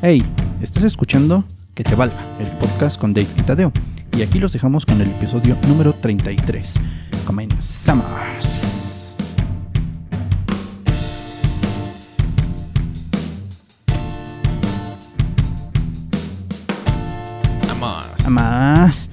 Hey, 0.00 0.24
estás 0.62 0.84
escuchando 0.84 1.44
Que 1.74 1.82
te 1.82 1.96
valga, 1.96 2.24
el 2.38 2.48
podcast 2.58 3.00
con 3.00 3.12
Dave 3.12 3.26
y 3.36 3.42
Tadeo. 3.42 3.72
Y 4.16 4.22
aquí 4.22 4.38
los 4.38 4.52
dejamos 4.52 4.86
con 4.86 5.00
el 5.00 5.10
episodio 5.10 5.56
número 5.66 5.92
33. 5.92 6.80
Comenzamos. 7.26 8.06
Más. 18.28 19.08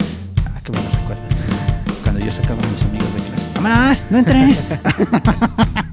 Ah, 0.46 0.60
qué 0.62 0.72
buenos 0.74 0.94
recuerdos. 1.00 1.34
Cuando 2.04 2.20
yo 2.20 2.32
sacaba 2.32 2.62
a 2.62 2.68
mis 2.68 2.84
amigos 2.84 3.14
de 3.16 3.22
clase. 3.22 3.48
¡Vámonos! 3.56 4.06
¡No 4.10 4.18
entres! 4.18 4.64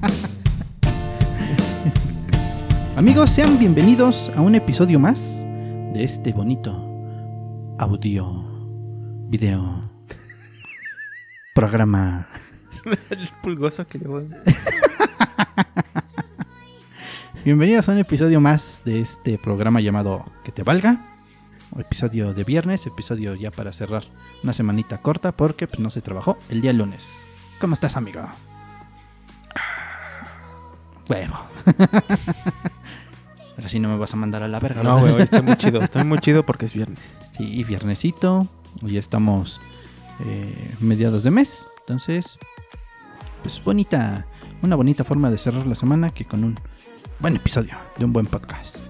Amigos, 3.03 3.31
sean 3.31 3.59
bienvenidos 3.59 4.31
a 4.33 4.39
un 4.39 4.55
episodio 4.55 4.97
más 4.97 5.45
de 5.91 6.05
este 6.05 6.31
bonito 6.31 6.71
audio, 7.77 8.47
video, 9.27 9.91
programa. 11.53 12.29
El 13.09 13.27
pulgoso 13.41 13.85
que 13.85 13.99
le 13.99 14.07
voy. 14.07 14.29
Bienvenidos 17.43 17.89
a 17.89 17.91
un 17.91 17.97
episodio 17.97 18.39
más 18.39 18.81
de 18.85 19.01
este 19.01 19.37
programa 19.37 19.81
llamado 19.81 20.23
Que 20.45 20.53
te 20.53 20.63
valga. 20.63 21.19
Episodio 21.77 22.33
de 22.33 22.45
viernes, 22.45 22.87
episodio 22.87 23.35
ya 23.35 23.51
para 23.51 23.73
cerrar 23.73 24.05
una 24.43 24.53
semanita 24.53 25.01
corta 25.01 25.33
porque 25.33 25.67
pues, 25.67 25.81
no 25.81 25.89
se 25.89 25.99
trabajó 25.99 26.37
el 26.47 26.61
día 26.61 26.71
lunes. 26.71 27.27
¿Cómo 27.59 27.73
estás, 27.73 27.97
amigo? 27.97 28.21
Huevo. 31.09 31.37
Ahora 33.55 33.69
sí 33.69 33.79
no 33.79 33.89
me 33.89 33.97
vas 33.97 34.13
a 34.13 34.17
mandar 34.17 34.43
a 34.43 34.47
la 34.47 34.59
verga. 34.59 34.83
No, 34.83 34.99
güey, 34.99 35.21
estoy 35.21 35.41
muy 35.41 35.55
chido. 35.55 35.79
Estoy 35.79 36.03
muy 36.03 36.19
chido 36.19 36.45
porque 36.45 36.65
es 36.65 36.73
viernes. 36.73 37.19
Sí, 37.31 37.63
viernesito. 37.63 38.47
Hoy 38.83 38.97
estamos 38.97 39.59
eh, 40.25 40.75
mediados 40.79 41.23
de 41.23 41.31
mes. 41.31 41.67
Entonces, 41.81 42.37
pues 43.41 43.63
bonita, 43.63 44.27
una 44.61 44.75
bonita 44.75 45.03
forma 45.03 45.29
de 45.31 45.37
cerrar 45.37 45.65
la 45.65 45.75
semana 45.75 46.11
que 46.11 46.25
con 46.25 46.43
un 46.43 46.59
buen 47.19 47.35
episodio 47.35 47.77
de 47.97 48.05
un 48.05 48.13
buen 48.13 48.27
podcast. 48.27 48.81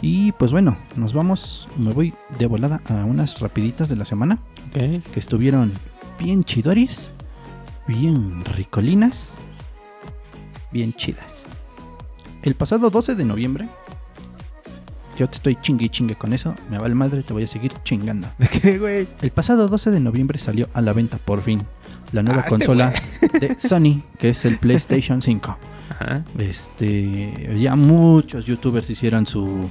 Y 0.00 0.32
pues 0.32 0.52
bueno, 0.52 0.76
nos 0.96 1.12
vamos, 1.12 1.68
me 1.76 1.92
voy 1.92 2.14
de 2.38 2.46
volada 2.46 2.80
a 2.86 3.04
unas 3.04 3.40
rapiditas 3.40 3.88
de 3.88 3.96
la 3.96 4.04
semana 4.04 4.38
que 4.72 5.02
estuvieron 5.16 5.72
bien 6.20 6.44
chidoris, 6.44 7.12
bien 7.86 8.44
ricolinas, 8.44 9.40
bien 10.70 10.92
chidas. 10.92 11.56
El 12.42 12.54
pasado 12.54 12.90
12 12.90 13.16
de 13.16 13.24
noviembre, 13.24 13.68
yo 15.18 15.28
te 15.28 15.34
estoy 15.36 15.56
chingue 15.56 15.86
y 15.86 15.88
chingue 15.88 16.14
con 16.14 16.32
eso, 16.32 16.54
me 16.70 16.78
vale 16.78 16.94
madre, 16.94 17.22
te 17.22 17.32
voy 17.32 17.42
a 17.42 17.46
seguir 17.46 17.72
chingando. 17.82 18.28
¿De 18.38 18.46
qué, 18.46 18.78
güey? 18.78 19.08
El 19.20 19.30
pasado 19.32 19.68
12 19.68 19.90
de 19.90 20.00
noviembre 20.00 20.38
salió 20.38 20.68
a 20.74 20.80
la 20.80 20.92
venta 20.92 21.18
por 21.18 21.42
fin 21.42 21.62
la 22.12 22.22
nueva 22.22 22.40
Ah, 22.40 22.44
este 22.44 22.50
consola 22.50 22.92
de 23.40 23.58
Sony, 23.58 24.02
que 24.18 24.30
es 24.30 24.44
el 24.44 24.58
PlayStation 24.58 25.20
5. 25.22 25.58
Ajá. 25.90 26.24
Este, 26.38 27.56
ya 27.58 27.74
muchos 27.76 28.46
youtubers 28.46 28.88
hicieron 28.90 29.26
su 29.26 29.68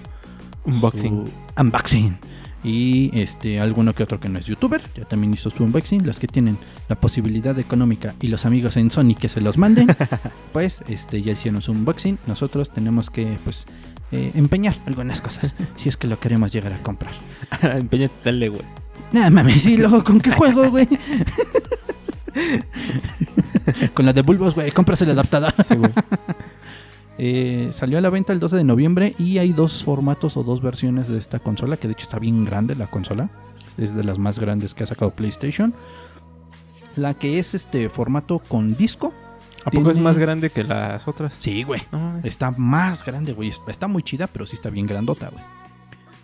Unboxing. 0.65 1.09
su 1.25 1.31
unboxing. 1.61 2.17
Y 2.63 3.11
este, 3.13 3.61
alguno 3.61 3.93
que 3.93 4.03
otro 4.03 4.19
que 4.19 4.27
no 4.27 4.39
es 4.39 4.45
youtuber, 4.47 4.81
ya 4.95 5.05
también 5.05 5.33
hizo 5.33 5.49
su 5.49 5.63
unboxing. 5.63 6.05
Las 6.05 6.19
que 6.19 6.27
tienen 6.27 6.57
la 6.89 6.99
posibilidad 6.99 7.57
económica 7.59 8.13
y 8.19 8.27
los 8.27 8.45
amigos 8.45 8.75
en 8.77 8.91
Sony 8.91 9.15
que 9.17 9.29
se 9.29 9.39
los 9.41 9.57
manden, 9.57 9.87
pues 10.53 10.83
este, 10.89 11.21
ya 11.21 11.31
hicieron 11.33 11.61
su 11.61 11.71
unboxing. 11.71 12.19
Nosotros 12.27 12.71
tenemos 12.71 13.09
que 13.09 13.39
pues 13.43 13.67
eh, 14.11 14.31
empeñar 14.35 14.75
algunas 14.85 15.21
cosas 15.21 15.55
si 15.75 15.89
es 15.89 15.97
que 15.97 16.07
lo 16.07 16.19
queremos 16.19 16.51
llegar 16.51 16.73
a 16.73 16.81
comprar. 16.81 17.13
Empeñate, 17.61 18.15
dale, 18.23 18.49
güey. 18.49 18.63
Nada 19.11 19.29
mames, 19.29 19.61
sí, 19.61 19.77
luego 19.79 20.03
con 20.03 20.19
qué 20.19 20.31
juego, 20.31 20.69
güey. 20.69 20.87
con 23.93 24.05
la 24.05 24.13
de 24.13 24.21
Bulbos, 24.21 24.55
güey, 24.55 24.71
compras 24.71 25.01
el 25.01 25.11
adaptador. 25.11 25.53
Sí, 25.65 25.75
güey. 25.75 25.91
Eh, 27.19 27.69
salió 27.71 27.97
a 27.97 28.01
la 28.01 28.11
venta 28.11 28.31
el 28.31 28.39
12 28.39 28.57
de 28.57 28.63
noviembre 28.63 29.15
y 29.17 29.39
hay 29.39 29.51
dos 29.51 29.83
formatos 29.83 30.37
o 30.37 30.43
dos 30.43 30.61
versiones 30.61 31.07
de 31.07 31.17
esta 31.17 31.39
consola, 31.39 31.77
que 31.77 31.87
de 31.87 31.93
hecho 31.93 32.03
está 32.03 32.19
bien 32.19 32.45
grande 32.45 32.75
la 32.75 32.87
consola. 32.87 33.29
Es 33.77 33.95
de 33.95 34.03
las 34.03 34.19
más 34.19 34.39
grandes 34.39 34.73
que 34.73 34.83
ha 34.83 34.87
sacado 34.87 35.11
PlayStation. 35.11 35.73
La 36.95 37.13
que 37.13 37.39
es 37.39 37.53
este 37.53 37.89
formato 37.89 38.39
con 38.39 38.75
disco. 38.75 39.13
¿A 39.65 39.71
poco 39.71 39.89
es 39.91 39.97
más 39.97 40.17
grande 40.17 40.49
que 40.49 40.63
las 40.63 41.07
otras? 41.07 41.35
Sí, 41.39 41.63
güey. 41.63 41.81
No. 41.91 42.19
Está 42.23 42.51
más 42.51 43.03
grande, 43.03 43.33
güey. 43.33 43.51
Está 43.67 43.87
muy 43.87 44.03
chida, 44.03 44.27
pero 44.27 44.45
sí 44.45 44.55
está 44.55 44.69
bien 44.69 44.85
grandota, 44.87 45.29
güey. 45.29 45.43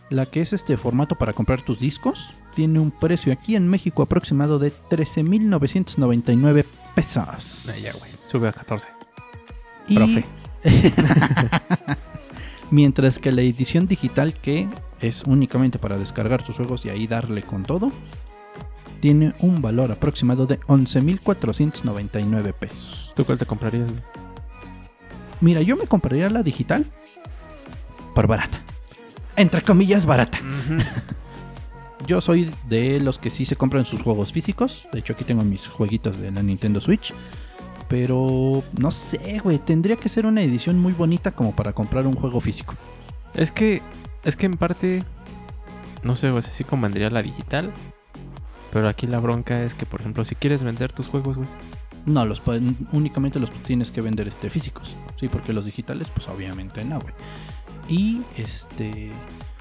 La 0.09 0.25
que 0.27 0.41
es 0.41 0.53
este 0.53 0.77
formato 0.77 1.15
para 1.15 1.33
comprar 1.33 1.61
tus 1.61 1.79
discos 1.79 2.35
tiene 2.55 2.79
un 2.79 2.91
precio 2.91 3.33
aquí 3.33 3.55
en 3.55 3.67
México 3.67 4.03
aproximado 4.03 4.59
de 4.59 4.71
13.999 4.89 6.65
pesos. 6.95 7.65
Ah, 7.67 7.77
ya, 7.81 7.91
güey. 7.93 8.11
Sube 8.27 8.47
a 8.47 8.53
14. 8.53 8.89
Y- 9.87 9.95
Profe. 9.95 10.25
Mientras 12.71 13.19
que 13.19 13.31
la 13.31 13.41
edición 13.41 13.85
digital, 13.85 14.33
que 14.39 14.67
es 14.99 15.23
únicamente 15.25 15.79
para 15.79 15.97
descargar 15.97 16.43
tus 16.43 16.55
juegos 16.57 16.85
y 16.85 16.89
ahí 16.89 17.07
darle 17.07 17.43
con 17.43 17.63
todo, 17.63 17.91
tiene 19.03 19.33
un 19.39 19.61
valor 19.61 19.91
aproximado 19.91 20.45
de 20.45 20.61
11.499 20.61 22.53
pesos. 22.53 23.11
¿Tú 23.13 23.25
cuál 23.25 23.37
te 23.37 23.45
comprarías, 23.45 23.91
güey? 23.91 24.01
Mira, 25.41 25.61
yo 25.61 25.75
me 25.75 25.87
compraría 25.87 26.29
la 26.29 26.41
digital 26.41 26.85
por 28.15 28.27
barata. 28.27 28.61
Entre 29.35 29.61
comillas, 29.61 30.05
barata. 30.05 30.37
Yo 32.07 32.21
soy 32.21 32.49
de 32.69 33.01
los 33.01 33.19
que 33.19 33.29
sí 33.29 33.45
se 33.45 33.57
compran 33.57 33.83
sus 33.83 34.01
juegos 34.01 34.31
físicos. 34.31 34.87
De 34.93 34.99
hecho, 34.99 35.11
aquí 35.11 35.25
tengo 35.25 35.43
mis 35.43 35.67
jueguitos 35.67 36.17
de 36.17 36.31
la 36.31 36.41
Nintendo 36.41 36.79
Switch. 36.79 37.13
Pero 37.89 38.63
no 38.79 38.89
sé, 38.89 39.39
güey. 39.39 39.59
Tendría 39.59 39.97
que 39.97 40.07
ser 40.07 40.25
una 40.25 40.43
edición 40.43 40.79
muy 40.79 40.93
bonita 40.93 41.31
como 41.31 41.53
para 41.53 41.73
comprar 41.73 42.07
un 42.07 42.15
juego 42.15 42.39
físico. 42.39 42.75
Es 43.33 43.51
que, 43.51 43.81
es 44.23 44.37
que 44.37 44.45
en 44.45 44.55
parte, 44.55 45.03
no 46.03 46.15
sé, 46.15 46.31
güey, 46.31 46.41
sí 46.41 46.63
convendría 46.63 47.09
la 47.09 47.21
digital. 47.21 47.73
Pero 48.73 48.89
aquí 48.89 49.07
la 49.07 49.19
bronca 49.19 49.61
es 49.63 49.75
que, 49.75 49.85
por 49.85 50.01
ejemplo, 50.01 50.25
si 50.25 50.35
quieres 50.35 50.63
vender 50.63 50.91
tus 50.91 51.07
juegos, 51.07 51.37
güey. 51.37 51.47
No, 52.05 52.25
los 52.25 52.41
pueden- 52.41 52.75
únicamente 52.91 53.39
los 53.39 53.49
tienes 53.63 53.91
que 53.91 54.01
vender 54.01 54.27
este 54.27 54.49
físicos. 54.49 54.97
Sí, 55.15 55.29
porque 55.29 55.53
los 55.53 55.63
digitales, 55.65 56.09
pues 56.09 56.27
obviamente 56.27 56.83
no, 56.83 56.99
güey. 56.99 57.13
Y 57.87 58.21
este. 58.37 59.11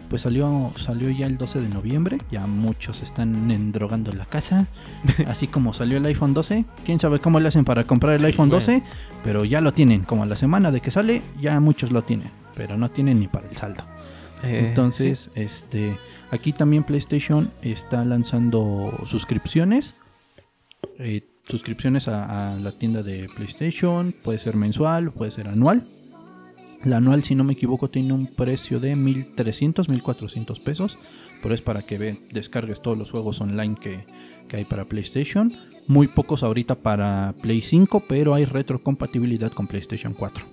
Pues 0.08 0.22
salió, 0.22 0.70
salió 0.76 1.08
ya 1.10 1.26
el 1.26 1.38
12 1.38 1.60
de 1.60 1.68
noviembre. 1.70 2.18
Ya 2.30 2.46
muchos 2.46 3.02
están 3.02 3.50
endrogando 3.50 4.10
en 4.10 4.18
la 4.18 4.26
casa. 4.26 4.66
Así 5.26 5.46
como 5.46 5.72
salió 5.72 5.96
el 5.98 6.04
iPhone 6.04 6.34
12. 6.34 6.64
Quién 6.84 7.00
sabe 7.00 7.18
cómo 7.20 7.40
le 7.40 7.48
hacen 7.48 7.64
para 7.64 7.86
comprar 7.86 8.14
el 8.14 8.20
Sí, 8.20 8.26
iPhone 8.26 8.48
güey. 8.48 8.60
12. 8.60 8.82
Pero 9.22 9.44
ya 9.44 9.60
lo 9.62 9.72
tienen. 9.72 10.02
Como 10.02 10.22
a 10.24 10.26
la 10.26 10.36
semana 10.36 10.70
de 10.70 10.80
que 10.80 10.90
sale, 10.90 11.22
ya 11.40 11.58
muchos 11.60 11.92
lo 11.92 12.02
tienen. 12.02 12.30
Pero 12.54 12.76
no 12.76 12.90
tienen 12.90 13.20
ni 13.20 13.28
para 13.28 13.48
el 13.48 13.56
saldo. 13.56 13.84
Eh, 14.42 14.66
Entonces, 14.68 15.30
este, 15.34 15.96
aquí 16.32 16.52
también 16.52 16.82
PlayStation 16.82 17.52
está 17.62 18.04
lanzando 18.04 18.98
suscripciones. 19.04 19.96
Eh, 20.98 21.28
suscripciones 21.44 22.08
a, 22.08 22.56
la 22.60 22.72
tienda 22.72 23.02
de 23.02 23.28
PlayStation. 23.36 24.12
Puede 24.24 24.38
ser 24.38 24.56
mensual, 24.56 25.12
puede 25.12 25.30
ser 25.30 25.46
anual. 25.48 25.86
La 26.84 26.96
anual, 26.96 27.22
si 27.22 27.36
no 27.36 27.44
me 27.44 27.52
equivoco, 27.52 27.90
tiene 27.90 28.12
un 28.12 28.26
precio 28.26 28.80
de 28.80 28.96
1300, 28.96 29.88
1400 29.88 30.58
pesos. 30.58 30.98
Pero 31.40 31.54
es 31.54 31.62
para 31.62 31.82
que 31.82 31.98
ve- 31.98 32.20
descargues 32.32 32.82
todos 32.82 32.98
los 32.98 33.10
juegos 33.12 33.40
online 33.40 33.76
que, 33.80 34.04
que 34.48 34.56
hay 34.56 34.64
para 34.64 34.86
PlayStation. 34.86 35.52
Muy 35.86 36.08
pocos 36.08 36.42
ahorita 36.42 36.76
para 36.76 37.34
Play 37.40 37.60
5, 37.60 38.04
pero 38.08 38.34
hay 38.34 38.44
retrocompatibilidad 38.44 39.52
con 39.52 39.66
PlayStation 39.66 40.12
4. 40.14 40.44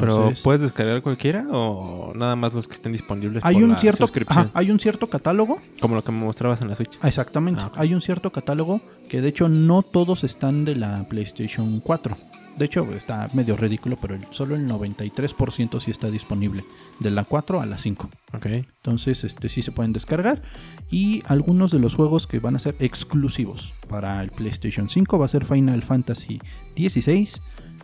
Pero 0.00 0.32
¿puedes 0.42 0.62
descargar 0.62 1.02
cualquiera 1.02 1.46
o 1.50 2.12
nada 2.14 2.36
más 2.36 2.54
los 2.54 2.68
que 2.68 2.74
estén 2.74 2.92
disponibles 2.92 3.44
hay 3.44 3.54
por 3.54 3.64
un 3.64 3.70
la 3.70 3.78
cierto, 3.78 4.08
ajá, 4.26 4.50
hay 4.54 4.70
un 4.70 4.78
cierto 4.78 5.08
catálogo 5.08 5.60
Como 5.80 5.94
lo 5.94 6.04
que 6.04 6.12
me 6.12 6.18
mostrabas 6.18 6.60
en 6.60 6.68
la 6.68 6.74
Switch. 6.74 6.98
Exactamente. 7.02 7.62
Ah. 7.64 7.72
Hay 7.76 7.94
un 7.94 8.00
cierto 8.00 8.30
catálogo 8.30 8.80
que 9.08 9.20
de 9.20 9.28
hecho 9.28 9.48
no 9.48 9.82
todos 9.82 10.24
están 10.24 10.64
de 10.64 10.76
la 10.76 11.06
PlayStation 11.08 11.80
4. 11.80 12.16
De 12.56 12.64
hecho 12.64 12.90
está 12.94 13.28
medio 13.34 13.54
ridículo, 13.54 13.98
pero 14.00 14.18
solo 14.30 14.54
el 14.54 14.66
93% 14.66 15.78
sí 15.78 15.90
está 15.90 16.10
disponible. 16.10 16.64
De 17.00 17.10
la 17.10 17.24
4 17.24 17.60
a 17.60 17.66
la 17.66 17.76
5. 17.76 18.10
Ok. 18.34 18.46
Entonces 18.46 19.24
este 19.24 19.50
sí 19.50 19.60
se 19.60 19.72
pueden 19.72 19.92
descargar. 19.92 20.42
Y 20.90 21.22
algunos 21.26 21.70
de 21.70 21.78
los 21.78 21.94
juegos 21.94 22.26
que 22.26 22.38
van 22.38 22.56
a 22.56 22.58
ser 22.58 22.74
exclusivos 22.78 23.74
para 23.88 24.22
el 24.22 24.30
PlayStation 24.30 24.88
5 24.88 25.18
va 25.18 25.26
a 25.26 25.28
ser 25.28 25.44
Final 25.44 25.82
Fantasy 25.82 26.38
XVI. 26.76 27.28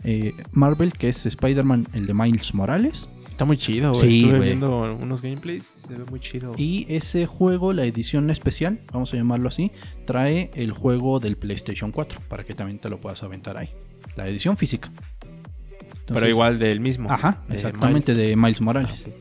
Eh, 0.03 0.33
Marvel, 0.51 0.93
que 0.93 1.09
es 1.09 1.25
Spider-Man, 1.25 1.87
el 1.93 2.05
de 2.05 2.13
Miles 2.13 2.53
Morales. 2.53 3.09
Está 3.29 3.45
muy 3.45 3.57
chido, 3.57 3.93
güey. 3.93 4.01
Sí, 4.11 4.23
Estuve 4.25 4.39
viendo 4.41 4.95
unos 4.95 5.21
gameplays. 5.23 5.85
Se 5.87 5.95
ve 5.95 6.05
muy 6.09 6.19
chido. 6.19 6.53
Y 6.57 6.85
ese 6.89 7.25
juego, 7.25 7.73
la 7.73 7.83
edición 7.85 8.29
especial, 8.29 8.79
vamos 8.91 9.11
a 9.13 9.17
llamarlo 9.17 9.47
así, 9.47 9.71
trae 10.05 10.51
el 10.53 10.71
juego 10.71 11.19
del 11.19 11.35
PlayStation 11.35 11.91
4 11.91 12.19
para 12.27 12.43
que 12.43 12.53
también 12.53 12.77
te 12.79 12.89
lo 12.89 12.97
puedas 12.99 13.23
aventar 13.23 13.57
ahí. 13.57 13.69
La 14.15 14.27
edición 14.27 14.55
física. 14.55 14.91
Pero 16.05 16.27
igual 16.29 16.59
del 16.59 16.79
mismo. 16.79 17.09
Ajá, 17.09 17.41
de 17.47 17.55
exactamente 17.55 18.13
Miles. 18.13 18.27
de 18.29 18.35
Miles 18.35 18.61
Ah, 18.61 18.63
Morales. 18.63 18.97
sí. 18.99 19.11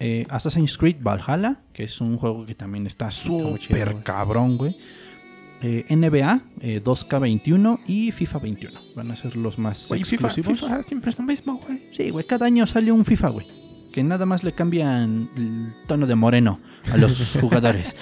eh, 0.00 0.26
Assassin's 0.28 0.76
Creed 0.76 0.96
Valhalla, 1.00 1.62
que 1.72 1.84
es 1.84 2.00
un 2.02 2.18
juego 2.18 2.44
que 2.44 2.54
también 2.54 2.86
está 2.86 3.10
súper 3.10 4.02
cabrón, 4.02 4.58
güey. 4.58 4.76
Eh, 5.62 5.86
NBA 5.88 6.42
eh, 6.60 6.82
2K21 6.84 7.80
y 7.86 8.12
FIFA 8.12 8.38
21. 8.40 8.80
Van 8.94 9.10
a 9.10 9.16
ser 9.16 9.36
los 9.36 9.58
más 9.58 9.88
FIFA, 9.88 9.96
exclusivos. 9.96 10.60
FIFA 10.60 10.82
siempre 10.82 11.10
es 11.10 11.18
lo 11.18 11.24
mismo, 11.24 11.60
güey. 11.66 11.80
Sí, 11.90 12.10
güey, 12.10 12.26
cada 12.26 12.46
año 12.46 12.66
sale 12.66 12.92
un 12.92 13.04
FIFA, 13.04 13.28
güey. 13.30 13.46
Que 13.90 14.02
nada 14.04 14.26
más 14.26 14.44
le 14.44 14.52
cambian 14.52 15.30
el 15.36 15.72
tono 15.86 16.06
de 16.06 16.14
moreno 16.14 16.60
a 16.92 16.98
los 16.98 17.38
jugadores. 17.40 17.96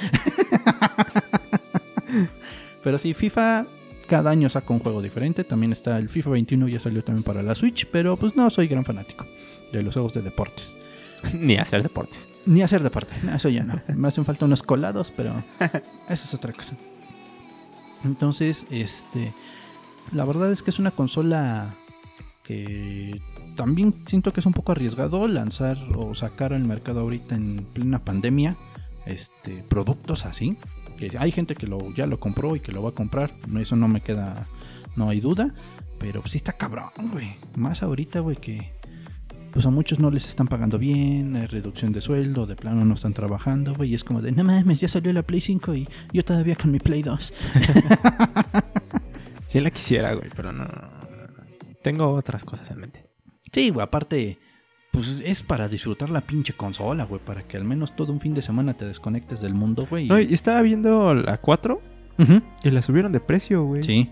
Pero 2.83 2.99
sí, 2.99 3.15
FIFA 3.15 3.67
cada 4.09 4.31
año 4.31 4.49
saca 4.49 4.73
un 4.73 4.81
juego 4.81 5.01
diferente. 5.01 5.45
También 5.45 5.73
está 5.73 5.99
el 5.99 6.09
FIFA 6.09 6.31
21, 6.31 6.69
ya 6.69 6.81
salió 6.81 7.05
también 7.05 7.23
para 7.23 7.43
la 7.43 7.55
Switch. 7.55 7.87
Pero 7.87 8.17
pues 8.17 8.35
no 8.35 8.51
soy 8.51 8.67
gran 8.67 8.85
fanático 8.85 9.27
de 9.73 9.83
los 9.83 9.95
juegos 9.95 10.15
de 10.15 10.23
deportes. 10.23 10.77
Ni 11.39 11.57
hacer 11.57 11.83
deportes. 11.83 12.29
Ni 12.47 12.63
hacer 12.63 12.83
deporte, 12.83 13.15
no, 13.23 13.35
eso 13.35 13.49
ya 13.49 13.65
no. 13.65 13.81
Me 13.97 14.09
hacen 14.09 14.25
falta 14.25 14.45
unos 14.45 14.63
colados, 14.63 15.13
pero 15.17 15.33
eso 16.09 16.25
es 16.25 16.35
otra 16.35 16.53
cosa. 16.53 16.77
Entonces, 18.05 18.67
este, 18.71 19.33
la 20.13 20.25
verdad 20.25 20.53
es 20.53 20.63
que 20.63 20.71
es 20.71 20.79
una 20.79 20.91
consola 20.91 21.75
que 22.43 23.21
también 23.57 23.95
siento 24.07 24.33
que 24.33 24.41
es 24.41 24.47
un 24.47 24.53
poco 24.53 24.73
arriesgado 24.73 25.27
lanzar 25.29 25.79
o 25.97 26.15
sacar 26.15 26.53
al 26.53 26.65
mercado 26.65 27.01
ahorita 27.01 27.35
en 27.35 27.65
plena 27.73 28.05
pandemia, 28.05 28.57
este, 29.07 29.65
productos 29.69 30.27
así. 30.27 30.57
Que 30.99 31.17
hay 31.19 31.33
gente 31.33 31.55
que 31.55 31.67
lo, 31.67 31.93
ya 31.95 32.07
lo 32.07 32.21
compró 32.21 32.55
y 32.55 32.61
que 32.61 32.73
lo 32.73 32.83
va 32.83 32.91
a 32.91 32.95
comprar, 32.95 33.33
eso 33.59 33.75
no 33.75 33.89
me 33.89 34.01
queda, 34.01 34.47
no 34.97 35.09
hay 35.09 35.21
duda. 35.21 35.55
Pero 35.99 36.23
sí 36.27 36.37
está 36.37 36.53
cabrón, 36.53 36.91
güey. 37.13 37.35
Más 37.57 37.83
ahorita, 37.83 38.21
güey, 38.21 38.37
que 38.37 38.74
pues 39.55 39.65
a 39.67 39.71
muchos 39.71 40.01
no 40.01 40.11
les 40.11 40.27
están 40.27 40.49
pagando 40.49 40.81
bien, 40.81 41.37
hay 41.37 41.47
reducción 41.47 41.93
de 41.93 42.01
sueldo, 42.01 42.45
de 42.45 42.57
plano 42.57 42.85
no 42.85 42.95
están 42.95 43.15
trabajando, 43.15 43.73
güey, 43.73 43.93
y 43.93 43.95
es 43.95 44.03
como 44.03 44.21
de, 44.21 44.33
no 44.33 44.43
mames, 44.43 44.81
ya 44.81 44.89
salió 44.89 45.13
la 45.13 45.23
Play 45.23 45.41
5 45.41 45.75
y 45.77 45.89
yo 46.13 46.25
todavía 46.25 46.57
con 46.57 46.73
mi 46.73 46.81
Play 46.81 47.03
2. 47.03 47.33
Sí 49.47 49.61
la 49.61 49.71
quisiera, 49.71 50.13
güey, 50.15 50.31
pero 50.35 50.51
no, 50.53 50.65
no, 50.65 50.71
no, 50.73 51.27
no. 51.29 51.77
Tengo 51.83 52.09
otras 52.11 52.45
cosas 52.45 52.69
en 52.73 52.79
mente. 52.81 53.07
Sí, 53.53 53.71
güey, 53.71 53.85
aparte, 53.85 54.39
pues 54.91 55.23
es 55.25 55.45
para 55.45 55.69
disfrutar 55.69 56.11
la 56.11 56.23
pinche 56.23 56.55
consola, 56.55 57.05
güey, 57.05 57.21
para 57.25 57.47
que 57.47 57.57
al 57.57 57.65
menos 57.65 57.95
todo 57.95 58.13
un 58.13 58.19
fin 58.19 58.35
de 58.35 58.43
semana 58.43 58.75
te 58.75 58.87
desconectes 58.87 59.41
del 59.43 59.55
mundo, 59.55 59.87
güey. 59.89 60.09
No, 60.09 60.19
y 60.19 60.33
estaba 60.33 60.61
viendo 60.63 61.15
la 61.15 61.39
4 61.39 61.81
Ujú. 62.19 62.43
y 62.65 62.71
la 62.71 62.83
subieron 62.83 63.13
de 63.13 63.21
precio, 63.21 63.63
güey. 63.65 63.85
Sí. 63.85 64.11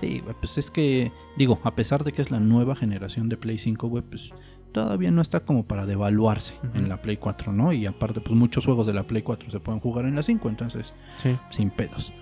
Sí, 0.00 0.20
güey, 0.20 0.34
pues 0.40 0.58
es 0.58 0.70
que, 0.70 1.12
digo, 1.36 1.58
a 1.64 1.74
pesar 1.74 2.04
de 2.04 2.12
que 2.12 2.22
es 2.22 2.30
la 2.30 2.40
nueva 2.40 2.76
generación 2.76 3.28
de 3.28 3.36
Play 3.36 3.58
5, 3.58 3.88
güey, 3.88 4.02
pues 4.02 4.32
todavía 4.72 5.10
no 5.10 5.20
está 5.22 5.40
como 5.40 5.64
para 5.64 5.86
devaluarse 5.86 6.56
en 6.74 6.88
la 6.88 7.00
Play 7.00 7.16
4, 7.16 7.52
¿no? 7.52 7.72
Y 7.72 7.86
aparte, 7.86 8.20
pues 8.20 8.34
muchos 8.36 8.64
juegos 8.64 8.86
de 8.86 8.94
la 8.94 9.06
Play 9.06 9.22
4 9.22 9.50
se 9.50 9.60
pueden 9.60 9.80
jugar 9.80 10.04
en 10.06 10.14
la 10.16 10.22
5, 10.22 10.48
entonces... 10.48 10.94
Sí. 11.22 11.36
sin 11.50 11.70
pedos. 11.70 12.12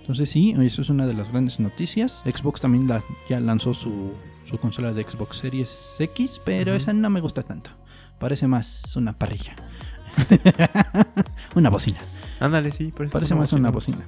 Entonces 0.00 0.30
sí, 0.30 0.54
eso 0.58 0.82
es 0.82 0.90
una 0.90 1.06
de 1.06 1.14
las 1.14 1.30
grandes 1.30 1.60
noticias. 1.60 2.24
Xbox 2.24 2.60
también 2.60 2.88
la- 2.88 3.04
ya 3.28 3.38
lanzó 3.38 3.74
su, 3.74 4.12
su 4.44 4.58
consola 4.58 4.92
de 4.92 5.02
Xbox 5.04 5.36
Series 5.38 5.96
X, 6.00 6.40
pero 6.44 6.74
esa 6.74 6.92
no 6.92 7.10
me 7.10 7.20
gusta 7.20 7.42
tanto. 7.44 7.70
Parece 8.18 8.46
más 8.48 8.96
una 8.96 9.16
parrilla. 9.16 9.54
una 11.54 11.70
bocina. 11.70 11.98
Ándale, 12.40 12.72
sí, 12.72 12.92
parece, 12.96 13.12
Parece 13.12 13.34
más 13.34 13.52
una 13.52 13.70
bocina. 13.70 14.06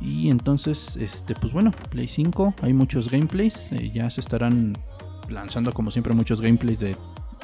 Y 0.00 0.30
entonces, 0.30 0.96
este, 1.00 1.34
pues 1.34 1.52
bueno, 1.52 1.70
Play 1.90 2.06
5, 2.06 2.54
hay 2.62 2.72
muchos 2.72 3.10
gameplays. 3.10 3.72
eh, 3.72 3.90
ya 3.94 4.08
se 4.10 4.20
estarán 4.20 4.76
lanzando 5.28 5.72
como 5.72 5.90
siempre 5.90 6.14
muchos 6.14 6.40
gameplays 6.40 6.80
de 6.80 6.96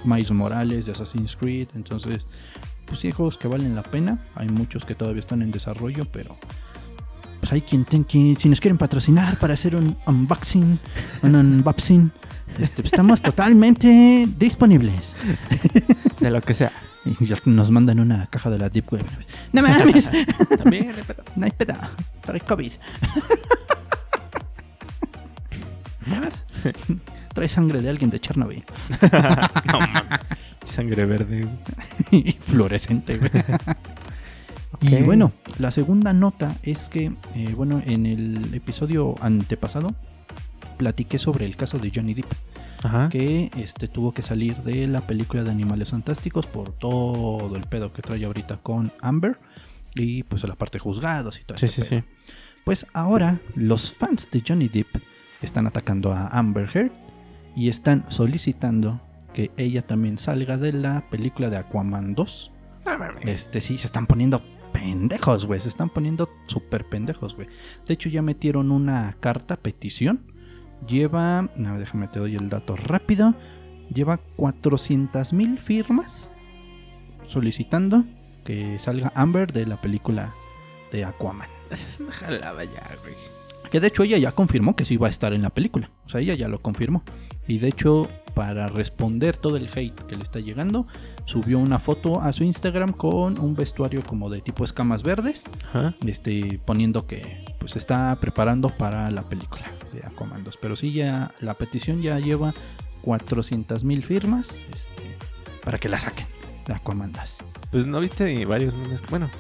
Miles 0.05 0.31
Morales, 0.33 0.87
de 0.87 0.93
Assassin's 0.93 1.35
Creed. 1.37 1.69
Entonces, 1.75 2.27
pues 2.87 2.99
sí 3.01 3.07
hay 3.09 3.13
juegos 3.13 3.39
que 3.39 3.49
valen 3.49 3.75
la 3.75 3.83
pena. 3.83 4.25
Hay 4.35 4.49
muchos 4.49 4.85
que 4.85 4.95
todavía 4.95 5.21
están 5.21 5.43
en 5.43 5.51
desarrollo, 5.51 6.05
pero 6.13 6.37
pues 7.41 7.53
hay 7.53 7.63
quien, 7.63 7.85
ten- 7.85 8.05
que 8.05 8.35
si 8.39 8.49
nos 8.49 8.61
quieren 8.61 8.79
patrocinar 8.79 9.37
para 9.39 9.55
hacer 9.55 9.75
un 9.75 9.97
unboxing, 10.07 10.79
un 11.23 11.35
unboxing, 11.35 12.13
este, 12.59 12.83
pues, 12.83 12.93
estamos 12.93 13.21
totalmente 13.23 14.29
disponibles. 14.39 15.17
De 16.21 16.31
lo 16.31 16.41
que 16.43 16.55
sea. 16.55 16.71
Y 17.05 17.17
nos 17.47 17.71
mandan 17.73 17.99
una 17.99 18.27
caja 18.29 18.49
de 18.51 18.59
la 18.59 18.69
Deep 18.69 18.93
Web. 18.93 19.05
¡No 19.53 19.63
mames! 19.63 20.09
También, 20.63 20.95
pero- 21.05 21.25
No 21.35 21.47
hay 21.47 21.51
pedo. 21.51 21.75
Trae 22.25 22.41
COVID. 22.41 22.73
¿Más? 26.07 26.47
Trae 27.33 27.49
sangre 27.49 27.81
de 27.81 27.89
alguien 27.89 28.11
de 28.11 28.21
Chernobyl. 28.21 28.65
no. 29.67 29.79
Sangre 30.65 31.07
verde, 31.07 31.49
y 32.11 32.33
fluorescente, 32.33 33.19
güey. 33.19 33.31
Y 34.81 35.03
bueno, 35.03 35.33
la 35.59 35.71
segunda 35.71 36.13
nota 36.13 36.57
es 36.63 36.89
que, 36.89 37.13
eh, 37.35 37.55
bueno, 37.57 37.81
en 37.85 38.07
el 38.07 38.53
episodio 38.55 39.15
antepasado 39.21 39.95
platiqué 40.77 41.19
sobre 41.19 41.45
el 41.47 41.57
caso 41.57 41.79
de 41.79 41.93
Johnny 41.95 42.15
Depp, 42.15 42.33
Ajá. 42.85 43.09
que 43.09 43.51
este, 43.57 43.87
tuvo 43.87 44.13
que 44.13 44.23
salir 44.23 44.57
de 44.59 44.87
la 44.89 45.03
película 45.03 45.45
de 45.45 45.51
Animales 45.51 45.91
Fantásticos 45.91 46.47
por 46.47 46.73
todo 46.73 47.55
el 47.55 47.63
pedo 47.63 47.93
que 47.93 48.03
trae 48.03 48.25
ahorita 48.25 48.57
con 48.57 48.93
Amber 49.01 49.39
y 49.95 50.23
pues 50.25 50.47
la 50.49 50.55
parte 50.57 50.79
de 50.79 50.81
juzgados 50.83 51.41
y 51.41 51.45
todo 51.45 51.59
Sí, 51.59 51.67
este 51.67 51.83
sí, 51.83 51.89
pedo. 51.89 52.01
sí. 52.03 52.33
Pues 52.65 52.87
ahora 52.95 53.41
los 53.55 53.93
fans 53.93 54.31
de 54.31 54.43
Johnny 54.47 54.69
Depp 54.69 54.97
están 55.41 55.67
atacando 55.67 56.13
a 56.13 56.29
Amber 56.29 56.69
Heard 56.73 56.93
y 57.57 57.69
están 57.69 58.05
solicitando 58.09 59.01
que 59.35 59.51
ella 59.57 59.87
también 59.87 60.19
salga 60.19 60.57
de 60.57 60.73
la 60.73 61.09
película 61.11 61.51
de 61.51 61.57
Aquaman 61.57 62.15
2. 62.15 62.53
Ah, 62.87 62.99
mames. 62.99 63.25
Este 63.27 63.61
sí, 63.61 63.79
se 63.79 63.87
están 63.87 64.07
poniendo 64.07 64.43
pendejos, 64.73 65.47
güey. 65.47 65.61
Se 65.61 65.69
están 65.69 65.91
poniendo 65.91 66.29
súper 66.47 66.89
pendejos, 66.89 67.35
güey. 67.35 67.49
De 67.87 67.95
hecho, 67.95 68.09
ya 68.09 68.23
metieron 68.23 68.71
una 68.71 69.13
carta, 69.21 69.57
petición. 69.57 70.25
Lleva, 70.87 71.51
no, 71.57 71.79
déjame 71.79 72.09
te 72.09 72.19
doy 72.21 72.37
el 72.37 72.49
dato 72.49 72.77
rápido. 72.77 73.35
Lleva 73.93 74.19
400 74.37 75.33
mil 75.33 75.59
firmas 75.59 76.33
solicitando 77.25 78.05
que 78.43 78.79
salga 78.79 79.13
Amber 79.15 79.53
de 79.53 79.67
la 79.67 79.81
película 79.81 80.35
de 80.91 81.05
Aquaman. 81.05 81.49
Jalada 82.11 82.65
ya, 82.65 82.97
güey. 83.03 83.15
Que 83.71 83.81
de 83.81 83.87
hecho 83.87 84.03
ella 84.03 84.19
ya 84.19 84.33
confirmó 84.33 84.77
que 84.77 84.85
sí 84.85 84.95
iba 84.95 85.07
a 85.07 85.11
estar 85.11 85.33
en 85.33 85.41
la 85.41 85.49
película. 85.49 85.91
O 86.05 86.09
sea, 86.09 86.21
ella 86.21 86.35
ya 86.35 86.47
lo 86.47 86.61
confirmó. 86.61 87.03
Y 87.49 87.59
de 87.59 87.69
hecho, 87.69 88.11
para 88.35 88.67
responder 88.67 89.39
todo 89.39 89.57
el 89.57 89.69
hate 89.75 89.99
que 90.03 90.15
le 90.15 90.23
está 90.23 90.41
llegando, 90.41 90.87
subió 91.25 91.59
una 91.59 91.79
foto 91.79 92.21
a 92.21 92.35
su 92.35 92.45
Instagram 92.45 92.93
con 92.93 93.39
un 93.39 93.55
vestuario 93.55 94.03
como 94.03 94.29
de 94.29 94.43
tipo 94.43 94.63
escamas 94.63 95.03
verdes. 95.03 95.49
Este, 96.07 96.61
poniendo 96.67 97.07
que 97.07 97.47
pues 97.61 97.77
está 97.77 98.15
preparando 98.21 98.77
para 98.77 99.11
la 99.11 99.27
película 99.27 99.65
de 99.91 100.05
Aquaman 100.05 100.45
2. 100.45 100.59
Pero 100.59 100.77
sí, 100.77 100.93
ya 100.93 101.33
la 101.41 101.55
petición 101.55 102.03
ya 102.03 102.19
lleva 102.19 102.53
400 103.01 103.85
mil 103.85 104.03
firmas 104.03 104.67
este, 104.71 105.17
para 105.65 105.79
que 105.79 105.89
la 105.89 105.99
saquen 105.99 106.27
de 106.67 106.75
Aquaman 106.75 107.13
2. 107.13 107.45
Pues 107.71 107.87
no 107.87 108.01
viste 108.01 108.45
varios 108.47 108.75
memes, 108.75 109.03
bueno, 109.11 109.31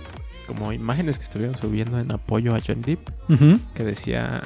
como 0.46 0.72
imágenes 0.72 1.18
que 1.18 1.24
estuvieron 1.24 1.56
subiendo 1.56 1.98
en 1.98 2.10
apoyo 2.12 2.54
a 2.54 2.60
Johnny 2.60 2.82
Depp, 2.82 3.08
que 3.74 3.84
decía 3.84 4.42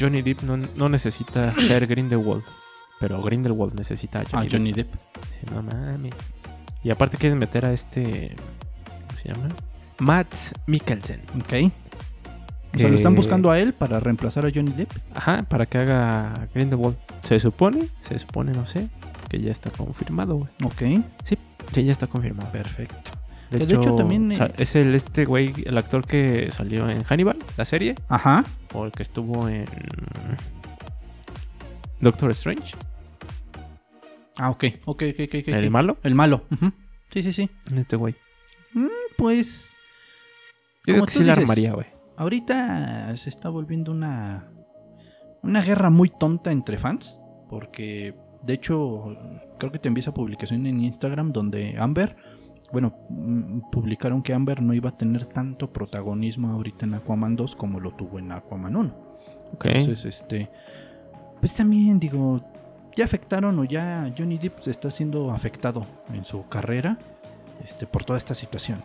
Johnny 0.00 0.22
Depp 0.22 0.42
no, 0.42 0.56
no 0.56 0.88
necesita 0.88 1.54
ser 1.58 1.86
Grindelwald, 1.86 2.44
pero 3.00 3.20
Grindelwald 3.22 3.74
necesita 3.74 4.20
a 4.20 4.22
Ah, 4.22 4.26
Johnny, 4.32 4.48
Johnny 4.50 4.72
Depp. 4.72 4.92
Depp. 4.92 5.26
Dice, 5.28 5.46
no 5.54 5.62
mames. 5.62 6.14
Y 6.84 6.90
aparte 6.90 7.16
quieren 7.16 7.38
meter 7.38 7.64
a 7.66 7.72
este, 7.72 8.34
¿cómo 9.06 9.18
se 9.18 9.28
llama? 9.28 9.48
Matt 10.00 10.34
Mikkelsen. 10.66 11.22
Ok. 11.40 11.72
O 12.74 12.78
sea, 12.78 12.84
lo 12.84 12.88
Que- 12.88 12.94
están 12.94 13.14
buscando 13.14 13.50
a 13.50 13.58
él 13.60 13.72
para 13.74 14.00
reemplazar 14.00 14.46
a 14.46 14.50
Johnny 14.52 14.72
Depp. 14.72 14.90
Ajá, 15.14 15.42
para 15.44 15.66
que 15.66 15.78
haga 15.78 16.48
Grindelwald. 16.54 16.96
Se 17.22 17.38
supone, 17.38 17.88
se 17.98 18.18
supone, 18.18 18.52
no 18.52 18.66
sé, 18.66 18.88
que 19.28 19.40
ya 19.40 19.50
está 19.52 19.70
confirmado, 19.70 20.36
güey. 20.36 20.50
Ok. 20.64 21.04
Sí, 21.22 21.36
ya 21.72 21.92
está 21.92 22.06
confirmado. 22.06 22.50
Perfecto. 22.52 23.10
De, 23.50 23.58
Que 23.58 23.64
hecho, 23.64 23.74
de 23.80 23.80
hecho 23.82 23.94
también, 23.96 24.32
eh, 24.32 24.52
es 24.56 24.74
el 24.76 24.94
este 24.94 25.24
güey, 25.26 25.52
el 25.66 25.76
actor 25.76 26.06
que 26.06 26.50
salió 26.50 26.88
en 26.88 27.02
Hannibal, 27.04 27.38
la 27.58 27.64
serie, 27.66 27.94
Ajá. 28.08 28.44
o 28.72 28.84
el 28.86 28.92
que 28.92 29.02
estuvo 29.02 29.48
en 29.48 29.66
Doctor 32.00 32.30
Strange, 32.32 32.74
Ah, 34.38 34.48
ok. 34.50 34.64
Ok, 34.86 35.02
ok, 35.12 35.20
ok. 35.28 35.34
ok, 35.42 35.48
el 35.48 35.70
malo, 35.70 35.98
El 36.02 36.14
malo. 36.14 36.46
ujú. 36.50 36.72
Sí, 37.10 37.22
sí, 37.22 37.32
sí. 37.34 37.50
este 37.76 37.96
güey. 37.96 38.14
Pues 39.18 39.76
Yo 40.86 40.94
digo 40.94 41.04
que 41.06 41.12
sí 41.12 41.22
la 41.22 41.34
armaría, 41.34 41.72
güey. 41.72 41.86
ahorita 42.16 43.14
se 43.16 43.28
está 43.28 43.50
volviendo 43.50 43.92
una 43.92 44.48
una 45.42 45.60
guerra 45.60 45.90
muy 45.90 46.08
tonta 46.08 46.50
entre 46.50 46.78
fans 46.78 47.20
porque 47.50 48.14
de 48.42 48.54
hecho 48.54 49.16
creo 49.58 49.72
que 49.72 49.78
te 49.78 49.88
envía 49.88 50.00
esa 50.00 50.14
publicación 50.14 50.66
en 50.66 50.82
Instagram 50.82 51.32
donde 51.32 51.76
Amber 51.78 52.16
bueno, 52.72 52.94
mm, 53.10 53.70
publicaron 53.70 54.22
que 54.22 54.32
Amber 54.32 54.62
no 54.62 54.72
iba 54.72 54.88
a 54.88 54.96
tener 54.96 55.26
tanto 55.26 55.72
protagonismo 55.72 56.48
ahorita 56.48 56.86
en 56.86 56.94
Aquaman 56.94 57.36
2 57.36 57.54
como 57.54 57.78
lo 57.78 57.92
tuvo 57.92 58.18
en 58.18 58.32
Aquaman 58.32 58.74
1. 58.74 58.94
Ok. 59.52 59.66
Entonces, 59.66 60.06
este. 60.06 60.50
Pues 61.38 61.54
también 61.54 62.00
digo. 62.00 62.40
ya 62.96 63.04
afectaron 63.04 63.58
o 63.58 63.64
ya 63.64 64.12
Johnny 64.16 64.38
Depp 64.38 64.58
se 64.60 64.70
está 64.70 64.90
siendo 64.90 65.30
afectado 65.30 65.86
en 66.12 66.24
su 66.24 66.48
carrera 66.48 66.98
este, 67.62 67.86
por 67.86 68.04
toda 68.04 68.16
esta 68.16 68.34
situación. 68.34 68.82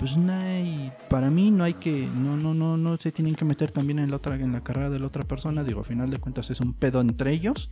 Pues 0.00 0.16
hay, 0.30 0.90
para 1.10 1.28
mí 1.28 1.50
no 1.50 1.62
hay 1.62 1.74
que, 1.74 2.08
no, 2.16 2.34
no, 2.34 2.54
no, 2.54 2.78
no 2.78 2.96
se 2.96 3.12
tienen 3.12 3.34
que 3.34 3.44
meter 3.44 3.70
también 3.70 3.98
en 3.98 4.10
la 4.10 4.16
otra, 4.16 4.34
en 4.34 4.50
la 4.50 4.62
carrera 4.62 4.88
de 4.88 4.98
la 4.98 5.06
otra 5.06 5.24
persona. 5.24 5.62
Digo, 5.62 5.82
a 5.82 5.84
final 5.84 6.08
de 6.08 6.16
cuentas 6.16 6.50
es 6.50 6.60
un 6.60 6.72
pedo 6.72 7.02
entre 7.02 7.32
ellos. 7.32 7.70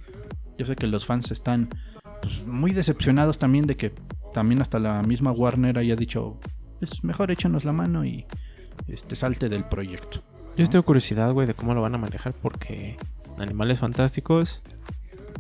Yo 0.59 0.67
sé 0.67 0.77
que 0.77 0.87
los 0.87 1.07
fans 1.07 1.31
están 1.31 1.71
pues, 2.21 2.47
muy 2.47 2.73
decepcionados 2.73 3.39
también 3.39 3.67
de 3.67 3.79
que 3.79 3.95
también 4.35 4.61
hasta 4.61 4.79
la 4.79 5.03
misma 5.03 5.33
Warner 5.33 5.79
haya 5.79 5.97
dicho, 5.97 6.39
es 6.83 7.03
mejor 7.03 7.31
échanos 7.31 7.65
la 7.65 7.73
mano 7.73 8.05
y 8.05 8.27
este 8.89 9.17
salte 9.17 9.49
del 9.49 9.65
proyecto. 9.65 10.23
Yo 10.55 10.69
tengo 10.69 10.85
curiosidad, 10.85 11.33
güey, 11.33 11.47
de 11.47 11.55
cómo 11.55 11.73
lo 11.73 11.81
van 11.81 11.95
a 11.95 11.99
manejar 11.99 12.35
porque 12.35 12.99
Animales 13.39 13.79
Fantásticos 13.79 14.63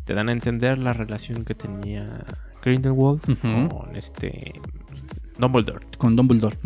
te 0.04 0.14
dan 0.14 0.30
a 0.30 0.33
entender 0.33 0.78
la 0.78 0.95
relación 0.95 1.45
que 1.45 1.54
tenía 1.54 2.25
Grindelwald 2.62 3.21
con 3.68 3.95
este 3.95 4.54
Dumbledore. 5.38 5.87
Con 5.97 6.16
Dumbledore. 6.16 6.57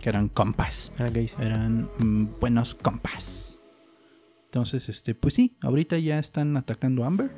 Que 0.00 0.08
eran 0.08 0.28
compas. 0.28 0.92
Eran, 1.38 1.90
mm, 1.98 2.40
buenos 2.40 2.74
compas. 2.74 3.58
Entonces, 4.46 4.88
este, 4.88 5.14
pues 5.14 5.34
sí, 5.34 5.56
ahorita 5.62 5.98
ya 5.98 6.18
están 6.18 6.56
atacando 6.56 7.04
a 7.04 7.06
Amber. 7.06 7.30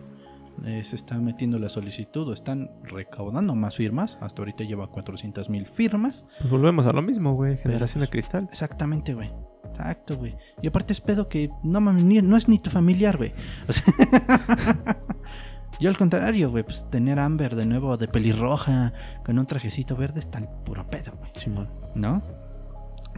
Eh, 0.64 0.84
se 0.84 0.96
está 0.96 1.18
metiendo 1.18 1.58
la 1.58 1.68
solicitud 1.68 2.28
o 2.28 2.32
están 2.32 2.70
recaudando 2.84 3.54
más 3.54 3.76
firmas. 3.76 4.18
Hasta 4.20 4.42
ahorita 4.42 4.64
lleva 4.64 4.86
400 4.86 5.50
mil 5.50 5.66
firmas. 5.66 6.26
Pues 6.38 6.50
volvemos 6.50 6.86
a 6.86 6.92
lo 6.92 7.02
mismo, 7.02 7.34
güey. 7.34 7.58
Generación 7.58 8.02
de 8.02 8.08
cristal. 8.08 8.48
Exactamente, 8.50 9.14
güey. 9.14 9.30
Exacto, 9.64 10.16
güey. 10.16 10.36
Y 10.60 10.68
aparte 10.68 10.92
es 10.92 11.00
pedo 11.00 11.26
que 11.26 11.50
no, 11.62 11.80
no 11.80 12.36
es 12.36 12.48
ni 12.48 12.58
tu 12.58 12.70
familiar, 12.70 13.16
güey. 13.16 13.32
yo 15.82 15.88
al 15.88 15.98
contrario, 15.98 16.48
güey, 16.48 16.62
pues 16.62 16.86
tener 16.90 17.18
Amber 17.18 17.56
de 17.56 17.66
nuevo 17.66 17.96
de 17.96 18.06
pelirroja 18.06 18.92
con 19.24 19.36
un 19.36 19.46
trajecito 19.46 19.96
verde 19.96 20.20
es 20.20 20.30
tan 20.30 20.48
puro 20.64 20.86
pedo, 20.86 21.12
güey. 21.18 21.32
Simón. 21.34 21.68
¿No? 21.96 22.22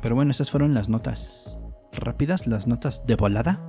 Pero 0.00 0.14
bueno, 0.14 0.30
esas 0.30 0.50
fueron 0.50 0.72
las 0.72 0.88
notas 0.88 1.58
rápidas, 1.92 2.46
las 2.46 2.66
notas 2.66 3.06
de 3.06 3.16
volada. 3.16 3.62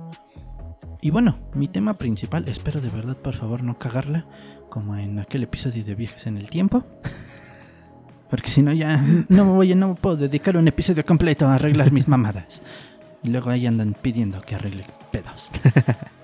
Y 1.02 1.10
bueno, 1.10 1.38
mi 1.52 1.68
tema 1.68 1.98
principal, 1.98 2.48
espero 2.48 2.80
de 2.80 2.88
verdad 2.88 3.18
por 3.18 3.34
favor 3.34 3.62
no 3.62 3.78
cagarla, 3.78 4.26
como 4.70 4.96
en 4.96 5.18
aquel 5.18 5.42
episodio 5.42 5.84
de 5.84 5.94
Viajes 5.94 6.26
en 6.26 6.38
el 6.38 6.48
Tiempo. 6.48 6.82
Porque 8.30 8.48
si 8.48 8.62
no 8.62 8.72
ya 8.72 8.96
no 9.28 9.44
me 9.44 9.52
voy, 9.52 9.74
no 9.74 9.94
puedo 9.94 10.16
dedicar 10.16 10.56
un 10.56 10.68
episodio 10.68 11.04
completo 11.04 11.46
a 11.46 11.56
arreglar 11.56 11.92
mis 11.92 12.08
mamadas. 12.08 12.62
Y 13.22 13.28
luego 13.28 13.50
ahí 13.50 13.66
andan 13.66 13.94
pidiendo 14.00 14.40
que 14.40 14.54
arregle 14.54 14.86
pedos. 15.12 15.50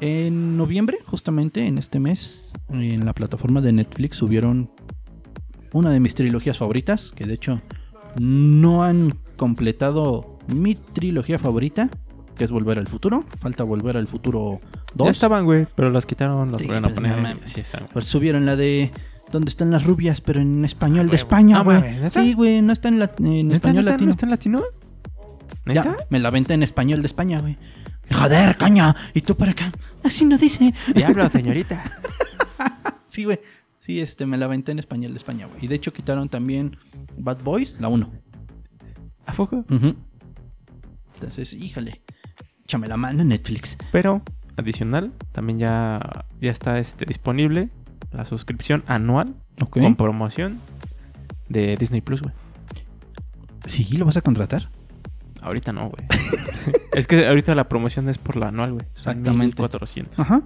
en 0.00 0.56
noviembre, 0.56 0.98
justamente 1.04 1.66
en 1.66 1.78
este 1.78 2.00
mes, 2.00 2.52
en 2.70 3.04
la 3.04 3.14
plataforma 3.14 3.60
de 3.60 3.72
Netflix 3.72 4.16
subieron 4.16 4.70
una 5.72 5.90
de 5.90 6.00
mis 6.00 6.14
trilogías 6.14 6.58
favoritas, 6.58 7.12
que 7.14 7.26
de 7.26 7.34
hecho 7.34 7.62
no 8.18 8.82
han 8.82 9.18
completado 9.36 10.38
mi 10.48 10.74
trilogía 10.74 11.38
favorita, 11.38 11.90
que 12.36 12.44
es 12.44 12.50
Volver 12.50 12.78
al 12.78 12.88
Futuro. 12.88 13.24
Falta 13.38 13.64
Volver 13.64 13.96
al 13.96 14.06
Futuro 14.06 14.60
2. 14.94 15.06
Ya 15.06 15.10
estaban, 15.10 15.44
güey, 15.44 15.66
pero 15.74 15.90
las 15.90 16.06
quitaron, 16.06 16.50
las 16.52 16.60
sí, 16.60 16.68
a 16.70 16.80
pues, 16.80 16.94
poner. 16.94 17.38
pues 17.92 18.04
subieron 18.06 18.46
la 18.46 18.56
de 18.56 18.90
¿Dónde 19.30 19.48
están 19.48 19.70
las 19.70 19.84
rubias? 19.84 20.20
Pero 20.20 20.40
en 20.40 20.64
español 20.64 21.08
de 21.08 21.16
España, 21.16 21.62
güey. 21.62 21.80
sí, 22.10 22.34
güey, 22.34 22.62
no 22.62 22.72
está 22.72 22.88
en, 22.88 22.98
la, 22.98 23.12
en 23.18 23.52
español 23.52 23.84
latino. 23.84 24.06
¿No 24.06 24.10
está 24.10 24.26
en 24.26 24.30
latino? 24.30 24.62
Ya, 25.66 25.96
me 26.08 26.18
la 26.18 26.30
vente 26.30 26.54
en 26.54 26.62
español 26.62 27.00
de 27.00 27.06
España, 27.06 27.40
güey. 27.40 27.56
Joder, 28.12 28.56
caña. 28.56 28.94
Y 29.14 29.20
tú 29.20 29.36
para 29.36 29.52
acá. 29.52 29.72
Así 30.04 30.24
no 30.24 30.38
dice. 30.38 30.72
Diablo, 30.94 31.28
señorita. 31.28 31.82
sí, 33.06 33.24
güey. 33.24 33.40
Sí, 33.78 34.00
este, 34.00 34.26
me 34.26 34.36
la 34.36 34.46
venté 34.46 34.72
en 34.72 34.78
español 34.78 35.12
de 35.12 35.16
España, 35.16 35.46
güey. 35.46 35.64
Y 35.64 35.68
de 35.68 35.74
hecho 35.74 35.92
quitaron 35.92 36.28
también 36.28 36.76
Bad 37.16 37.42
Boys, 37.42 37.78
la 37.80 37.88
1. 37.88 38.10
¿A 39.26 39.32
poco? 39.32 39.64
Entonces, 41.14 41.54
híjale. 41.54 42.02
Échame 42.64 42.88
la 42.88 42.96
mano 42.96 43.22
en 43.22 43.28
Netflix. 43.28 43.78
Pero, 43.90 44.22
adicional, 44.56 45.12
también 45.32 45.58
ya, 45.58 46.26
ya 46.40 46.50
está 46.50 46.78
este, 46.78 47.06
disponible 47.06 47.70
la 48.12 48.24
suscripción 48.24 48.84
anual 48.86 49.34
con 49.70 49.96
promoción 49.96 50.60
de 51.48 51.76
Disney 51.76 52.00
Plus, 52.00 52.22
güey. 52.22 52.34
¿Sí? 53.64 53.96
¿Lo 53.96 54.04
vas 54.04 54.16
a 54.16 54.22
contratar? 54.22 54.70
Ahorita 55.42 55.72
no, 55.72 55.90
güey. 55.90 56.06
es 56.94 57.06
que 57.06 57.26
ahorita 57.26 57.54
la 57.54 57.68
promoción 57.68 58.08
es 58.08 58.18
por 58.18 58.36
la 58.36 58.48
anual, 58.48 58.72
güey. 58.72 58.86
Exactamente. 58.92 59.56
400. 59.56 60.18
Ajá. 60.18 60.42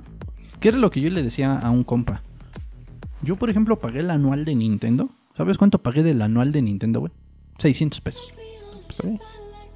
¿Qué 0.61 0.69
era 0.69 0.79
lo 0.79 0.91
que 0.91 1.01
yo 1.01 1.11
le 1.11 1.23
decía 1.23 1.59
a 1.59 1.71
un 1.71 1.85
compa? 1.85 2.23
Yo, 3.23 3.37
por 3.37 3.51
ejemplo, 3.51 3.79
pagué 3.81 4.01
el 4.01 4.11
anual 4.11 4.45
de 4.45 4.55
Nintendo. 4.55 5.11
¿Sabes 5.37 5.59
cuánto 5.59 5.83
pagué 5.83 6.03
del 6.03 6.23
anual 6.23 6.53
de 6.53 6.63
Nintendo, 6.63 7.01
güey? 7.01 7.13
600 7.59 8.01
pesos. 8.01 8.33
Pues 8.87 9.19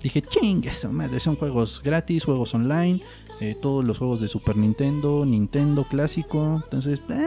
Dije, 0.00 0.22
ching, 0.22 0.64
madre, 0.92 1.18
son 1.18 1.34
juegos 1.34 1.82
gratis, 1.82 2.24
juegos 2.24 2.54
online, 2.54 3.02
eh, 3.40 3.56
todos 3.60 3.84
los 3.84 3.98
juegos 3.98 4.20
de 4.20 4.28
Super 4.28 4.56
Nintendo, 4.56 5.26
Nintendo 5.26 5.84
clásico. 5.88 6.60
Entonces, 6.64 7.02
eh, 7.08 7.26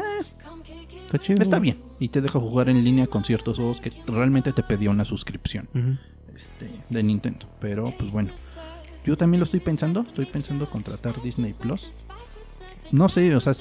Está 1.06 1.20
chido. 1.20 1.42
Está 1.42 1.60
bien. 1.60 1.78
Y 2.00 2.08
te 2.08 2.22
deja 2.22 2.40
jugar 2.40 2.70
en 2.70 2.86
línea 2.86 3.08
con 3.08 3.26
ciertos 3.26 3.58
juegos 3.58 3.82
que 3.82 3.92
realmente 4.08 4.54
te 4.54 4.64
pedía 4.64 4.90
una 4.90 5.04
suscripción 5.04 5.68
este, 6.42 6.72
de 6.90 7.04
Nintendo. 7.04 7.46
Pero 7.60 7.94
pues 7.98 8.12
bueno. 8.12 8.32
Yo 9.04 9.18
también 9.18 9.40
lo 9.40 9.46
estoy 9.46 9.60
pensando. 9.60 10.02
Estoy 10.02 10.26
pensando 10.26 10.70
contratar 10.70 11.22
Disney 11.22 11.54
Plus. 11.54 12.06
No 12.92 13.10
sé, 13.10 13.36
o 13.36 13.40
sea, 13.40 13.54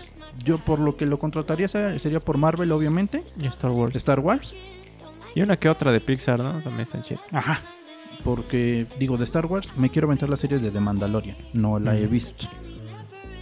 yo 0.45 0.59
por 0.59 0.81
lo 0.81 0.97
que 0.97 1.07
lo 1.07 1.19
contrataría 1.19 1.69
sería 1.69 2.21
por 2.21 2.37
Marvel, 2.37 2.73
obviamente. 2.73 3.25
Y 3.41 3.47
Star 3.47 3.71
Wars. 3.71 3.95
Star 3.97 4.21
Wars. 4.21 4.55
Y 5.35 5.43
una 5.43 5.57
que 5.57 5.69
otra 5.69 5.93
de 5.93 6.01
Pixar, 6.01 6.41
¿no? 6.41 6.51
También 6.63 6.81
están 6.81 7.03
chidas. 7.03 7.23
Ajá. 7.33 7.61
Porque, 8.25 8.87
digo, 8.99 9.17
de 9.17 9.25
Star 9.25 9.47
Wars 9.47 9.77
me 9.77 9.89
quiero 9.89 10.09
aventar 10.09 10.29
la 10.29 10.37
serie 10.37 10.59
de 10.59 10.71
The 10.71 10.81
Mandalorian. 10.81 11.37
No 11.55 11.79
la 11.79 11.97
he 11.97 12.07
visto. 12.07 12.49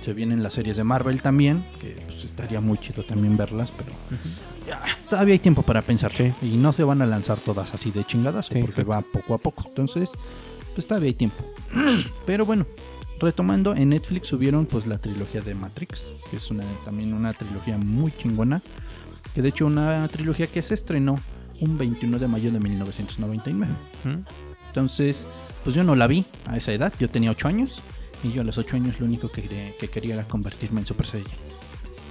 Se 0.01 0.13
vienen 0.13 0.43
las 0.43 0.55
series 0.55 0.77
de 0.77 0.85
Marvel 0.85 1.23
también, 1.23 1.65
que 1.81 1.97
pues, 2.07 2.25
estaría 2.25 2.61
muy 2.61 2.79
chido 2.79 3.03
también 3.03 3.37
verlas, 3.37 3.73
pero 3.73 3.93
todavía 5.09 5.35
hay 5.35 5.39
tiempo 5.39 5.63
para 5.63 5.83
pensar. 5.83 6.13
Y 6.43 6.57
no 6.57 6.73
se 6.73 6.85
van 6.85 7.03
a 7.03 7.07
lanzar 7.07 7.39
todas 7.41 7.75
así 7.75 7.91
de 7.91 8.05
chingadas, 8.05 8.49
porque 8.49 8.85
va 8.85 9.03
poco 9.03 9.35
a 9.35 9.39
poco. 9.39 9.65
Entonces, 9.67 10.13
pues 10.75 10.87
todavía 10.87 11.09
hay 11.09 11.15
tiempo. 11.15 11.45
pero 12.27 12.47
bueno, 12.47 12.67
retomando, 13.19 13.75
en 13.75 13.91
Netflix 13.91 14.29
subieron 14.29 14.67
pues 14.67 14.87
la 14.87 14.99
trilogía 14.99 15.41
de 15.41 15.55
Matrix, 15.55 16.13
que 16.31 16.37
es 16.37 16.51
una, 16.51 16.65
también 16.85 17.13
una 17.13 17.33
trilogía 17.33 17.77
muy 17.77 18.13
chingona. 18.13 18.63
Que 19.35 19.43
de 19.43 19.51
hecho 19.51 19.67
una 19.67 20.07
trilogía 20.09 20.47
que 20.47 20.63
se 20.63 20.75
estrenó 20.75 21.21
un 21.61 21.77
21 21.77 22.19
de 22.19 22.29
mayo 22.29 22.53
de 22.53 22.61
1999. 22.61 23.75
Entonces, 24.69 25.27
pues 25.65 25.75
yo 25.75 25.85
no 25.85 25.97
la 25.97 26.07
vi 26.07 26.25
a 26.47 26.57
esa 26.57 26.73
edad, 26.73 26.93
yo 26.99 27.11
tenía 27.11 27.31
8 27.31 27.49
años. 27.49 27.83
Y 28.23 28.33
yo 28.33 28.43
a 28.43 28.45
los 28.45 28.59
8 28.59 28.77
años 28.77 29.01
lo 29.01 29.07
único 29.07 29.31
que, 29.31 29.75
quería 29.91 30.15
era 30.15 30.27
convertirme 30.27 30.81
en 30.81 30.87
Super 30.87 31.07
Saiyan. 31.07 31.31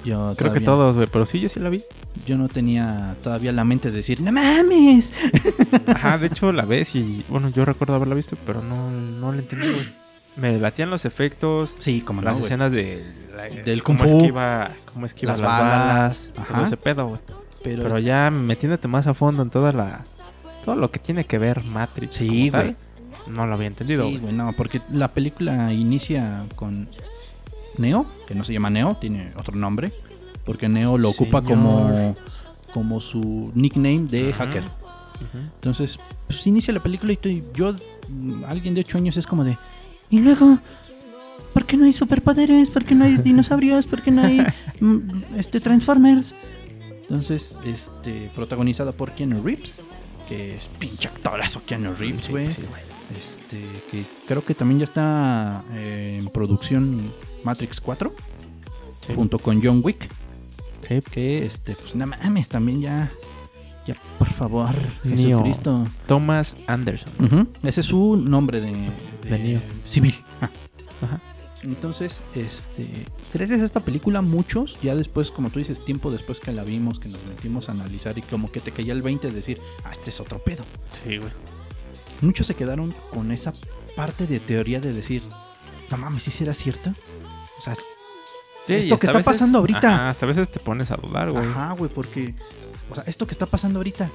Yo 0.05 0.35
Creo 0.37 0.53
que 0.53 0.61
todos, 0.61 0.95
güey, 0.95 1.09
pero 1.11 1.25
sí, 1.25 1.39
yo 1.39 1.49
sí 1.49 1.59
la 1.59 1.69
vi. 1.69 1.83
Yo 2.25 2.37
no 2.37 2.47
tenía 2.47 3.17
todavía 3.21 3.51
la 3.51 3.65
mente 3.65 3.91
de 3.91 3.97
decir, 3.97 4.21
¡No 4.21 4.31
mames! 4.31 5.11
Ajá, 5.87 6.17
de 6.17 6.27
hecho 6.27 6.53
la 6.53 6.63
ves 6.63 6.95
y, 6.95 7.25
bueno, 7.27 7.49
yo 7.49 7.65
recuerdo 7.65 7.95
haberla 7.95 8.15
visto, 8.15 8.37
pero 8.45 8.61
no, 8.63 8.89
no 8.89 9.31
la 9.33 9.39
entendí, 9.39 9.67
güey. 9.67 10.07
Me 10.37 10.59
latían 10.59 10.89
los 10.89 11.05
efectos. 11.05 11.75
Sí, 11.79 12.01
como 12.01 12.21
Las 12.21 12.39
escenas 12.39 12.71
de, 12.71 13.03
del 13.65 13.83
Kung 13.83 13.97
Fu. 13.97 14.05
Esquiva, 14.05 14.71
cómo 14.93 15.05
esquiva 15.07 15.33
las, 15.33 15.41
balas. 15.41 16.33
Todo 16.47 16.63
ese 16.63 16.77
pedo, 16.77 17.07
güey. 17.07 17.21
Pero, 17.63 17.81
pero, 17.81 17.99
ya 17.99 18.29
metiéndote 18.29 18.87
más 18.87 19.07
a 19.07 19.15
fondo 19.15 19.41
en 19.41 19.49
toda 19.49 19.71
la. 19.71 20.05
Todo 20.63 20.75
lo 20.75 20.91
que 20.91 20.99
tiene 20.99 21.25
que 21.25 21.39
ver 21.39 21.63
Matrix. 21.63 22.15
Sí, 22.15 22.49
güey. 22.51 22.75
No 23.29 23.45
lo 23.45 23.53
había 23.53 23.67
entendido. 23.67 24.07
Sí, 24.07 24.17
güey, 24.17 24.33
no, 24.33 24.53
porque 24.53 24.81
la 24.91 25.13
película 25.13 25.73
inicia 25.73 26.45
con 26.55 26.87
Neo, 27.77 28.07
que 28.25 28.35
no 28.35 28.43
se 28.43 28.53
llama 28.53 28.69
Neo, 28.69 28.95
tiene 28.95 29.31
otro 29.37 29.55
nombre, 29.55 29.91
porque 30.45 30.69
Neo 30.69 30.97
lo 30.97 31.09
ocupa 31.09 31.41
como, 31.41 32.15
como 32.73 32.99
su 32.99 33.51
nickname 33.53 34.07
de 34.09 34.33
hacker. 34.33 34.63
Entonces, 35.55 35.99
pues 36.27 36.45
inicia 36.47 36.73
la 36.73 36.81
película 36.81 37.13
y 37.13 37.43
yo, 37.53 37.75
alguien 38.47 38.73
de 38.73 38.81
8 38.81 38.97
años 38.97 39.17
es 39.17 39.25
como 39.25 39.43
de, 39.43 39.57
y 40.09 40.19
luego, 40.19 40.59
¿por 41.53 41.65
qué 41.65 41.75
no 41.75 41.85
hay 41.85 41.93
superpoderes? 41.93 42.69
¿Por 42.69 42.85
qué 42.85 42.95
no 42.95 43.05
hay 43.05 43.17
dinosaurios? 43.23 43.85
¿Por 43.87 44.01
qué 44.01 44.11
no 44.11 44.23
hay 44.23 44.45
mm, 44.79 45.23
este, 45.37 45.59
Transformers? 45.59 46.35
Entonces, 47.01 47.59
este, 47.65 48.31
protagonizada 48.35 48.91
por 48.91 49.11
Keanu 49.11 49.41
Reeves, 49.41 49.83
que 50.27 50.55
es 50.55 50.69
pinche 50.79 51.07
actorazo 51.07 51.63
Keanu 51.65 51.93
Reeves, 51.93 52.29
güey. 52.29 52.47
Este, 53.15 53.63
que 53.89 54.03
creo 54.27 54.43
que 54.43 54.53
también 54.53 54.79
ya 54.79 54.83
está 54.83 55.63
eh, 55.71 56.17
en 56.19 56.29
producción 56.29 57.13
Matrix 57.43 57.79
4 57.79 58.13
junto 59.15 59.39
con 59.39 59.61
John 59.63 59.81
Wick. 59.83 60.09
Sí. 60.81 61.01
Que 61.11 61.45
este, 61.45 61.75
pues 61.75 61.95
nada 61.95 62.17
mames, 62.21 62.49
también 62.49 62.81
ya. 62.81 63.11
Ya, 63.85 63.95
por 64.19 64.27
favor, 64.27 64.75
Jesucristo. 65.03 65.87
Thomas 66.07 66.57
Anderson. 66.67 67.47
Ese 67.63 67.79
es 67.79 67.87
su 67.87 68.17
nombre 68.17 68.59
de, 68.59 68.73
de, 69.23 69.61
civil. 69.85 70.13
Ah. 70.41 70.49
Ajá. 71.01 71.21
Entonces, 71.63 72.23
este, 72.35 72.85
gracias 73.33 73.61
a 73.61 73.65
esta 73.65 73.79
película, 73.79 74.21
muchos, 74.21 74.79
ya 74.81 74.95
después, 74.95 75.31
como 75.31 75.49
tú 75.49 75.59
dices, 75.59 75.83
tiempo 75.83 76.11
después 76.11 76.39
que 76.39 76.51
la 76.51 76.63
vimos, 76.63 76.99
que 76.99 77.09
nos 77.09 77.23
metimos 77.25 77.69
a 77.69 77.71
analizar 77.71 78.17
y 78.17 78.21
como 78.21 78.51
que 78.51 78.59
te 78.59 78.71
caía 78.71 78.93
el 78.93 79.01
20 79.01 79.27
de 79.27 79.33
decir, 79.33 79.59
ah, 79.83 79.91
este 79.91 80.09
es 80.09 80.19
otro 80.19 80.39
pedo. 80.39 80.63
Sí, 80.91 81.17
güey. 81.17 81.31
Muchos 82.21 82.47
se 82.47 82.55
quedaron 82.55 82.93
con 83.11 83.31
esa 83.31 83.53
parte 83.95 84.25
de 84.27 84.39
teoría 84.39 84.79
de 84.79 84.93
decir, 84.93 85.23
no 85.89 85.97
mames, 85.97 86.23
¿sí 86.23 86.31
será 86.31 86.53
cierta? 86.53 86.93
O 87.57 87.61
sea, 87.61 87.75
Sí, 87.75 88.73
esto 88.73 88.97
que 88.97 89.05
está 89.05 89.19
veces- 89.19 89.25
pasando 89.25 89.59
ahorita. 89.59 89.93
Ajá, 89.93 90.09
hasta 90.09 90.25
a 90.25 90.27
veces 90.27 90.51
te 90.51 90.59
pones 90.59 90.91
a 90.91 90.97
dudar, 90.97 91.31
güey. 91.31 91.45
Ajá, 91.45 91.73
güey, 91.73 91.89
porque, 91.89 92.35
o 92.91 92.95
sea, 92.95 93.03
esto 93.07 93.25
que 93.25 93.31
está 93.31 93.45
pasando 93.45 93.79
ahorita, 93.79 94.11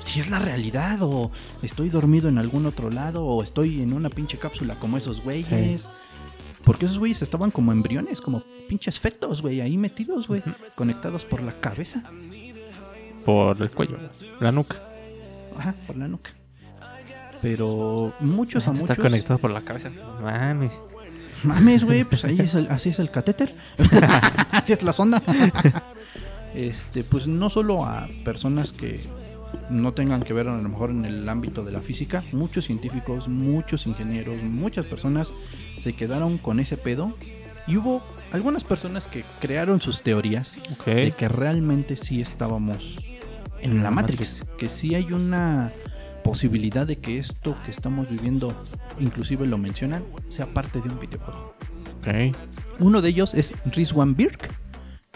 si 0.00 0.20
es 0.20 0.28
la 0.28 0.38
realidad, 0.38 0.98
o 1.02 1.30
estoy 1.62 1.88
dormido 1.88 2.28
en 2.28 2.36
algún 2.38 2.66
otro 2.66 2.90
lado, 2.90 3.24
o 3.24 3.42
estoy 3.42 3.80
en 3.80 3.92
una 3.94 4.10
pinche 4.10 4.36
cápsula 4.38 4.78
como 4.78 4.96
esos 4.98 5.22
güeyes. 5.22 5.88
Porque 6.64 6.84
esos 6.84 6.98
güeyes 6.98 7.22
estaban 7.22 7.50
como 7.50 7.72
embriones, 7.72 8.20
como 8.20 8.42
pinches 8.68 9.00
fetos, 9.00 9.40
güey, 9.40 9.62
ahí 9.62 9.78
metidos, 9.78 10.28
güey, 10.28 10.42
conectados 10.76 11.24
por 11.24 11.42
la 11.42 11.58
cabeza. 11.58 12.02
Por 13.24 13.60
el 13.62 13.70
cuello, 13.70 13.98
la 14.40 14.52
nuca. 14.52 14.76
Ajá, 15.56 15.74
por 15.86 15.96
la 15.96 16.06
nuca. 16.08 16.32
Pero 17.42 18.12
muchos 18.20 18.66
a 18.68 18.72
Está 18.72 18.82
muchos. 18.82 18.98
conectado 18.98 19.38
por 19.38 19.50
la 19.50 19.62
cabeza. 19.62 19.90
Mames. 20.22 20.72
Mames, 21.44 21.84
güey, 21.84 22.04
pues 22.04 22.24
ahí 22.24 22.38
es 22.38 22.54
el- 22.54 22.68
así 22.70 22.90
es 22.90 22.98
el 22.98 23.10
catéter. 23.10 23.54
así 24.52 24.72
es 24.74 24.82
la 24.82 24.92
sonda. 24.92 25.22
este, 26.54 27.04
pues 27.04 27.26
no 27.26 27.48
solo 27.50 27.84
a 27.86 28.08
personas 28.24 28.72
que 28.72 29.00
no 29.68 29.92
tengan 29.94 30.22
que 30.22 30.32
ver 30.32 30.48
a 30.48 30.56
lo 30.56 30.68
mejor 30.68 30.90
en 30.90 31.04
el 31.04 31.28
ámbito 31.28 31.64
de 31.64 31.72
la 31.72 31.80
física, 31.80 32.22
muchos 32.32 32.64
científicos, 32.66 33.28
muchos 33.28 33.86
ingenieros, 33.86 34.42
muchas 34.42 34.86
personas 34.86 35.32
se 35.80 35.92
quedaron 35.94 36.38
con 36.38 36.60
ese 36.60 36.76
pedo 36.76 37.14
y 37.66 37.76
hubo 37.76 38.02
algunas 38.32 38.64
personas 38.64 39.06
que 39.06 39.24
crearon 39.40 39.80
sus 39.80 40.02
teorías 40.02 40.60
de 40.86 41.12
que 41.12 41.28
realmente 41.28 41.96
sí 41.96 42.20
estábamos 42.20 43.04
en 43.60 43.82
la 43.82 43.90
Matrix, 43.90 44.44
que 44.58 44.68
sí 44.68 44.94
hay 44.94 45.12
una 45.12 45.72
posibilidad 46.22 46.86
de 46.86 46.98
que 46.98 47.18
esto 47.18 47.56
que 47.64 47.70
estamos 47.70 48.08
viviendo, 48.08 48.52
inclusive 48.98 49.46
lo 49.46 49.58
mencionan, 49.58 50.04
sea 50.28 50.52
parte 50.52 50.80
de 50.80 50.88
un 50.88 50.98
videojuego. 50.98 51.54
Ok. 51.98 52.36
Uno 52.78 53.02
de 53.02 53.08
ellos 53.10 53.34
es 53.34 53.54
Rizwan 53.66 54.14
Birk, 54.14 54.50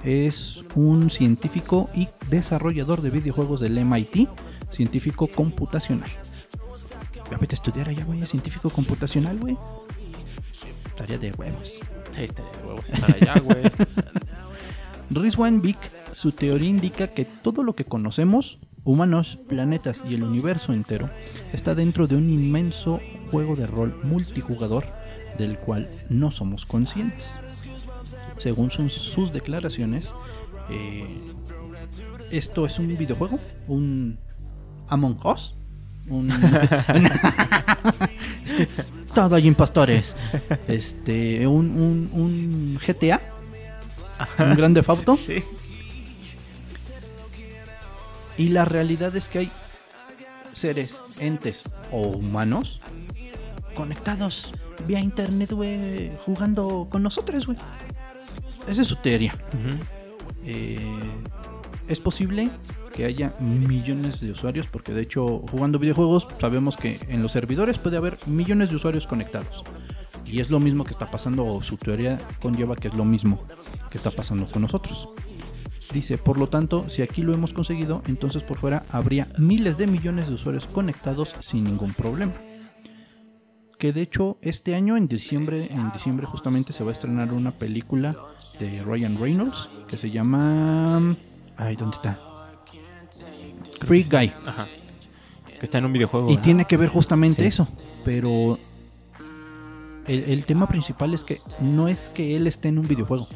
es 0.04 0.66
un 0.74 1.08
científico 1.10 1.88
y 1.94 2.08
desarrollador 2.28 3.00
de 3.00 3.10
videojuegos 3.10 3.60
del 3.60 3.82
MIT, 3.84 4.28
científico 4.68 5.26
computacional. 5.28 6.10
Ya 7.30 7.38
vete 7.38 7.54
a 7.54 7.56
estudiar 7.56 7.88
allá, 7.88 8.04
güey, 8.04 8.24
científico 8.26 8.68
computacional, 8.70 9.38
güey. 9.38 9.56
Tarea 10.94 11.18
de 11.18 11.32
huevos. 11.32 11.80
Sí, 12.10 12.22
está 12.22 12.42
de 12.42 12.66
huevos 12.66 12.88
estar 12.92 13.14
allá, 13.14 13.40
güey. 13.40 13.62
Rizwan 15.10 15.62
Vic, 15.62 15.78
su 16.12 16.32
teoría 16.32 16.68
indica 16.68 17.08
que 17.08 17.24
todo 17.24 17.62
lo 17.62 17.74
que 17.74 17.84
conocemos, 17.84 18.58
humanos, 18.84 19.38
planetas 19.48 20.04
y 20.08 20.14
el 20.14 20.22
universo 20.22 20.72
entero, 20.72 21.10
está 21.52 21.74
dentro 21.74 22.06
de 22.06 22.16
un 22.16 22.30
inmenso 22.30 23.00
juego 23.30 23.56
de 23.56 23.66
rol 23.66 23.98
multijugador 24.02 24.84
del 25.38 25.58
cual 25.58 25.88
no 26.08 26.30
somos 26.30 26.64
conscientes. 26.66 27.38
Según 28.38 28.70
son 28.70 28.90
sus 28.90 29.32
declaraciones, 29.32 30.14
eh, 30.70 31.20
esto 32.30 32.66
es 32.66 32.78
un 32.78 32.96
videojuego, 32.96 33.38
un 33.68 34.18
Among 34.88 35.18
Us, 35.24 35.54
un... 36.08 36.30
es 38.44 38.54
que 38.54 38.68
todo 39.14 39.36
hay 39.36 39.46
impostores, 39.46 40.16
este, 40.68 41.46
un, 41.46 41.80
un, 41.80 42.10
un 42.12 42.78
GTA, 42.84 43.20
un 44.38 44.54
grande 44.56 44.82
Auto. 44.86 45.16
Sí. 45.16 45.42
Y 48.36 48.48
la 48.48 48.64
realidad 48.64 49.14
es 49.16 49.28
que 49.28 49.38
hay 49.40 49.52
seres, 50.52 51.02
entes 51.18 51.64
o 51.90 52.08
humanos 52.08 52.80
conectados 53.74 54.52
vía 54.86 55.00
internet, 55.00 55.52
güey, 55.52 56.12
jugando 56.24 56.88
con 56.90 57.02
nosotros, 57.02 57.46
güey. 57.46 57.58
Esa 58.68 58.82
es 58.82 58.88
su 58.88 58.96
teoría. 58.96 59.36
Eh, 60.44 60.78
es 61.88 62.00
posible 62.00 62.50
que 62.94 63.04
haya 63.04 63.34
millones 63.40 64.20
de 64.20 64.30
usuarios, 64.30 64.66
porque 64.68 64.92
de 64.92 65.02
hecho, 65.02 65.44
jugando 65.50 65.78
videojuegos, 65.78 66.28
sabemos 66.40 66.76
que 66.76 66.98
en 67.08 67.22
los 67.22 67.32
servidores 67.32 67.78
puede 67.78 67.96
haber 67.96 68.18
millones 68.26 68.70
de 68.70 68.76
usuarios 68.76 69.06
conectados. 69.06 69.64
Y 70.24 70.40
es 70.40 70.50
lo 70.50 70.60
mismo 70.60 70.84
que 70.84 70.90
está 70.90 71.10
pasando, 71.10 71.44
o 71.44 71.62
su 71.62 71.76
teoría 71.76 72.20
conlleva 72.40 72.76
que 72.76 72.88
es 72.88 72.94
lo 72.94 73.04
mismo 73.04 73.42
que 73.90 73.98
está 73.98 74.10
pasando 74.10 74.46
con 74.46 74.62
nosotros. 74.62 75.08
Dice, 75.92 76.18
por 76.18 76.38
lo 76.38 76.48
tanto, 76.48 76.88
si 76.88 77.02
aquí 77.02 77.22
lo 77.22 77.34
hemos 77.34 77.52
conseguido, 77.52 78.02
entonces 78.06 78.42
por 78.42 78.58
fuera 78.58 78.84
habría 78.90 79.28
miles 79.38 79.76
de 79.76 79.86
millones 79.86 80.28
de 80.28 80.34
usuarios 80.34 80.66
conectados 80.66 81.36
sin 81.40 81.64
ningún 81.64 81.92
problema. 81.92 82.32
Que 83.78 83.92
de 83.92 84.02
hecho 84.02 84.38
este 84.40 84.74
año 84.74 84.96
en 84.96 85.08
diciembre, 85.08 85.68
en 85.70 85.92
diciembre 85.92 86.26
justamente 86.26 86.72
se 86.72 86.84
va 86.84 86.90
a 86.90 86.92
estrenar 86.92 87.32
una 87.32 87.52
película 87.52 88.16
de 88.58 88.82
Ryan 88.82 89.18
Reynolds 89.20 89.68
que 89.86 89.96
se 89.98 90.10
llama, 90.10 91.16
ay, 91.56 91.76
¿dónde 91.76 91.94
está? 91.96 92.18
Free 93.82 94.04
Guy. 94.10 94.32
Ajá. 94.46 94.66
Que 95.58 95.64
está 95.64 95.78
en 95.78 95.84
un 95.84 95.92
videojuego. 95.92 96.30
Y 96.32 96.38
tiene 96.38 96.64
que 96.66 96.76
ver 96.76 96.88
justamente 96.88 97.42
Sí. 97.42 97.48
eso. 97.48 97.68
Pero 98.04 98.58
el, 100.06 100.24
el 100.24 100.46
tema 100.46 100.66
principal 100.66 101.12
es 101.12 101.24
que 101.24 101.38
no 101.60 101.88
es 101.88 102.10
que 102.10 102.36
él 102.36 102.46
esté 102.46 102.68
en 102.68 102.78
un 102.78 102.88
videojuego, 102.88 103.28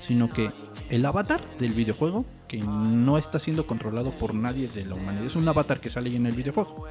sino 0.00 0.30
que 0.30 0.50
el 0.92 1.04
avatar 1.06 1.40
del 1.58 1.72
videojuego, 1.72 2.24
que 2.46 2.58
no 2.58 3.16
está 3.16 3.38
siendo 3.38 3.66
controlado 3.66 4.10
por 4.12 4.34
nadie 4.34 4.68
de 4.68 4.84
la 4.84 4.94
humanidad, 4.94 5.24
es 5.24 5.36
un 5.36 5.48
avatar 5.48 5.80
que 5.80 5.88
sale 5.88 6.10
ahí 6.10 6.16
en 6.16 6.26
el 6.26 6.34
videojuego. 6.34 6.84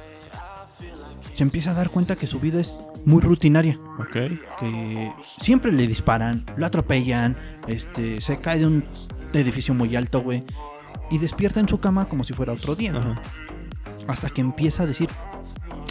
Se 1.32 1.44
empieza 1.44 1.70
a 1.70 1.74
dar 1.74 1.90
cuenta 1.90 2.16
que 2.16 2.26
su 2.26 2.40
vida 2.40 2.60
es 2.60 2.80
muy 3.04 3.22
rutinaria, 3.22 3.78
Ok. 4.00 4.12
que 4.58 5.12
siempre 5.38 5.70
le 5.70 5.86
disparan, 5.86 6.44
lo 6.56 6.66
atropellan, 6.66 7.36
este, 7.68 8.20
se 8.20 8.38
cae 8.40 8.58
de 8.58 8.66
un 8.66 8.84
edificio 9.32 9.72
muy 9.72 9.94
alto, 9.94 10.20
güey, 10.20 10.42
y 11.12 11.18
despierta 11.18 11.60
en 11.60 11.68
su 11.68 11.78
cama 11.78 12.06
como 12.06 12.24
si 12.24 12.34
fuera 12.34 12.52
otro 12.52 12.74
día. 12.74 12.92
¿no? 12.92 13.18
Hasta 14.08 14.30
que 14.30 14.40
empieza 14.40 14.82
a 14.82 14.86
decir, 14.86 15.08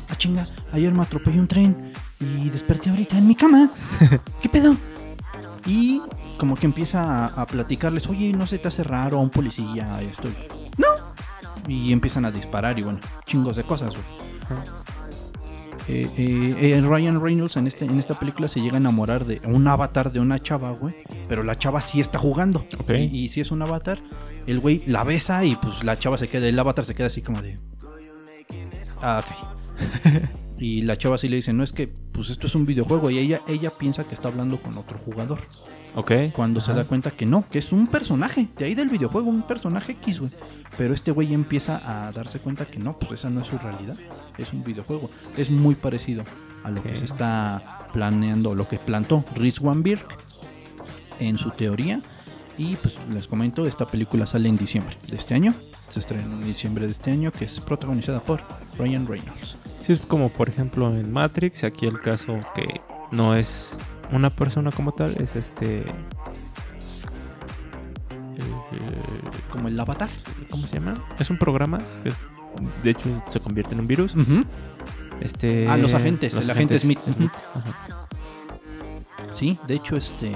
ah 0.09 0.15
chinga, 0.17 0.45
ayer 0.73 0.93
me 0.93 1.01
atropelló 1.03 1.39
un 1.39 1.47
tren 1.47 1.93
y 2.19 2.49
desperté 2.49 2.89
ahorita 2.89 3.17
en 3.17 3.25
mi 3.25 3.35
cama. 3.35 3.71
¿Qué 4.41 4.49
pedo? 4.49 4.75
Y 5.65 6.01
como 6.41 6.55
que 6.55 6.65
empieza 6.65 7.27
a, 7.27 7.41
a 7.43 7.45
platicarles, 7.45 8.07
oye, 8.07 8.33
no 8.33 8.47
se 8.47 8.57
te 8.57 8.67
hace 8.67 8.83
raro 8.83 9.19
a 9.19 9.21
un 9.21 9.29
policía 9.29 10.01
esto. 10.01 10.27
No. 10.75 10.87
Y 11.67 11.93
empiezan 11.93 12.25
a 12.25 12.31
disparar 12.31 12.79
y 12.79 12.81
bueno, 12.81 12.99
chingos 13.27 13.57
de 13.57 13.63
cosas, 13.63 13.93
güey. 13.95 14.07
Eh, 15.87 16.09
eh, 16.17 16.55
eh, 16.59 16.81
Ryan 16.81 17.21
Reynolds 17.21 17.57
en, 17.57 17.67
este, 17.67 17.85
en 17.85 17.99
esta 17.99 18.17
película 18.17 18.47
se 18.47 18.59
llega 18.59 18.73
a 18.73 18.77
enamorar 18.77 19.25
de 19.25 19.39
un 19.45 19.67
avatar 19.67 20.11
de 20.11 20.19
una 20.19 20.39
chava, 20.39 20.71
güey. 20.71 20.95
Pero 21.29 21.43
la 21.43 21.53
chava 21.53 21.79
sí 21.79 22.01
está 22.01 22.17
jugando. 22.17 22.65
Ok. 22.79 22.89
Y, 22.89 23.25
y 23.25 23.27
si 23.27 23.39
es 23.41 23.51
un 23.51 23.61
avatar, 23.61 23.99
el 24.47 24.59
güey 24.59 24.81
la 24.87 25.03
besa 25.03 25.45
y 25.45 25.55
pues 25.57 25.83
la 25.83 25.99
chava 25.99 26.17
se 26.17 26.27
queda, 26.27 26.47
el 26.47 26.57
avatar 26.57 26.85
se 26.85 26.95
queda 26.95 27.05
así 27.05 27.21
como 27.21 27.39
de... 27.43 27.55
Ah, 28.99 29.23
ok. 29.23 30.41
y 30.61 30.81
la 30.81 30.95
chava 30.95 31.17
sí 31.17 31.27
le 31.27 31.37
dice, 31.37 31.53
no 31.53 31.63
es 31.63 31.73
que 31.73 31.87
pues 32.11 32.29
esto 32.29 32.45
es 32.45 32.53
un 32.53 32.65
videojuego 32.65 33.09
y 33.09 33.17
ella, 33.17 33.41
ella 33.47 33.71
piensa 33.71 34.03
que 34.03 34.13
está 34.13 34.27
hablando 34.27 34.61
con 34.61 34.77
otro 34.77 34.99
jugador. 34.99 35.39
Ok. 35.95 36.11
Cuando 36.33 36.61
se 36.61 36.71
da 36.73 36.85
cuenta 36.85 37.09
que 37.09 37.25
no, 37.25 37.43
que 37.49 37.57
es 37.57 37.73
un 37.73 37.87
personaje, 37.87 38.47
de 38.57 38.65
ahí 38.65 38.75
del 38.75 38.87
videojuego, 38.87 39.27
un 39.27 39.41
personaje 39.41 39.93
X, 39.93 40.19
güey. 40.19 40.31
Pero 40.77 40.93
este 40.93 41.09
güey 41.09 41.33
empieza 41.33 41.81
a 41.83 42.11
darse 42.11 42.39
cuenta 42.39 42.65
que 42.65 42.77
no, 42.77 42.97
pues 42.97 43.11
esa 43.11 43.31
no 43.31 43.41
es 43.41 43.47
su 43.47 43.57
realidad, 43.57 43.97
es 44.37 44.53
un 44.53 44.63
videojuego. 44.63 45.09
Es 45.35 45.49
muy 45.49 45.73
parecido 45.73 46.23
a 46.63 46.69
lo 46.69 46.83
que 46.83 46.95
se 46.95 47.05
está 47.05 47.89
planeando, 47.91 48.53
lo 48.53 48.67
que 48.67 48.77
plantó 48.77 49.25
Rizwan 49.33 49.81
Birk 49.81 50.15
en 51.19 51.39
su 51.39 51.49
teoría. 51.49 52.03
Y 52.61 52.75
pues 52.75 52.99
les 53.11 53.27
comento, 53.27 53.65
esta 53.65 53.87
película 53.87 54.27
sale 54.27 54.47
en 54.47 54.55
diciembre 54.55 54.95
de 55.09 55.15
este 55.15 55.33
año. 55.33 55.55
Se 55.89 55.99
estrena 55.99 56.23
en 56.25 56.43
diciembre 56.45 56.85
de 56.85 56.91
este 56.91 57.09
año, 57.11 57.31
que 57.31 57.45
es 57.45 57.59
protagonizada 57.59 58.19
por 58.21 58.43
Ryan 58.77 59.07
Reynolds. 59.07 59.57
Sí, 59.81 59.93
es 59.93 59.99
como 60.01 60.29
por 60.29 60.47
ejemplo 60.47 60.91
en 60.93 61.11
Matrix, 61.11 61.63
aquí 61.63 61.87
el 61.87 61.99
caso 62.01 62.39
que 62.53 62.81
no 63.11 63.33
es 63.35 63.79
una 64.11 64.29
persona 64.29 64.71
como 64.71 64.91
tal, 64.91 65.15
es 65.19 65.35
este... 65.35 65.79
el- 65.79 65.85
Como 69.49 69.67
el 69.67 69.79
avatar. 69.79 70.09
¿Cómo 70.51 70.67
se 70.67 70.79
llama? 70.79 71.03
Es 71.19 71.29
un 71.31 71.37
programa, 71.39 71.79
es- 72.05 72.15
de 72.83 72.91
hecho 72.91 73.23
se 73.27 73.39
convierte 73.39 73.73
en 73.73 73.79
un 73.81 73.87
virus. 73.87 74.13
Este, 75.19 75.67
Ah, 75.67 75.77
los 75.77 75.93
agentes, 75.95 76.37
el 76.37 76.49
agente 76.49 76.77
Smith. 76.77 76.99
Ajá. 77.55 78.07
Sí, 79.31 79.57
de 79.67 79.75
hecho, 79.75 79.95
este. 79.97 80.35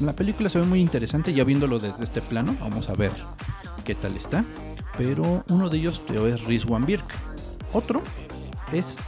La 0.00 0.12
película 0.14 0.48
se 0.48 0.58
ve 0.60 0.66
muy 0.66 0.80
interesante, 0.80 1.32
ya 1.32 1.44
viéndolo 1.44 1.78
desde 1.78 2.04
este 2.04 2.20
plano. 2.20 2.56
Vamos 2.60 2.88
a 2.88 2.94
ver 2.94 3.10
qué 3.84 3.94
tal 3.94 4.16
está. 4.16 4.44
Pero 4.96 5.44
uno 5.48 5.68
de 5.68 5.78
ellos 5.78 6.02
es 6.08 6.44
Rizwan 6.44 6.86
Birk. 6.86 7.04
Otro 7.72 8.02
es 8.72 8.98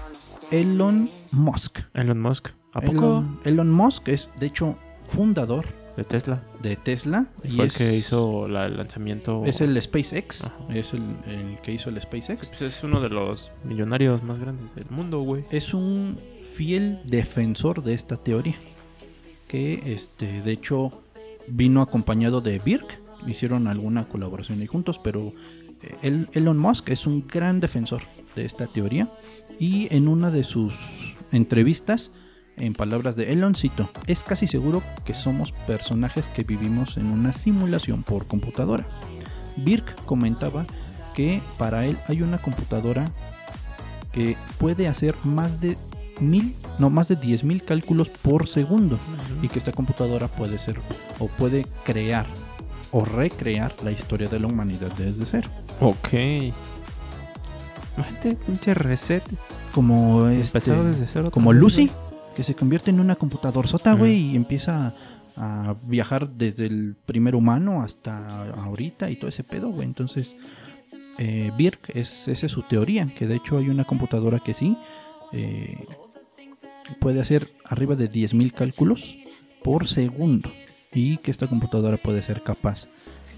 Elon 0.50 1.08
Musk. 1.30 1.80
Elon 1.94 2.20
Musk. 2.20 2.48
¿A 2.72 2.80
poco? 2.80 2.92
Elon, 3.18 3.40
Elon 3.44 3.70
Musk 3.70 4.08
es, 4.08 4.30
de 4.38 4.46
hecho, 4.46 4.76
fundador 5.04 5.64
De 5.96 6.04
Tesla. 6.04 6.42
de 6.62 6.76
Tesla. 6.76 7.26
Y 7.44 7.48
Y 7.52 7.56
fue 7.56 7.66
es, 7.66 7.80
el 7.80 7.86
que 7.88 7.96
hizo 7.96 8.48
la- 8.48 8.66
el 8.66 8.76
lanzamiento. 8.76 9.42
es 9.44 9.60
el 9.60 9.80
SpaceX. 9.80 10.44
Ajá. 10.46 10.54
Es 10.74 10.92
el, 10.94 11.02
el 11.26 11.58
que 11.62 11.72
hizo 11.72 11.90
el 11.90 12.00
SpaceX. 12.00 12.48
Pues 12.50 12.62
es 12.62 12.82
uno 12.84 13.00
de 13.00 13.08
los 13.10 13.52
millonarios 13.64 14.22
más 14.22 14.38
grandes 14.40 14.74
del 14.74 14.86
mundo, 14.90 15.20
güey. 15.20 15.44
Es 15.50 15.72
un 15.74 16.18
fiel 16.54 17.00
defensor 17.06 17.82
de 17.82 17.94
esta 17.94 18.16
teoría. 18.16 18.54
Que 19.50 19.92
este, 19.92 20.42
de 20.42 20.52
hecho, 20.52 21.02
vino 21.48 21.82
acompañado 21.82 22.40
de 22.40 22.60
Birk. 22.60 23.00
Hicieron 23.26 23.66
alguna 23.66 24.04
colaboración 24.08 24.60
ahí 24.60 24.68
juntos, 24.68 25.00
pero 25.02 25.32
eh, 25.82 25.96
el- 26.02 26.28
Elon 26.34 26.56
Musk 26.56 26.88
es 26.90 27.04
un 27.08 27.26
gran 27.26 27.58
defensor 27.58 28.00
de 28.36 28.44
esta 28.44 28.68
teoría. 28.68 29.10
Y 29.58 29.92
en 29.92 30.06
una 30.06 30.30
de 30.30 30.44
sus 30.44 31.16
entrevistas, 31.32 32.12
en 32.56 32.74
palabras 32.74 33.16
de 33.16 33.32
Elon, 33.32 33.56
cito, 33.56 33.90
es 34.06 34.22
casi 34.22 34.46
seguro 34.46 34.84
que 35.04 35.14
somos 35.14 35.50
personajes 35.66 36.28
que 36.28 36.44
vivimos 36.44 36.96
en 36.96 37.06
una 37.06 37.32
simulación 37.32 38.04
por 38.04 38.28
computadora. 38.28 38.86
Birk 39.56 40.04
comentaba 40.04 40.64
que 41.12 41.42
para 41.58 41.86
él 41.86 41.98
hay 42.06 42.22
una 42.22 42.38
computadora 42.38 43.10
que 44.12 44.36
puede 44.58 44.86
hacer 44.86 45.16
más 45.24 45.60
de 45.60 45.76
mil, 46.20 46.54
no 46.78 46.90
más 46.90 47.08
de 47.08 47.16
10 47.16 47.44
mil 47.44 47.64
cálculos 47.64 48.10
por 48.10 48.46
segundo 48.46 48.98
y 49.42 49.48
que 49.48 49.58
esta 49.58 49.72
computadora 49.72 50.28
puede 50.28 50.58
ser 50.58 50.80
o 51.18 51.28
puede 51.28 51.66
crear 51.84 52.26
o 52.92 53.04
recrear 53.04 53.74
la 53.84 53.92
historia 53.92 54.28
de 54.28 54.40
la 54.40 54.48
humanidad 54.48 54.92
desde 54.96 55.26
cero. 55.26 55.48
Ok. 55.80 56.12
Imagínate, 57.96 58.36
pinche 58.46 58.74
reset. 58.74 59.22
Como 59.72 60.26
este, 60.26 60.58
desde 60.58 61.06
cero. 61.06 61.30
como 61.30 61.52
Lucy, 61.52 61.90
que 62.34 62.42
se 62.42 62.56
convierte 62.56 62.90
en 62.90 62.98
una 62.98 63.14
computadora 63.14 63.68
sota, 63.68 63.92
güey, 63.92 64.32
y 64.32 64.36
empieza 64.36 64.94
a, 65.36 65.70
a 65.70 65.76
viajar 65.84 66.28
desde 66.28 66.66
el 66.66 66.96
primer 67.06 67.36
humano 67.36 67.80
hasta 67.82 68.50
ahorita 68.64 69.10
y 69.10 69.16
todo 69.16 69.28
ese 69.28 69.44
pedo, 69.44 69.70
güey. 69.70 69.86
Entonces, 69.86 70.36
eh, 71.18 71.52
Birk, 71.56 71.90
es, 71.94 72.28
esa 72.28 72.46
es 72.46 72.52
su 72.52 72.62
teoría, 72.62 73.06
que 73.14 73.26
de 73.26 73.36
hecho 73.36 73.58
hay 73.58 73.68
una 73.68 73.84
computadora 73.84 74.40
que 74.40 74.54
sí 74.54 74.76
eh, 75.32 75.86
puede 76.98 77.20
hacer 77.20 77.52
arriba 77.64 77.96
de 77.96 78.10
10.000 78.10 78.52
cálculos 78.52 79.16
por 79.62 79.86
segundo 79.86 80.50
y 80.92 81.18
que 81.18 81.30
esta 81.30 81.46
computadora 81.46 81.96
puede 81.96 82.22
ser 82.22 82.42
capaz 82.42 82.88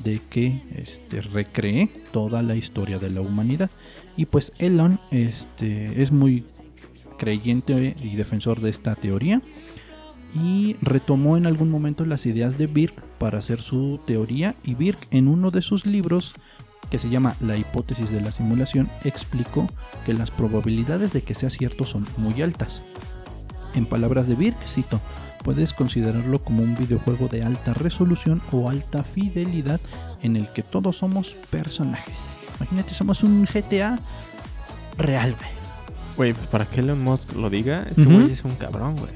de 0.02 0.20
que 0.30 0.62
este, 0.74 1.20
recree 1.20 1.88
toda 2.12 2.42
la 2.42 2.56
historia 2.56 2.98
de 2.98 3.10
la 3.10 3.20
humanidad. 3.20 3.70
Y 4.16 4.26
pues 4.26 4.52
Elon 4.58 4.98
este, 5.10 6.02
es 6.02 6.12
muy 6.12 6.44
creyente 7.18 7.94
y 8.02 8.16
defensor 8.16 8.60
de 8.60 8.70
esta 8.70 8.94
teoría 8.94 9.42
y 10.34 10.76
retomó 10.80 11.36
en 11.36 11.46
algún 11.46 11.70
momento 11.70 12.06
las 12.06 12.26
ideas 12.26 12.56
de 12.56 12.66
Birk 12.66 13.00
para 13.18 13.38
hacer 13.38 13.60
su 13.60 14.00
teoría 14.06 14.56
y 14.64 14.74
Birk 14.74 15.06
en 15.10 15.28
uno 15.28 15.50
de 15.50 15.62
sus 15.62 15.86
libros 15.86 16.34
que 16.90 16.98
se 16.98 17.10
llama 17.10 17.36
La 17.40 17.56
hipótesis 17.56 18.10
de 18.10 18.20
la 18.20 18.32
simulación 18.32 18.90
explicó 19.04 19.68
que 20.04 20.14
las 20.14 20.30
probabilidades 20.30 21.12
de 21.12 21.22
que 21.22 21.34
sea 21.34 21.50
cierto 21.50 21.84
son 21.86 22.06
muy 22.16 22.42
altas. 22.42 22.82
En 23.74 23.86
palabras 23.86 24.26
de 24.26 24.34
Birk, 24.34 24.56
cito, 24.66 25.00
puedes 25.42 25.72
considerarlo 25.72 26.42
como 26.42 26.62
un 26.62 26.76
videojuego 26.76 27.28
de 27.28 27.42
alta 27.42 27.74
resolución 27.74 28.42
o 28.52 28.68
alta 28.68 29.02
fidelidad 29.02 29.80
en 30.22 30.36
el 30.36 30.48
que 30.52 30.62
todos 30.62 30.98
somos 30.98 31.34
personajes. 31.50 32.36
Imagínate, 32.58 32.94
somos 32.94 33.22
un 33.22 33.44
GTA 33.44 33.98
real, 34.98 35.34
güey. 35.34 35.62
Güey, 36.16 36.32
pues 36.34 36.46
para 36.48 36.66
que 36.66 36.80
Elon 36.80 37.02
Musk 37.02 37.32
lo 37.34 37.48
diga, 37.48 37.86
este 37.90 38.04
güey 38.04 38.30
es 38.30 38.44
un 38.44 38.54
cabrón, 38.56 38.96
güey. 38.96 39.12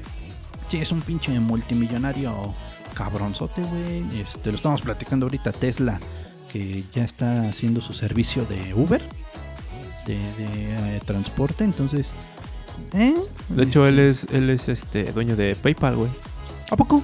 Sí, 0.67 0.77
es 0.77 0.91
un 0.91 1.01
pinche 1.01 1.39
multimillonario 1.39 2.55
cabronzote, 2.93 3.61
güey. 3.61 4.19
Este, 4.19 4.49
lo 4.49 4.55
estamos 4.55 4.81
platicando 4.81 5.27
ahorita. 5.27 5.51
Tesla, 5.51 5.99
que 6.51 6.83
ya 6.93 7.03
está 7.03 7.43
haciendo 7.43 7.79
su 7.81 7.93
servicio 7.93 8.45
de 8.45 8.73
Uber, 8.73 9.01
de, 10.05 10.15
de, 10.15 10.97
eh, 10.97 11.01
transporte. 11.05 11.63
Entonces, 11.63 12.13
¿eh? 12.93 13.15
De 13.49 13.63
hecho, 13.63 13.85
Este, 13.87 14.01
él 14.01 14.07
es, 14.09 14.27
él 14.31 14.49
es 14.49 14.69
este 14.69 15.11
dueño 15.11 15.35
de 15.35 15.55
PayPal, 15.55 15.95
güey. 15.95 16.09
¿A 16.71 16.75
poco? 16.75 17.03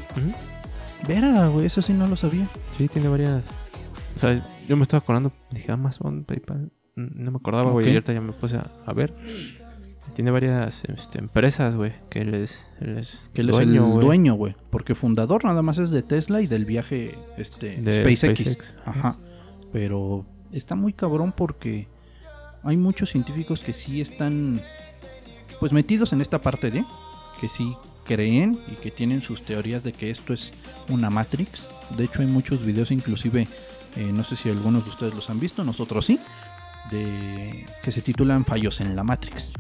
Verá, 1.08 1.48
güey, 1.48 1.66
eso 1.66 1.82
sí 1.82 1.94
no 1.94 2.08
lo 2.08 2.16
sabía. 2.16 2.48
Sí, 2.78 2.88
tiene 2.88 3.08
varias. 3.08 3.46
O 4.16 4.20
sea, 4.20 4.46
yo 4.68 4.78
me 4.78 4.84
estaba 4.84 5.00
acordando, 5.00 5.34
dije 5.52 5.72
Amazon, 5.72 6.24
PayPal. 6.24 6.72
No 6.96 7.32
me 7.32 7.38
acordaba, 7.38 7.72
güey. 7.72 7.86
Ok. 7.86 7.90
Y 7.90 7.94
ahorita 7.96 8.14
ya 8.14 8.22
me 8.22 8.32
puse 8.34 8.58
a, 8.58 8.72
a 8.86 8.94
ver. 8.94 9.14
Tiene 10.14 10.32
varias 10.32 10.84
este, 10.86 11.20
empresas, 11.20 11.76
güey. 11.76 11.94
Que 12.10 12.22
él 12.22 12.34
es, 12.36 12.70
él 12.82 12.98
es 12.98 13.32
Que 13.34 13.42
él 13.42 13.50
es 13.50 13.56
dueño, 13.56 13.86
el 13.86 13.92
güey. 13.94 14.06
dueño, 14.06 14.34
güey. 14.36 14.56
Porque 14.70 14.96
fundador 14.96 15.44
nada 15.46 15.62
más 15.62 15.80
es 15.80 15.90
de 15.92 16.04
Tesla 16.04 16.42
y 16.42 16.48
del 16.48 16.66
viaje 16.66 17.18
este, 17.38 17.68
De 17.72 17.94
SpaceX. 17.94 18.40
SpaceX. 18.40 18.76
Ajá. 18.86 19.18
Pero 19.72 20.26
está 20.52 20.76
muy 20.76 20.94
cabrón 20.94 21.34
porque 21.36 21.88
hay 22.64 22.78
muchos 22.78 23.10
científicos 23.10 23.62
que 23.62 23.74
sí 23.74 24.02
están 24.02 24.62
pues 25.64 25.72
metidos 25.72 26.12
en 26.12 26.20
esta 26.20 26.42
parte 26.42 26.72
de 26.72 26.84
que 27.40 27.48
sí 27.48 27.78
creen 28.04 28.60
y 28.70 28.76
que 28.76 28.92
tienen 28.92 29.22
sus 29.22 29.44
teorías 29.44 29.86
de 29.86 29.94
que 29.94 30.10
esto 30.10 30.34
es 30.34 30.54
una 30.90 31.10
Matrix. 31.10 31.74
De 31.96 32.04
hecho 32.04 32.20
hay 32.22 32.28
muchos 32.28 32.66
videos 32.66 32.92
inclusive, 32.92 33.48
eh, 33.96 34.12
no 34.12 34.26
sé 34.26 34.36
si 34.36 34.50
algunos 34.50 34.84
de 34.84 34.90
ustedes 34.90 35.14
los 35.16 35.30
han 35.30 35.40
visto, 35.40 35.64
nosotros 35.64 36.06
sí, 36.06 36.20
de 36.92 37.66
que 37.82 37.94
se 37.94 38.02
titulan 38.02 38.44
Fallos 38.44 38.82
en 38.82 38.94
la 38.94 39.06
Matrix 39.06 39.54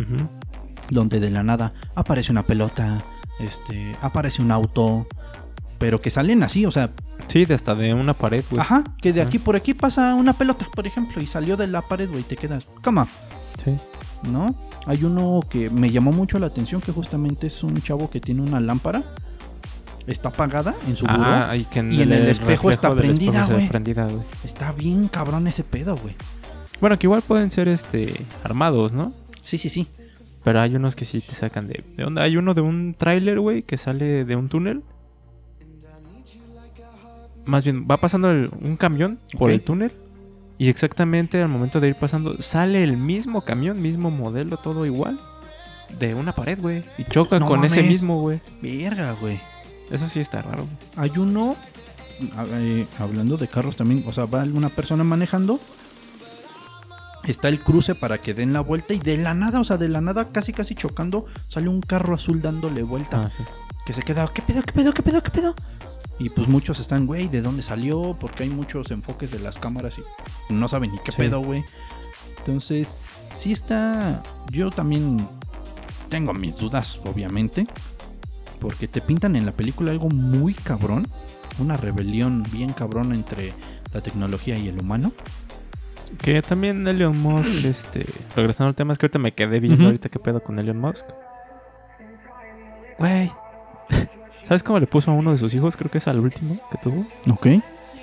donde 0.89 1.21
de 1.21 1.29
la 1.29 1.41
nada 1.41 1.73
aparece 1.95 2.33
una 2.33 2.43
pelota, 2.43 3.01
este, 3.39 3.95
aparece 4.01 4.41
un 4.41 4.51
auto, 4.51 5.07
pero 5.77 6.01
que 6.01 6.09
salen 6.09 6.43
así, 6.43 6.65
o 6.65 6.71
sea, 6.71 6.91
Sí, 7.27 7.45
de 7.45 7.53
hasta 7.53 7.75
de 7.75 7.93
una 7.93 8.13
pared, 8.13 8.43
güey. 8.49 8.59
ajá, 8.59 8.83
que 9.01 9.13
de 9.13 9.21
aquí 9.21 9.39
por 9.39 9.55
aquí 9.55 9.73
pasa 9.73 10.15
una 10.15 10.33
pelota, 10.33 10.67
por 10.75 10.85
ejemplo, 10.85 11.21
y 11.21 11.27
salió 11.27 11.55
de 11.55 11.67
la 11.67 11.81
pared, 11.81 12.09
güey, 12.09 12.19
y 12.19 12.25
te 12.25 12.35
quedas, 12.35 12.67
cama, 12.81 13.07
Sí. 13.63 13.77
¿no? 14.23 14.53
Hay 14.85 15.03
uno 15.03 15.39
que 15.49 15.69
me 15.69 15.89
llamó 15.91 16.11
mucho 16.11 16.39
la 16.39 16.47
atención, 16.47 16.81
que 16.81 16.91
justamente 16.91 17.47
es 17.47 17.63
un 17.63 17.81
chavo 17.81 18.09
que 18.09 18.19
tiene 18.19 18.41
una 18.41 18.59
lámpara, 18.59 19.03
está 20.07 20.29
apagada 20.29 20.75
en 20.87 20.95
su 20.97 21.05
buró, 21.05 21.23
Ah, 21.25 21.55
y, 21.55 21.63
que 21.65 21.79
y 21.79 22.01
en 22.01 22.11
el 22.11 22.27
espejo 22.27 22.69
está 22.69 22.89
prendida, 22.93 23.45
güey. 23.53 23.69
está 24.43 24.71
bien 24.73 25.07
cabrón 25.07 25.47
ese 25.47 25.63
pedo, 25.63 25.95
güey. 25.95 26.15
Bueno, 26.81 26.99
que 26.99 27.07
igual 27.07 27.21
pueden 27.21 27.49
ser 27.49 27.69
este 27.69 28.13
armados, 28.43 28.91
¿no? 28.91 29.13
Sí, 29.41 29.57
sí, 29.57 29.69
sí. 29.69 29.87
Pero 30.43 30.59
hay 30.59 30.75
unos 30.75 30.97
que 30.97 31.05
sí 31.05 31.21
te 31.21 31.33
sacan 31.33 31.67
de, 31.69 31.81
de 31.95 32.03
onda. 32.03 32.23
Hay 32.23 32.35
uno 32.35 32.53
de 32.53 32.59
un 32.59 32.93
tráiler, 32.97 33.39
güey, 33.39 33.61
que 33.63 33.77
sale 33.77 34.25
de 34.25 34.35
un 34.35 34.49
túnel. 34.49 34.83
Más 37.45 37.63
bien, 37.63 37.87
va 37.89 37.97
pasando 37.97 38.31
el- 38.31 38.49
un 38.61 38.75
camión 38.77 39.19
por 39.37 39.51
el 39.51 39.61
túnel. 39.61 39.93
Y 40.63 40.69
exactamente 40.69 41.41
al 41.41 41.49
momento 41.49 41.81
de 41.81 41.89
ir 41.89 41.95
pasando, 41.95 42.41
sale 42.41 42.85
el 42.85 42.95
mismo 42.95 43.41
camión, 43.41 43.81
mismo 43.81 44.11
modelo, 44.11 44.55
todo 44.55 44.85
igual. 44.85 45.19
De 45.99 46.15
una 46.15 46.33
pared, 46.33 46.57
güey. 46.57 46.85
Y 46.97 47.03
choca 47.03 47.37
No 47.37 47.47
con 47.47 47.65
ese 47.65 47.83
mismo, 47.83 48.21
güey. 48.21 48.39
Verga, 48.61 49.11
güey. 49.11 49.41
Eso 49.91 50.07
sí 50.07 50.21
está 50.21 50.41
raro. 50.41 50.63
güey. 50.63 50.77
Hay 50.95 51.17
uno, 51.17 51.57
eh, 52.53 52.87
hablando 52.97 53.35
de 53.35 53.49
carros 53.49 53.75
también, 53.75 54.05
o 54.07 54.13
sea, 54.13 54.23
va 54.23 54.43
una 54.43 54.69
persona 54.69 55.03
manejando, 55.03 55.59
está 57.25 57.49
el 57.49 57.59
cruce 57.59 57.93
para 57.93 58.19
que 58.19 58.33
den 58.33 58.53
la 58.53 58.61
vuelta 58.61 58.93
y 58.93 58.99
de 58.99 59.17
la 59.17 59.33
nada, 59.33 59.59
o 59.59 59.65
sea, 59.65 59.75
de 59.75 59.89
la 59.89 59.99
nada, 59.99 60.29
casi 60.31 60.53
casi 60.53 60.75
chocando, 60.75 61.25
sale 61.49 61.67
un 61.67 61.81
carro 61.81 62.15
azul 62.15 62.41
dándole 62.41 62.83
vuelta. 62.83 63.21
Ah, 63.21 63.29
sí. 63.29 63.43
Que 63.85 63.91
se 63.91 64.01
queda, 64.01 64.29
¿qué 64.33 64.41
pedo, 64.41 64.61
qué 64.61 64.71
pedo, 64.71 64.93
qué 64.93 65.03
pedo, 65.03 65.21
qué 65.23 65.29
pedo? 65.29 65.55
Y 66.23 66.29
pues 66.29 66.47
muchos 66.47 66.79
están, 66.79 67.05
güey, 67.05 67.27
¿de 67.27 67.41
dónde 67.41 67.61
salió? 67.61 68.15
Porque 68.17 68.43
hay 68.43 68.49
muchos 68.49 68.91
enfoques 68.91 69.31
de 69.31 69.39
las 69.39 69.57
cámaras 69.57 69.99
y 69.99 70.53
no 70.53 70.69
saben 70.69 70.93
ni 70.93 70.99
qué 70.99 71.11
Sí. 71.11 71.17
pedo, 71.17 71.41
güey. 71.41 71.65
Entonces, 72.37 73.01
sí 73.33 73.51
está, 73.51 74.23
yo 74.49 74.71
también 74.71 75.27
tengo 76.07 76.33
mis 76.33 76.55
dudas, 76.57 77.01
obviamente. 77.03 77.67
Porque 78.61 78.87
te 78.87 79.01
pintan 79.01 79.35
en 79.35 79.45
la 79.45 79.51
película 79.51 79.91
algo 79.91 80.07
muy 80.09 80.53
cabrón. 80.53 81.09
Una 81.59 81.75
rebelión 81.75 82.43
bien 82.53 82.71
cabrón 82.71 83.11
entre 83.11 83.53
la 83.91 83.99
tecnología 83.99 84.57
y 84.57 84.69
el 84.69 84.79
humano. 84.79 85.11
Que 86.19 86.41
también 86.41 86.87
Elon 86.87 87.19
Musk, 87.21 87.51
este. 87.65 88.05
Regresando 88.37 88.69
al 88.69 88.75
tema, 88.75 88.93
es 88.93 88.99
que 88.99 89.07
ahorita 89.07 89.19
me 89.19 89.33
quedé 89.33 89.59
viendo 89.59 89.85
ahorita 89.87 90.07
qué 90.07 90.19
pedo 90.19 90.41
con 90.41 90.57
Elon 90.57 90.79
Musk. 90.79 91.05
Güey. 92.97 93.29
¿Sabes 94.43 94.63
cómo 94.63 94.79
le 94.79 94.87
puso 94.87 95.11
a 95.11 95.13
uno 95.13 95.31
de 95.31 95.37
sus 95.37 95.53
hijos? 95.55 95.77
Creo 95.77 95.89
que 95.89 95.97
es 95.99 96.07
al 96.07 96.19
último 96.19 96.57
que 96.71 96.77
tuvo. 96.77 97.05
Ok. 97.31 97.45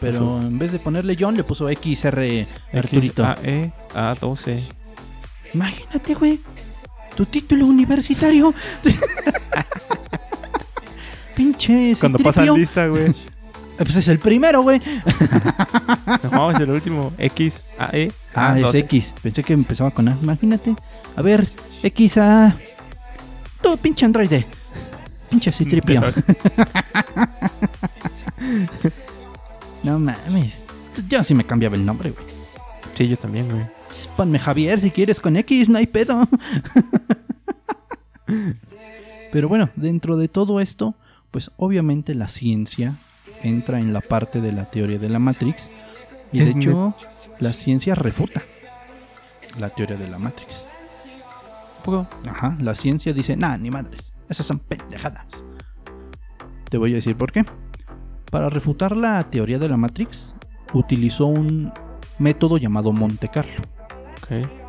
Pero 0.02 0.42
en 0.42 0.58
vez 0.60 0.72
de 0.74 0.80
ponerle 0.80 1.16
John, 1.18 1.38
le 1.38 1.44
puso 1.44 1.70
XR 1.70 2.46
Arturito. 2.74 3.24
XAE-A12. 3.24 4.62
Imagínate, 5.54 6.14
güey. 6.16 6.40
Tu 7.18 7.26
título 7.26 7.66
universitario. 7.66 8.54
Pinche. 11.36 11.96
Cuando 12.00 12.20
Citripio. 12.20 12.24
pasa 12.24 12.46
lista, 12.58 12.88
güey. 12.88 13.08
Eh, 13.08 13.14
Pues 13.78 13.96
es 13.96 14.08
el 14.08 14.20
primero, 14.20 14.62
güey. 14.62 14.80
No, 16.32 16.52
es 16.52 16.60
el 16.60 16.70
último. 16.70 17.12
X, 17.18 17.64
A, 17.80 17.90
E. 17.94 18.12
Ah, 18.36 18.56
es 18.56 18.62
12. 18.64 18.78
X. 18.80 19.14
Pensé 19.22 19.44
que 19.44 19.54
empezaba 19.54 19.90
con 19.92 20.08
A. 20.10 20.18
Imagínate. 20.22 20.76
A 21.16 21.22
ver, 21.24 21.48
X 21.84 22.18
A. 22.20 22.56
Todo 23.62 23.78
pinche 23.78 24.06
androide. 24.06 24.48
Pinche 25.30 25.52
citripio. 25.52 26.02
No 29.84 30.00
mames. 30.00 30.68
Yo 31.08 31.24
sí 31.24 31.34
me 31.34 31.46
cambiaba 31.46 31.76
el 31.76 31.86
nombre, 31.86 32.12
güey. 32.12 32.26
Sí, 32.98 33.08
yo 33.08 33.16
también, 33.16 33.48
güey. 33.48 33.64
Ponme 34.16 34.40
Javier 34.40 34.80
si 34.80 34.90
quieres 34.90 35.22
con 35.22 35.38
X, 35.38 35.70
no 35.70 35.78
hay 35.78 35.86
pedo. 35.86 36.28
Pero 39.32 39.48
bueno, 39.48 39.70
dentro 39.76 40.18
de 40.18 40.28
todo 40.28 40.60
esto, 40.60 40.96
pues 41.30 41.52
obviamente 41.58 42.16
la 42.16 42.28
ciencia 42.28 42.96
entra 43.44 43.80
en 43.80 43.94
la 43.94 44.02
parte 44.02 44.42
de 44.42 44.52
la 44.52 44.72
teoría 44.72 44.98
de 44.98 45.10
la 45.10 45.20
Matrix. 45.20 45.70
Y 46.32 46.40
de 46.40 46.50
hecho, 46.50 46.96
la 47.38 47.54
ciencia 47.54 47.94
refuta 47.94 48.42
la 49.60 49.70
teoría 49.70 49.98
de 49.98 50.10
la 50.10 50.18
Matrix. 50.18 50.68
Poco. 51.86 52.08
Ajá, 52.28 52.58
la 52.60 52.74
ciencia 52.74 53.14
dice, 53.14 53.38
nah, 53.38 53.58
ni 53.58 53.70
madres, 53.70 54.16
esas 54.28 54.48
son 54.48 54.58
pendejadas. 54.58 55.46
Te 56.68 56.80
voy 56.80 56.94
a 56.94 56.96
decir 56.96 57.16
por 57.16 57.32
qué. 57.32 57.46
Para 58.32 58.50
refutar 58.50 58.98
la 58.98 59.30
teoría 59.30 59.60
de 59.60 59.70
la 59.70 59.78
Matrix, 59.78 60.34
utilizó 60.74 61.28
un 61.28 61.72
método 62.20 62.58
llamado 62.58 62.92
Monte 62.92 63.30
Carlo. 63.30 63.62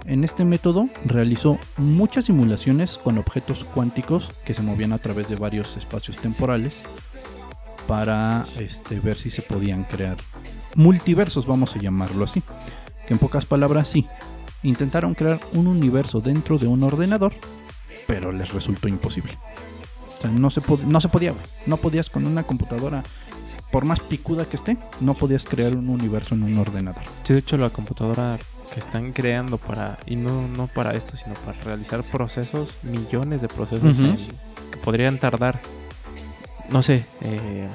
En 0.05 0.25
este 0.25 0.45
método 0.45 0.89
realizó 1.05 1.59
muchas 1.77 2.27
simulaciones 2.27 2.97
con 2.97 3.19
objetos 3.19 3.65
cuánticos 3.65 4.31
que 4.45 4.55
se 4.55 4.63
movían 4.63 4.93
a 4.93 4.99
través 4.99 5.29
de 5.29 5.37
varios 5.37 5.77
espacios 5.77 6.17
temporales 6.17 6.85
para 7.87 8.47
este, 8.59 9.01
ver 9.01 9.17
si 9.17 9.31
se 9.31 9.43
podían 9.43 9.85
crear 9.85 10.17
multiversos, 10.77 11.47
vamos 11.47 11.75
a 11.75 11.79
llamarlo 11.79 12.25
así. 12.25 12.43
Que 13.07 13.15
en 13.15 13.19
pocas 13.19 13.47
palabras 13.47 13.89
sí, 13.89 14.07
intentaron 14.63 15.15
crear 15.15 15.41
un 15.55 15.67
universo 15.67 16.21
dentro 16.21 16.59
de 16.59 16.67
un 16.67 16.83
ordenador, 16.83 17.33
pero 18.07 18.31
les 18.33 18.53
resultó 18.53 18.89
imposible. 18.89 19.39
O 20.17 20.21
sea, 20.21 20.31
no 20.31 20.51
se, 20.51 20.61
no 20.87 21.01
se 21.01 21.09
podía, 21.09 21.35
no 21.67 21.77
podías 21.79 22.11
con 22.11 22.27
una 22.27 22.43
computadora, 22.43 23.03
por 23.71 23.85
más 23.85 24.01
picuda 24.01 24.45
que 24.47 24.57
esté, 24.57 24.77
no 25.01 25.15
podías 25.15 25.45
crear 25.45 25.75
un 25.77 25.89
universo 25.89 26.35
en 26.35 26.43
un 26.45 26.59
ordenador. 26.59 27.03
Sí, 27.23 27.33
de 27.35 27.41
hecho, 27.41 27.57
la 27.57 27.71
computadora 27.71 28.39
que 28.73 28.81
están 28.81 29.13
creando 29.13 29.59
para, 29.59 29.99
y 30.07 30.17
no, 30.17 30.47
no 30.49 30.67
para 30.69 30.95
esto, 30.95 31.17
sino 31.17 31.35
para 31.35 31.59
realizar 31.63 32.03
procesos, 32.03 32.77
millones 32.83 33.41
de 33.43 33.49
procesos 33.49 33.99
Ujú. 33.99 34.09
en- 34.11 34.17
que 34.71 34.77
podrían 34.79 35.19
tardar, 35.19 35.61
no 36.71 36.83
sé, 36.83 37.07
eh, 37.23 37.67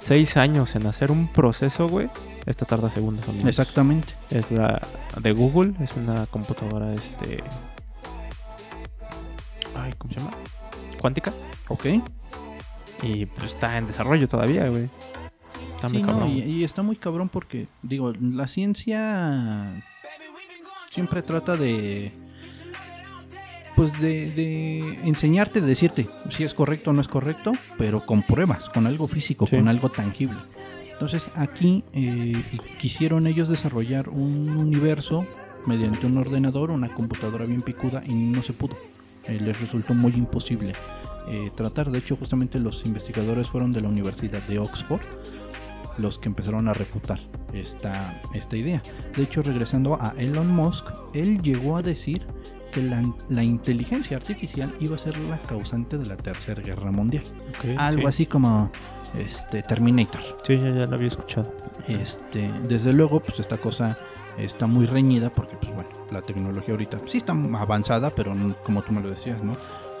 seis 0.00 0.36
años 0.36 0.74
en 0.74 0.86
hacer 0.86 1.10
un 1.12 1.28
proceso, 1.28 1.88
güey. 1.88 2.08
Esta 2.46 2.64
tarda 2.64 2.88
segundos. 2.90 3.24
o. 3.28 3.48
Exactamente. 3.48 4.14
Es 4.30 4.50
la 4.50 4.80
de 5.20 5.32
Google, 5.32 5.74
es 5.80 5.92
una 5.96 6.26
computadora, 6.26 6.92
este... 6.94 7.44
Ay, 9.76 9.92
¿cómo 9.98 10.12
se 10.12 10.20
llama? 10.20 10.32
Cuántica. 11.00 11.32
Ok. 11.68 11.86
Y 13.02 13.26
pues 13.26 13.52
está 13.52 13.78
en 13.78 13.86
desarrollo 13.86 14.28
todavía, 14.28 14.68
güey. 14.68 14.88
Está 15.74 15.88
Sí, 15.88 15.94
muy 15.94 16.02
no, 16.02 16.08
cabrón. 16.08 16.28
y, 16.30 16.40
y 16.42 16.64
está 16.64 16.82
muy 16.82 16.96
cabrón 16.96 17.28
porque, 17.28 17.66
digo, 17.82 18.12
la 18.20 18.46
ciencia 18.46 19.82
siempre 20.88 21.22
trata 21.22 21.56
de. 21.56 22.12
Pues 23.76 23.98
de, 24.00 24.30
de 24.32 24.80
enseñarte, 25.08 25.60
de 25.62 25.66
decirte 25.66 26.06
si 26.28 26.44
es 26.44 26.52
correcto 26.52 26.90
o 26.90 26.92
no 26.92 27.00
es 27.00 27.08
correcto, 27.08 27.52
pero 27.78 28.00
con 28.04 28.22
pruebas, 28.22 28.68
con 28.68 28.86
algo 28.86 29.08
físico, 29.08 29.46
Sí. 29.46 29.56
con 29.56 29.68
algo 29.68 29.88
tangible. 29.88 30.36
Entonces 30.92 31.30
aquí 31.34 31.82
eh, 31.94 32.36
quisieron 32.78 33.26
ellos 33.26 33.48
desarrollar 33.48 34.10
un 34.10 34.50
universo 34.50 35.26
mediante 35.64 36.04
un 36.04 36.18
ordenador, 36.18 36.70
una 36.72 36.92
computadora 36.92 37.46
bien 37.46 37.62
picuda 37.62 38.02
y 38.04 38.12
no 38.12 38.42
se 38.42 38.52
pudo. 38.52 38.76
Eh, 39.24 39.38
les 39.40 39.58
resultó 39.58 39.94
muy 39.94 40.12
imposible 40.12 40.74
eh, 41.28 41.50
tratar. 41.54 41.90
De 41.90 41.98
hecho, 41.98 42.16
justamente 42.16 42.58
los 42.58 42.84
investigadores 42.86 43.48
fueron 43.48 43.72
de 43.72 43.80
la 43.80 43.88
Universidad 43.88 44.42
de 44.42 44.58
Oxford 44.58 45.00
los 45.98 46.18
que 46.18 46.28
empezaron 46.28 46.68
a 46.68 46.72
refutar 46.72 47.18
esta, 47.52 48.22
esta 48.34 48.56
idea. 48.56 48.82
De 49.16 49.22
hecho, 49.22 49.42
regresando 49.42 50.00
a 50.00 50.14
Elon 50.16 50.48
Musk, 50.48 50.86
él 51.14 51.42
llegó 51.42 51.76
a 51.76 51.82
decir 51.82 52.26
que 52.72 52.82
la, 52.82 53.02
la 53.28 53.42
inteligencia 53.42 54.16
artificial 54.16 54.74
iba 54.80 54.94
a 54.94 54.98
ser 54.98 55.18
la 55.18 55.38
causante 55.42 55.98
de 55.98 56.06
la 56.06 56.16
Tercera 56.16 56.62
Guerra 56.62 56.90
Mundial. 56.90 57.24
Algo 57.76 58.02
sí. 58.02 58.06
así 58.06 58.26
como 58.26 58.70
este, 59.18 59.62
Terminator. 59.62 60.20
Sí, 60.44 60.56
ya, 60.56 60.70
ya 60.70 60.86
lo 60.86 60.94
había 60.94 61.08
escuchado. 61.08 61.52
Este, 61.88 62.50
desde 62.68 62.92
luego, 62.92 63.20
pues 63.20 63.40
esta 63.40 63.58
cosa 63.58 63.98
está 64.38 64.66
muy 64.66 64.86
reñida 64.86 65.32
porque, 65.32 65.56
pues 65.56 65.74
bueno, 65.74 65.90
la 66.10 66.22
tecnología 66.22 66.72
ahorita 66.72 67.00
sí 67.06 67.18
está 67.18 67.32
avanzada, 67.32 68.10
pero 68.10 68.34
como 68.62 68.82
tú 68.82 68.92
me 68.92 69.00
lo 69.00 69.10
decías, 69.10 69.42
¿no? 69.42 69.52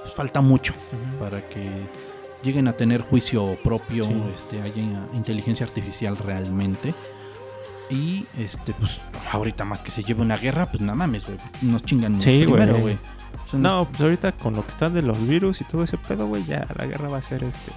Pues 0.02 0.14
falta 0.14 0.40
mucho 0.40 0.74
para 1.18 1.46
que 1.48 1.70
lleguen 2.42 2.68
a 2.68 2.72
tener 2.72 3.02
juicio 3.02 3.56
propio, 3.62 4.04
Sí. 4.04 4.22
este, 4.34 4.62
haya 4.62 4.82
inteligencia 5.12 5.66
artificial 5.66 6.16
realmente. 6.16 6.94
Y 7.90 8.24
este, 8.38 8.72
pues 8.72 9.00
ahorita 9.32 9.64
más 9.64 9.82
que 9.82 9.90
se 9.90 10.02
lleve 10.04 10.22
una 10.22 10.36
guerra, 10.36 10.70
pues 10.70 10.80
nada 10.80 10.94
mames, 10.94 11.26
güey. 11.26 11.38
Nos 11.62 11.82
chingan 11.84 12.20
Sí, 12.20 12.42
primero, 12.44 12.72
güey. 12.74 12.82
güey. 12.82 12.98
O 13.44 13.48
sea, 13.48 13.58
No, 13.58 13.88
pues 13.88 14.00
ahorita 14.00 14.32
con 14.32 14.54
lo 14.54 14.62
que 14.62 14.70
está 14.70 14.88
de 14.88 15.02
los 15.02 15.26
virus 15.26 15.60
y 15.60 15.64
todo 15.64 15.82
ese 15.82 15.98
pedo, 15.98 16.26
güey, 16.28 16.44
ya 16.44 16.66
la 16.78 16.86
guerra 16.86 17.08
va 17.08 17.18
a 17.18 17.22
ser 17.22 17.42
este. 17.44 17.72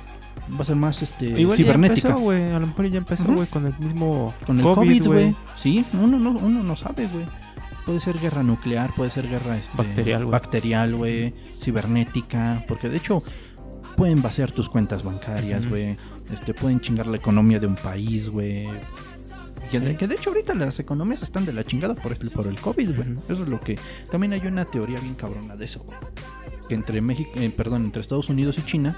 va 0.53 0.59
a 0.61 0.63
ser 0.65 0.75
más 0.75 1.01
este 1.01 1.25
Igual 1.25 1.57
ya 1.57 1.63
cibernética. 1.63 2.09
empezó, 2.09 2.21
güey. 2.23 2.51
A 2.51 2.59
lo 2.59 2.67
mejor 2.67 2.85
ya 2.87 2.97
empezó, 2.99 3.25
güey, 3.25 3.47
con 3.47 3.65
el 3.65 3.73
mismo 3.79 4.33
Con 4.45 4.59
el 4.59 4.63
COVID, 4.63 5.05
güey. 5.07 5.35
Sí, 5.55 5.83
uno 5.93 6.17
no, 6.19 6.29
uno 6.31 6.61
no 6.63 6.75
sabe, 6.75 7.07
güey. 7.07 7.25
Puede 7.85 7.99
ser 7.99 8.19
guerra 8.19 8.43
nuclear, 8.43 8.93
puede 8.95 9.11
ser 9.11 9.27
guerra 9.27 9.57
este, 9.57 9.77
Bacterial, 9.77 10.23
güey. 10.23 10.31
bacterial, 10.31 10.95
güey, 10.95 11.33
cibernética, 11.61 12.63
porque 12.67 12.87
de 12.89 12.97
hecho 12.97 13.21
pueden 13.97 14.21
vaciar 14.21 14.51
tus 14.51 14.69
cuentas 14.69 15.03
bancarias, 15.03 15.67
güey. 15.67 15.97
Este, 16.31 16.53
pueden 16.53 16.79
chingar 16.79 17.07
la 17.07 17.17
economía 17.17 17.59
de 17.59 17.67
un 17.67 17.75
país, 17.75 18.29
güey. 18.29 18.67
Que 19.69 19.79
de, 19.79 19.97
que 19.97 20.07
de 20.07 20.15
hecho 20.15 20.29
ahorita 20.29 20.53
las 20.55 20.79
economías 20.79 21.23
están 21.23 21.45
de 21.45 21.53
la 21.53 21.63
chingada 21.63 21.95
por, 21.95 22.11
este, 22.11 22.29
por 22.29 22.47
el 22.47 22.59
COVID, 22.59 22.95
güey. 22.95 23.15
Eso 23.27 23.43
es 23.43 23.49
lo 23.49 23.59
que... 23.59 23.77
También 24.11 24.33
hay 24.33 24.45
una 24.45 24.65
teoría 24.65 24.99
bien 24.99 25.15
cabrona 25.15 25.55
de 25.55 25.65
eso, 25.65 25.83
güey. 25.83 25.97
Que 26.69 26.75
entre 26.75 27.01
México, 27.01 27.31
eh, 27.35 27.51
perdón, 27.55 27.83
entre 27.83 28.01
Estados 28.01 28.29
Unidos 28.29 28.57
y 28.59 28.61
China, 28.63 28.95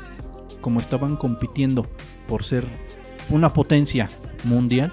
como 0.62 0.80
estaban 0.80 1.16
compitiendo 1.18 1.88
por 2.28 2.44
ser 2.44 2.66
una 3.30 3.54
potencia 3.54 4.10
mundial, 4.44 4.92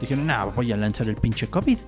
dijeron, 0.00 0.26
no, 0.26 0.52
voy 0.52 0.72
a 0.72 0.76
lanzar 0.76 1.08
el 1.08 1.16
pinche 1.16 1.46
COVID. 1.48 1.78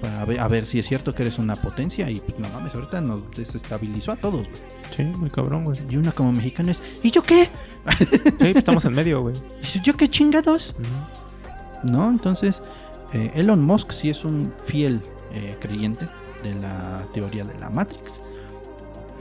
Para 0.00 0.24
ver, 0.24 0.40
a 0.40 0.48
ver 0.48 0.64
si 0.64 0.78
es 0.78 0.86
cierto 0.86 1.14
que 1.14 1.22
eres 1.22 1.38
una 1.38 1.56
potencia. 1.56 2.10
Y 2.10 2.20
pues 2.20 2.38
no 2.38 2.48
mames, 2.48 2.74
ahorita 2.74 3.00
nos 3.00 3.30
desestabilizó 3.32 4.12
a 4.12 4.16
todos. 4.16 4.48
güey. 4.48 4.62
Sí, 4.96 5.04
muy 5.04 5.30
cabrón, 5.30 5.64
güey. 5.64 5.78
Y 5.88 5.96
una 5.96 6.12
como 6.12 6.32
mexicana 6.32 6.72
es, 6.72 6.82
¿y 7.02 7.10
yo 7.10 7.22
qué? 7.22 7.48
Sí, 7.98 8.16
pues 8.38 8.56
estamos 8.56 8.84
en 8.84 8.94
medio, 8.94 9.22
güey. 9.22 9.34
¿Y 9.74 9.80
¿Yo 9.80 9.96
qué 9.96 10.08
chingados? 10.08 10.74
¿No? 11.82 12.08
Entonces, 12.08 12.62
eh, 13.12 13.30
Elon 13.34 13.62
Musk 13.62 13.92
sí 13.92 14.10
es 14.10 14.24
un 14.24 14.52
fiel 14.64 15.02
eh, 15.32 15.56
creyente 15.60 16.08
de 16.42 16.54
la 16.54 17.06
teoría 17.12 17.44
de 17.44 17.58
la 17.58 17.70
Matrix. 17.70 18.22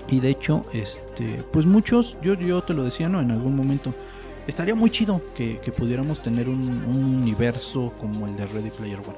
Y 0.07 0.19
de 0.19 0.29
hecho, 0.29 0.65
este, 0.73 1.43
pues 1.51 1.65
muchos, 1.65 2.17
yo, 2.21 2.33
yo 2.33 2.63
te 2.63 2.73
lo 2.73 2.83
decía, 2.83 3.09
¿no? 3.09 3.21
En 3.21 3.31
algún 3.31 3.55
momento, 3.55 3.93
estaría 4.47 4.73
muy 4.73 4.89
chido 4.89 5.21
que, 5.35 5.59
que 5.59 5.71
pudiéramos 5.71 6.21
tener 6.21 6.49
un, 6.49 6.61
un 6.85 7.03
universo 7.21 7.93
como 7.99 8.25
el 8.25 8.35
de 8.35 8.47
Ready 8.47 8.71
Player 8.71 8.99
One. 8.99 9.17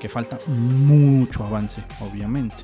Que 0.00 0.08
falta 0.08 0.38
mucho 0.46 1.44
avance, 1.44 1.82
obviamente. 2.00 2.62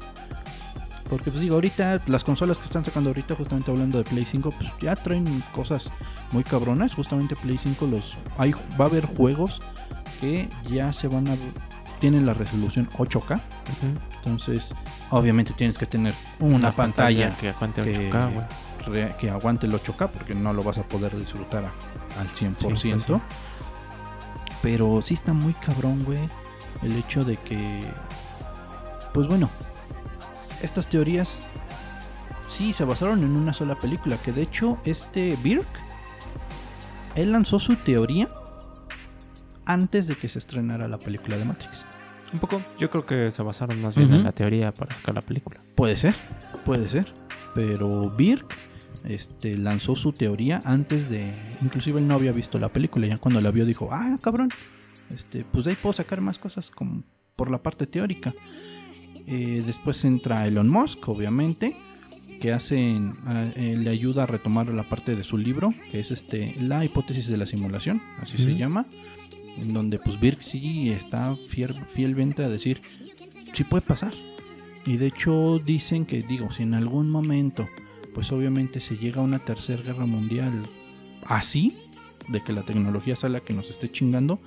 Porque 1.09 1.31
pues 1.31 1.41
digo, 1.43 1.57
ahorita 1.57 2.01
las 2.07 2.25
consolas 2.25 2.59
que 2.59 2.65
están 2.65 2.85
sacando 2.85 3.11
ahorita, 3.11 3.35
justamente 3.35 3.71
hablando 3.71 3.99
de 3.99 4.05
Play 4.05 4.25
5, 4.25 4.51
pues 4.51 4.75
ya 4.81 4.97
traen 4.97 5.43
cosas 5.55 5.93
muy 6.31 6.43
cabronas. 6.45 6.95
Justamente 6.95 7.37
Play 7.37 7.59
5 7.59 7.87
los 7.87 8.17
hay, 8.39 8.53
va 8.81 8.85
a 8.85 8.89
haber 8.89 9.05
juegos 9.07 9.61
que 10.21 10.49
ya 10.71 10.93
se 10.93 11.09
van 11.09 11.29
a 11.29 11.35
tienen 12.01 12.25
la 12.27 12.35
resolución 12.35 12.89
8K. 12.99 13.35
Ujú. 13.37 13.41
Entonces, 14.17 14.75
obviamente 15.11 15.53
tienes 15.53 15.79
que 15.79 15.87
tener 15.87 16.15
una, 16.41 16.73
pantalla, 16.73 17.35
que 17.37 17.51
aguante 17.51 17.83
que, 17.83 18.11
8K, 18.11 18.33
güey. 18.33 18.47
re- 18.87 19.17
que 19.19 19.31
aguante 19.31 19.67
el 19.67 19.73
8K 19.75 20.09
porque 20.11 20.35
no 20.35 20.53
lo 20.53 20.63
vas 20.63 20.79
a 20.79 20.83
poder 20.89 21.17
disfrutar 21.17 21.65
a- 21.65 22.21
al 22.21 22.29
100%. 22.29 22.57
pues 22.69 22.81
sí. 22.81 22.93
Pero 24.63 25.01
sí 25.03 25.15
está 25.15 25.33
muy 25.33 25.55
cabrón, 25.55 26.05
güey, 26.05 26.21
el 26.83 26.97
hecho 26.97 27.25
de 27.25 27.37
que 27.37 27.81
pues 29.13 29.29
bueno, 29.29 29.51
estas 30.63 30.89
teorías 30.89 31.43
sí 32.49 32.73
se 32.73 32.85
basaron 32.85 33.23
en 33.23 33.37
una 33.37 33.53
sola 33.53 33.79
película, 33.79 34.17
que 34.17 34.33
de 34.33 34.43
hecho 34.43 34.79
este 34.85 35.37
Birk 35.43 35.67
él 37.15 37.33
lanzó 37.33 37.59
su 37.59 37.77
teoría 37.77 38.29
antes 39.65 40.07
de 40.07 40.17
que 40.17 40.29
se 40.29 40.39
estrenara 40.39 40.89
la 40.89 40.99
película 40.99 41.37
de 41.37 41.45
Matrix. 41.45 41.87
Un 42.33 42.41
poco, 42.41 42.63
yo 42.79 42.91
creo 42.91 43.05
que 43.05 43.31
se 43.31 43.43
basaron 43.43 43.81
más 43.83 43.95
bien 43.95 44.13
en 44.13 44.25
la 44.25 44.33
teoría 44.33 44.73
para 44.73 44.95
sacar 44.95 45.15
la 45.15 45.21
película. 45.21 45.61
Puede 45.75 45.97
ser, 45.99 46.15
puede 46.65 46.89
ser. 46.89 47.13
Pero 47.55 48.11
Birk 48.11 48.47
este, 49.05 49.59
lanzó 49.59 49.97
su 49.97 50.13
teoría 50.13 50.63
antes 50.65 51.11
de. 51.11 51.35
Inclusive 51.61 52.01
él 52.01 52.09
no 52.09 52.15
había 52.15 52.33
visto 52.33 52.59
la 52.59 52.71
película. 52.71 53.07
Ya 53.07 53.19
cuando 53.19 53.43
la 53.43 53.51
vio 53.51 53.67
dijo, 53.67 53.89
ah, 53.93 54.19
cabrón. 54.23 54.49
Este, 55.11 55.45
pues 55.45 55.65
de 55.65 55.73
ahí 55.73 55.77
puedo 55.81 55.93
sacar 55.93 56.21
más 56.21 56.39
cosas 56.39 56.71
como 56.71 57.03
por 57.37 57.51
la 57.51 57.63
parte 57.63 57.87
teórica. 57.87 58.35
Eh, 59.27 59.63
después 59.65 60.05
entra 60.05 60.47
Elon 60.47 60.69
Musk, 60.69 61.09
obviamente, 61.09 61.77
que 62.41 62.53
hacen, 62.53 63.15
eh, 63.57 63.77
le 63.79 63.91
ayuda 63.91 64.25
a 64.25 64.27
retomar 64.27 64.69
la 64.75 64.83
parte 64.83 65.15
de 65.15 65.23
su 65.23 65.39
libro, 65.39 65.73
que 65.91 66.01
es 66.01 66.11
este, 66.11 66.57
la 66.61 66.85
hipótesis 66.85 67.29
de 67.29 67.37
la 67.37 67.47
simulación, 67.47 68.03
así 68.21 68.37
se 68.37 68.57
llama, 68.57 68.87
en 69.59 69.73
donde 69.73 69.99
pues 69.99 70.19
Birk 70.19 70.43
sí 70.43 70.91
está 70.91 71.37
fiel, 71.49 71.75
fielmente 71.87 72.43
a 72.43 72.49
decir, 72.49 72.81
sí 73.53 73.63
puede 73.63 73.83
pasar. 73.83 74.13
Y 74.85 74.97
de 74.97 75.07
hecho 75.07 75.61
dicen 75.65 76.05
que, 76.05 76.23
digo, 76.23 76.51
si 76.51 76.65
en 76.65 76.75
algún 76.75 77.11
momento, 77.11 77.69
pues 78.13 78.33
obviamente 78.33 78.81
se 78.81 78.97
llega 78.97 79.21
a 79.21 79.25
una 79.25 79.39
tercera 79.39 79.83
guerra 79.83 80.07
mundial 80.07 80.69
así, 81.25 81.77
de 82.29 82.43
que 82.43 82.53
la 82.53 82.63
tecnología 82.63 83.15
sea 83.15 83.29
la 83.29 83.41
que 83.41 83.53
nos 83.53 83.71
esté 83.71 83.89
chingando, 83.91 84.41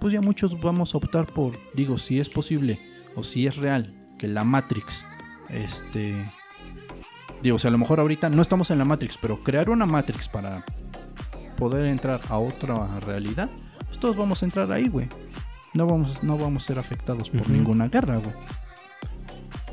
pues 0.00 0.12
ya 0.12 0.20
muchos 0.20 0.60
vamos 0.60 0.94
a 0.94 0.98
optar 0.98 1.26
por, 1.26 1.58
digo, 1.74 1.98
si 1.98 2.20
es 2.20 2.28
posible 2.28 2.80
o 3.14 3.22
si 3.22 3.46
es 3.46 3.56
real 3.56 3.92
que 4.18 4.28
la 4.28 4.44
Matrix, 4.44 5.04
este, 5.50 6.14
digo, 7.42 7.56
o 7.56 7.58
sea, 7.58 7.68
a 7.68 7.72
lo 7.72 7.78
mejor 7.78 8.00
ahorita 8.00 8.30
no 8.30 8.42
estamos 8.42 8.70
en 8.70 8.78
la 8.78 8.84
Matrix, 8.84 9.18
pero 9.18 9.42
crear 9.42 9.70
una 9.70 9.86
Matrix 9.86 10.28
para 10.28 10.64
poder 11.56 11.86
entrar 11.86 12.20
a 12.28 12.38
otra 12.38 13.00
realidad, 13.00 13.50
pues 13.86 13.98
todos 13.98 14.16
vamos 14.16 14.42
a 14.42 14.46
entrar 14.46 14.70
ahí, 14.72 14.88
güey. 14.88 15.08
No 15.74 15.86
vamos, 15.86 16.22
no 16.22 16.38
vamos 16.38 16.64
a 16.64 16.66
ser 16.66 16.78
afectados 16.78 17.30
por 17.30 17.50
ninguna 17.50 17.88
guerra, 17.88 18.16
güey. 18.16 18.34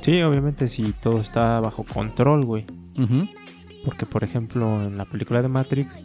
Sí, 0.01 0.21
obviamente 0.21 0.67
si 0.67 0.91
todo 0.91 1.21
está 1.21 1.61
bajo 1.61 1.83
control, 1.83 2.43
güey. 2.43 2.65
Porque, 3.85 4.05
por 4.05 4.23
ejemplo, 4.23 4.83
en 4.83 4.97
la 4.97 5.05
película 5.05 5.41
de 5.41 5.47
Matrix, 5.47 5.99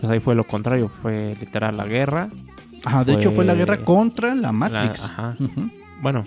pues 0.00 0.10
ahí 0.10 0.20
fue 0.20 0.34
lo 0.34 0.44
contrario, 0.44 0.88
fue 0.88 1.36
literal 1.38 1.76
la 1.76 1.86
guerra. 1.86 2.30
Ajá, 2.84 3.04
de 3.04 3.14
hecho 3.14 3.30
fue 3.30 3.44
la 3.44 3.54
guerra 3.54 3.78
contra 3.84 4.34
la 4.34 4.52
Matrix. 4.52 5.04
ajá. 5.04 5.36
Bueno, 6.00 6.24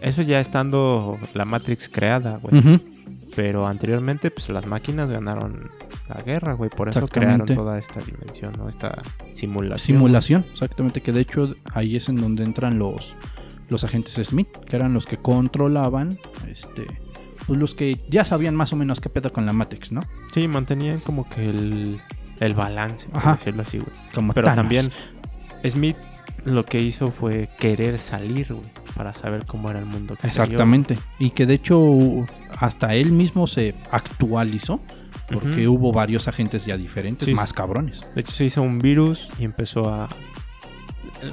eso 0.00 0.22
ya 0.22 0.40
estando 0.40 1.18
la 1.34 1.44
Matrix 1.44 1.88
creada, 1.88 2.38
güey. 2.38 2.80
Pero 3.34 3.66
anteriormente, 3.66 4.30
pues 4.30 4.48
las 4.50 4.66
máquinas 4.66 5.10
ganaron 5.10 5.70
la 6.08 6.22
guerra, 6.22 6.54
güey. 6.54 6.70
Por 6.70 6.88
eso 6.88 7.06
crearon 7.06 7.46
toda 7.46 7.78
esta 7.78 8.00
dimensión, 8.00 8.52
¿no? 8.58 8.68
Esta 8.68 9.02
simulación. 9.34 9.98
Simulación, 9.98 10.46
exactamente. 10.50 11.02
Que 11.02 11.12
de 11.12 11.20
hecho 11.20 11.54
ahí 11.72 11.96
es 11.96 12.08
en 12.08 12.16
donde 12.16 12.44
entran 12.44 12.78
los, 12.78 13.14
los 13.68 13.84
agentes 13.84 14.14
Smith, 14.14 14.48
que 14.66 14.76
eran 14.76 14.92
los 14.92 15.06
que 15.06 15.18
controlaban, 15.18 16.18
este, 16.48 16.86
pues 17.46 17.58
los 17.58 17.74
que 17.74 18.00
ya 18.08 18.24
sabían 18.24 18.56
más 18.56 18.72
o 18.72 18.76
menos 18.76 19.00
qué 19.00 19.08
pedo 19.08 19.32
con 19.32 19.46
la 19.46 19.52
Matrix, 19.52 19.92
¿no? 19.92 20.02
Sí, 20.32 20.48
mantenían 20.48 20.98
como 21.00 21.28
que 21.28 21.48
el, 21.48 22.00
el 22.40 22.54
balance, 22.54 23.08
por 23.08 23.32
decirlo 23.32 23.62
así, 23.62 23.78
güey. 23.78 23.90
Como 24.14 24.32
Pero 24.32 24.54
también 24.54 24.90
Smith 25.66 25.96
lo 26.44 26.64
que 26.64 26.80
hizo 26.80 27.10
fue 27.10 27.48
querer 27.58 27.98
salir, 27.98 28.52
güey, 28.54 28.66
para 28.96 29.12
saber 29.14 29.44
cómo 29.46 29.70
era 29.70 29.78
el 29.78 29.86
mundo 29.86 30.14
exterior. 30.14 30.44
Exactamente. 30.46 30.98
Y 31.18 31.30
que 31.30 31.46
de 31.46 31.54
hecho 31.54 32.26
hasta 32.50 32.94
él 32.94 33.12
mismo 33.12 33.46
se 33.46 33.74
actualizó. 33.90 34.80
Porque 35.30 35.68
hubo 35.68 35.92
varios 35.92 36.26
agentes 36.26 36.64
ya 36.64 36.78
diferentes, 36.78 37.28
más 37.36 37.52
cabrones. 37.52 38.06
De 38.14 38.22
hecho, 38.22 38.32
se 38.32 38.46
hizo 38.46 38.62
un 38.62 38.78
virus 38.78 39.28
y 39.38 39.44
empezó 39.44 39.92
a. 39.92 40.08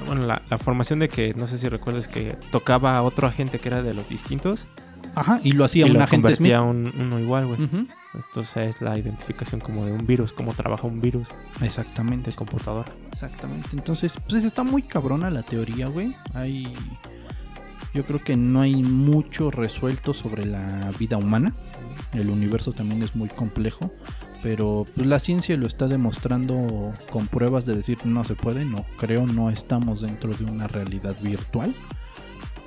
Bueno, 0.06 0.26
la, 0.26 0.42
formación 0.58 1.00
de 1.00 1.08
que, 1.08 1.34
no 1.34 1.48
sé 1.48 1.58
si 1.58 1.70
recuerdas, 1.70 2.10
que 2.10 2.38
tocaba 2.52 2.98
a 2.98 3.04
otro 3.04 3.26
agente 3.26 3.60
que 3.60 3.70
era 3.70 3.82
de 3.84 3.94
los 3.94 4.10
distintos. 4.10 4.68
Ajá, 5.16 5.40
y 5.44 5.54
lo 5.54 5.64
hacía 5.64 5.86
un 5.86 5.98
agente 5.98 6.28
convertía 6.28 6.62
un, 6.62 6.94
uno 6.98 7.20
igual, 7.20 7.48
güey. 7.48 7.60
Entonces 8.14 8.58
es 8.58 8.82
la 8.82 8.98
identificación 8.98 9.60
como 9.62 9.86
de 9.86 9.92
un 9.92 10.06
virus, 10.06 10.34
cómo 10.34 10.54
trabaja 10.54 10.88
un 10.88 11.02
virus. 11.02 11.30
Exactamente. 11.62 12.32
De 12.32 12.36
computadora. 12.36 12.92
Exactamente. 13.12 13.70
Entonces, 13.74 14.18
pues 14.28 14.44
está 14.44 14.64
muy 14.64 14.82
cabrona 14.82 15.30
la 15.30 15.44
teoría, 15.44 15.88
güey. 15.88 16.16
Hay. 16.34 16.74
Yo 17.94 18.06
creo 18.06 18.22
que 18.22 18.36
no 18.36 18.62
hay 18.62 18.76
mucho 18.76 19.52
resuelto 19.52 20.14
sobre 20.14 20.46
la 20.46 20.92
vida 21.00 21.18
humana. 21.18 21.54
El 22.14 22.30
universo 22.30 22.74
también 22.74 23.04
es 23.04 23.16
muy 23.16 23.30
complejo. 23.30 23.92
Pero 24.46 24.86
pues, 24.96 25.08
la 25.08 25.20
ciencia 25.20 25.58
lo 25.58 25.66
está 25.66 25.88
demostrando 25.88 26.94
con 27.10 27.28
pruebas 27.28 27.66
de 27.66 27.76
decir 27.76 27.98
no 28.06 28.24
se 28.24 28.36
puede, 28.36 28.64
no 28.64 28.86
creo, 28.98 29.26
no 29.26 29.50
estamos 29.50 30.02
dentro 30.02 30.34
de 30.36 30.46
una 30.46 30.68
realidad 30.68 31.16
virtual. 31.22 31.76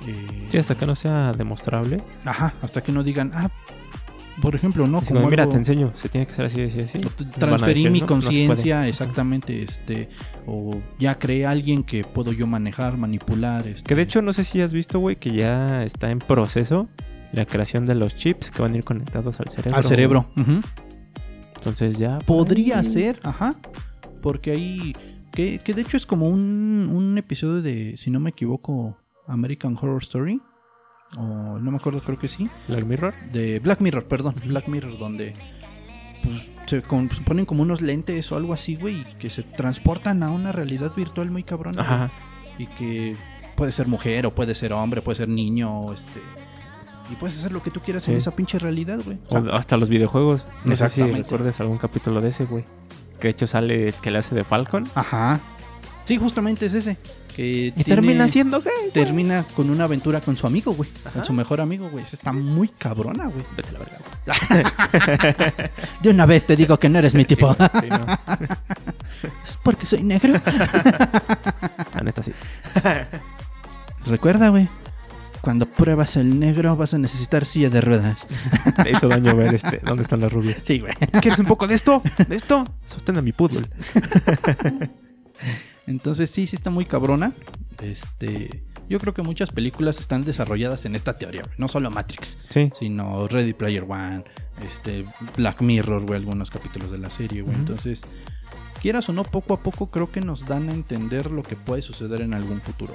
Eh, 0.07 0.47
sí, 0.49 0.57
hasta 0.57 0.75
que 0.75 0.85
no 0.85 0.95
sea 0.95 1.33
demostrable. 1.33 2.03
Ajá, 2.25 2.53
hasta 2.61 2.81
que 2.81 2.91
no 2.91 3.03
digan, 3.03 3.31
ah, 3.33 3.49
por 4.41 4.55
ejemplo, 4.55 4.87
¿no? 4.87 5.01
Como 5.01 5.29
mira, 5.29 5.47
te 5.49 5.57
enseño, 5.57 5.91
se 5.95 6.09
tiene 6.09 6.25
que 6.25 6.33
ser 6.33 6.45
así, 6.45 6.61
así, 6.61 6.79
así. 6.79 6.99
Transferí 7.37 7.89
mi 7.89 8.01
conciencia, 8.01 8.87
exactamente, 8.87 9.61
este, 9.61 10.09
o 10.47 10.79
ya 10.97 11.19
creé 11.19 11.45
a 11.45 11.51
alguien 11.51 11.83
que 11.83 12.03
puedo 12.03 12.31
yo 12.31 12.47
manejar, 12.47 12.97
manipular. 12.97 13.67
Este. 13.67 13.87
Que 13.87 13.95
de 13.95 14.03
hecho, 14.03 14.21
no 14.21 14.33
sé 14.33 14.43
si 14.43 14.61
has 14.61 14.73
visto, 14.73 14.99
güey, 14.99 15.17
que 15.17 15.33
ya 15.33 15.83
está 15.83 16.09
en 16.09 16.19
proceso 16.19 16.87
la 17.31 17.45
creación 17.45 17.85
de 17.85 17.95
los 17.95 18.15
chips 18.15 18.51
que 18.51 18.61
van 18.61 18.73
a 18.73 18.77
ir 18.77 18.83
conectados 18.83 19.39
al 19.39 19.49
cerebro. 19.49 19.77
Al 19.77 19.83
cerebro. 19.83 20.31
Entonces 21.57 21.99
ya. 21.99 22.19
Podría 22.19 22.81
ser, 22.83 23.19
ajá, 23.23 23.55
porque 24.21 24.51
ahí, 24.51 24.95
que, 25.31 25.59
que 25.59 25.73
de 25.73 25.81
hecho 25.81 25.97
es 25.97 26.05
como 26.05 26.29
un, 26.29 26.89
un 26.91 27.17
episodio 27.17 27.61
de, 27.61 27.97
si 27.97 28.09
no 28.09 28.19
me 28.19 28.29
equivoco, 28.29 28.97
American 29.29 29.75
Horror 29.79 30.01
Story. 30.01 30.41
O 31.17 31.21
no 31.59 31.71
me 31.71 31.77
acuerdo, 31.77 32.01
creo 32.01 32.19
que 32.19 32.27
sí. 32.27 32.49
Black 32.67 32.85
Mirror. 32.85 33.13
De 33.31 33.59
Black 33.59 33.81
Mirror, 33.81 34.07
perdón. 34.07 34.35
Black 34.45 34.67
Mirror, 34.67 34.97
donde 34.97 35.35
pues, 36.23 36.51
se, 36.65 36.81
ponen 36.81 37.45
como 37.45 37.63
unos 37.63 37.81
lentes 37.81 38.31
o 38.31 38.35
algo 38.35 38.53
así, 38.53 38.75
güey, 38.75 39.05
que 39.17 39.29
se 39.29 39.43
transportan 39.43 40.21
a 40.23 40.29
una 40.29 40.51
realidad 40.51 40.93
virtual 40.95 41.31
muy 41.31 41.43
cabrona. 41.43 41.81
Ajá. 41.81 42.11
Y 42.57 42.67
que 42.67 43.17
puede 43.55 43.71
ser 43.71 43.87
mujer 43.87 44.25
o 44.25 44.35
puede 44.35 44.53
ser 44.53 44.73
hombre, 44.73 45.01
puede 45.01 45.15
ser 45.15 45.29
niño, 45.29 45.91
este. 45.93 46.21
Y 47.11 47.15
puedes 47.15 47.39
hacer 47.39 47.51
lo 47.51 47.63
que 47.63 47.71
tú 47.71 47.79
quieras 47.79 48.07
en 48.07 48.15
esa 48.15 48.35
pinche 48.35 48.59
realidad, 48.59 48.99
güey. 49.03 49.17
hasta 49.51 49.77
los 49.77 49.89
videojuegos. 49.89 50.45
No 50.63 50.75
sé 50.75 50.89
si 50.89 51.01
recuerdes 51.01 51.59
algún 51.59 51.79
capítulo 51.79 52.21
de 52.21 52.27
ese, 52.27 52.45
güey. 52.45 52.65
Que 53.19 53.27
de 53.27 53.31
hecho 53.31 53.47
sale 53.47 53.87
el 53.87 53.93
que 53.95 54.11
le 54.11 54.19
hace 54.19 54.35
de 54.35 54.43
Falcon. 54.43 54.87
Ajá. 54.93 55.41
Sí, 56.05 56.17
justamente 56.17 56.67
es 56.67 56.75
ese 56.75 56.97
y 57.41 57.71
termina 57.85 58.27
siendo 58.27 58.61
gay. 58.61 58.91
Termina 58.91 59.45
con 59.55 59.69
una 59.69 59.85
aventura 59.85 60.19
con 60.19 60.35
su 60.35 60.45
amigo, 60.45 60.73
güey. 60.73 60.89
Con 61.13 61.23
su 61.23 61.31
mejor 61.31 61.61
amigo, 61.61 61.89
güey. 61.89 62.03
Está 62.03 62.33
muy 62.33 62.67
cabrona, 62.67 63.27
güey. 63.27 63.45
Vete 63.55 63.71
la 63.71 63.79
verga, 63.79 63.99
De 66.01 66.09
una 66.09 66.25
vez 66.25 66.45
te 66.45 66.57
digo 66.57 66.77
que 66.77 66.89
no 66.89 66.99
eres 66.99 67.15
mi 67.15 67.23
tipo. 67.23 67.55
es 69.43 69.57
porque 69.63 69.85
soy 69.85 70.03
negro. 70.03 70.33
La 71.93 72.01
neta 72.03 72.21
sí. 72.21 72.33
Recuerda, 74.05 74.49
güey. 74.49 74.67
Cuando 75.39 75.65
pruebas 75.65 76.17
el 76.17 76.41
negro 76.41 76.75
vas 76.75 76.93
a 76.93 76.97
necesitar 76.97 77.45
silla 77.45 77.69
de 77.69 77.79
ruedas. 77.79 78.27
Te 78.83 78.91
hizo 78.91 79.07
daño 79.07 79.33
ver 79.37 79.53
este, 79.53 79.79
dónde 79.85 80.01
están 80.01 80.19
las 80.19 80.33
rubias. 80.33 80.59
Sí, 80.61 80.79
güey. 80.79 80.93
¿Quieres 81.21 81.39
un 81.39 81.45
poco 81.45 81.67
de 81.67 81.75
esto? 81.75 82.03
¿De 82.27 82.35
esto? 82.35 82.67
Sostén 82.83 83.17
a 83.17 83.21
mi 83.21 83.31
poodle. 83.31 83.65
Entonces 85.89 86.29
sí, 86.29 86.45
sí 86.45 86.55
está 86.55 86.69
muy 86.69 86.85
cabrona. 86.85 87.33
Este, 87.81 88.63
yo 88.87 88.99
creo 88.99 89.15
que 89.15 89.23
muchas 89.23 89.49
películas 89.49 89.99
están 89.99 90.23
desarrolladas 90.23 90.85
en 90.85 90.93
esta 90.93 91.17
teoría, 91.17 91.43
no 91.57 91.67
solo 91.67 91.89
Matrix, 91.89 92.37
sino 92.73 93.27
Ready 93.27 93.53
Player 93.53 93.85
One, 93.89 94.23
este, 94.63 95.03
Black 95.35 95.61
Mirror, 95.61 96.05
güey, 96.05 96.19
algunos 96.19 96.51
capítulos 96.51 96.91
de 96.91 96.99
la 96.99 97.09
serie, 97.09 97.41
güey. 97.41 97.55
Entonces, 97.55 98.03
quieras 98.81 99.09
o 99.09 99.13
no, 99.13 99.23
poco 99.23 99.55
a 99.55 99.63
poco 99.63 99.89
creo 99.89 100.11
que 100.11 100.21
nos 100.21 100.45
dan 100.45 100.69
a 100.69 100.73
entender 100.73 101.31
lo 101.31 101.41
que 101.41 101.55
puede 101.55 101.81
suceder 101.81 102.21
en 102.21 102.35
algún 102.35 102.61
futuro. 102.61 102.93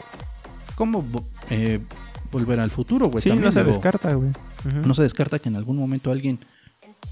¿Cómo 0.76 1.04
eh, 1.50 1.80
volver 2.30 2.60
al 2.60 2.70
futuro, 2.70 3.08
güey? 3.08 3.20
Sí, 3.20 3.32
no 3.32 3.50
se 3.50 3.64
descarta, 3.64 4.14
güey. 4.14 4.30
No 4.84 4.94
se 4.94 5.02
descarta 5.02 5.40
que 5.40 5.48
en 5.48 5.56
algún 5.56 5.78
momento 5.78 6.12
alguien 6.12 6.38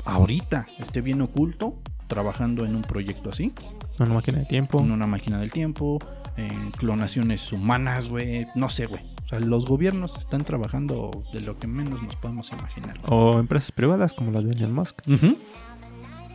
ahorita 0.04 0.68
esté 0.78 1.00
bien 1.00 1.20
oculto 1.22 1.74
trabajando 2.06 2.64
en 2.64 2.76
un 2.76 2.82
proyecto 2.82 3.30
así 3.30 3.52
en 3.98 4.06
una 4.06 4.14
máquina 4.14 4.38
de 4.38 4.46
tiempo. 4.46 4.80
En 4.80 4.90
una 4.90 5.06
máquina 5.06 5.38
del 5.38 5.52
tiempo, 5.52 5.98
en 6.36 6.70
clonaciones 6.72 7.52
humanas, 7.52 8.08
güey. 8.08 8.46
No 8.54 8.68
sé, 8.68 8.86
güey. 8.86 9.02
O 9.24 9.28
sea, 9.28 9.40
los 9.40 9.66
gobiernos 9.66 10.18
están 10.18 10.44
trabajando 10.44 11.24
de 11.32 11.40
lo 11.40 11.58
que 11.58 11.66
menos 11.66 12.02
nos 12.02 12.16
podemos 12.16 12.50
imaginar. 12.52 12.98
O 13.06 13.38
empresas 13.38 13.72
privadas 13.72 14.12
como 14.12 14.30
las 14.30 14.44
de 14.44 14.52
Elon 14.52 14.74
Musk. 14.74 15.00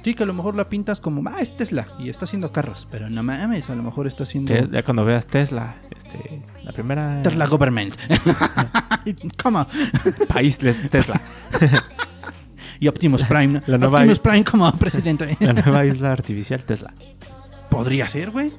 Sí, 0.08 0.14
que 0.14 0.24
a 0.24 0.26
lo 0.26 0.34
mejor 0.34 0.56
la 0.56 0.70
pintas 0.70 1.02
como, 1.02 1.22
ah, 1.30 1.42
es 1.42 1.58
Tesla 1.58 1.86
y 2.00 2.08
está 2.08 2.24
haciendo 2.24 2.54
carros, 2.54 2.88
pero 2.90 3.10
no 3.10 3.24
mames, 3.24 3.70
a 3.70 3.76
lo 3.76 3.84
mejor 3.84 4.08
está 4.08 4.24
haciendo. 4.24 4.54
ya 4.72 4.82
cuando 4.84 5.04
veas 5.04 5.28
Tesla, 5.28 5.76
este, 5.94 6.44
la 6.64 6.72
primera. 6.72 7.22
Tesla 7.24 7.46
Government. 7.48 7.94
¿Cómo? 9.44 9.68
País 10.34 10.58
Tesla. 10.58 11.20
y 12.80 12.88
Optimus 12.88 13.24
Prime. 13.24 13.62
La 13.68 13.78
nueva 13.78 13.98
Optimus 13.98 14.20
Prime 14.20 14.46
como 14.46 14.72
presidente. 14.78 15.36
la 15.42 15.52
nueva 15.52 15.86
isla 15.86 16.14
artificial 16.14 16.64
Tesla. 16.64 16.94
Podría 17.78 18.08
ser, 18.08 18.32
güey. 18.32 18.52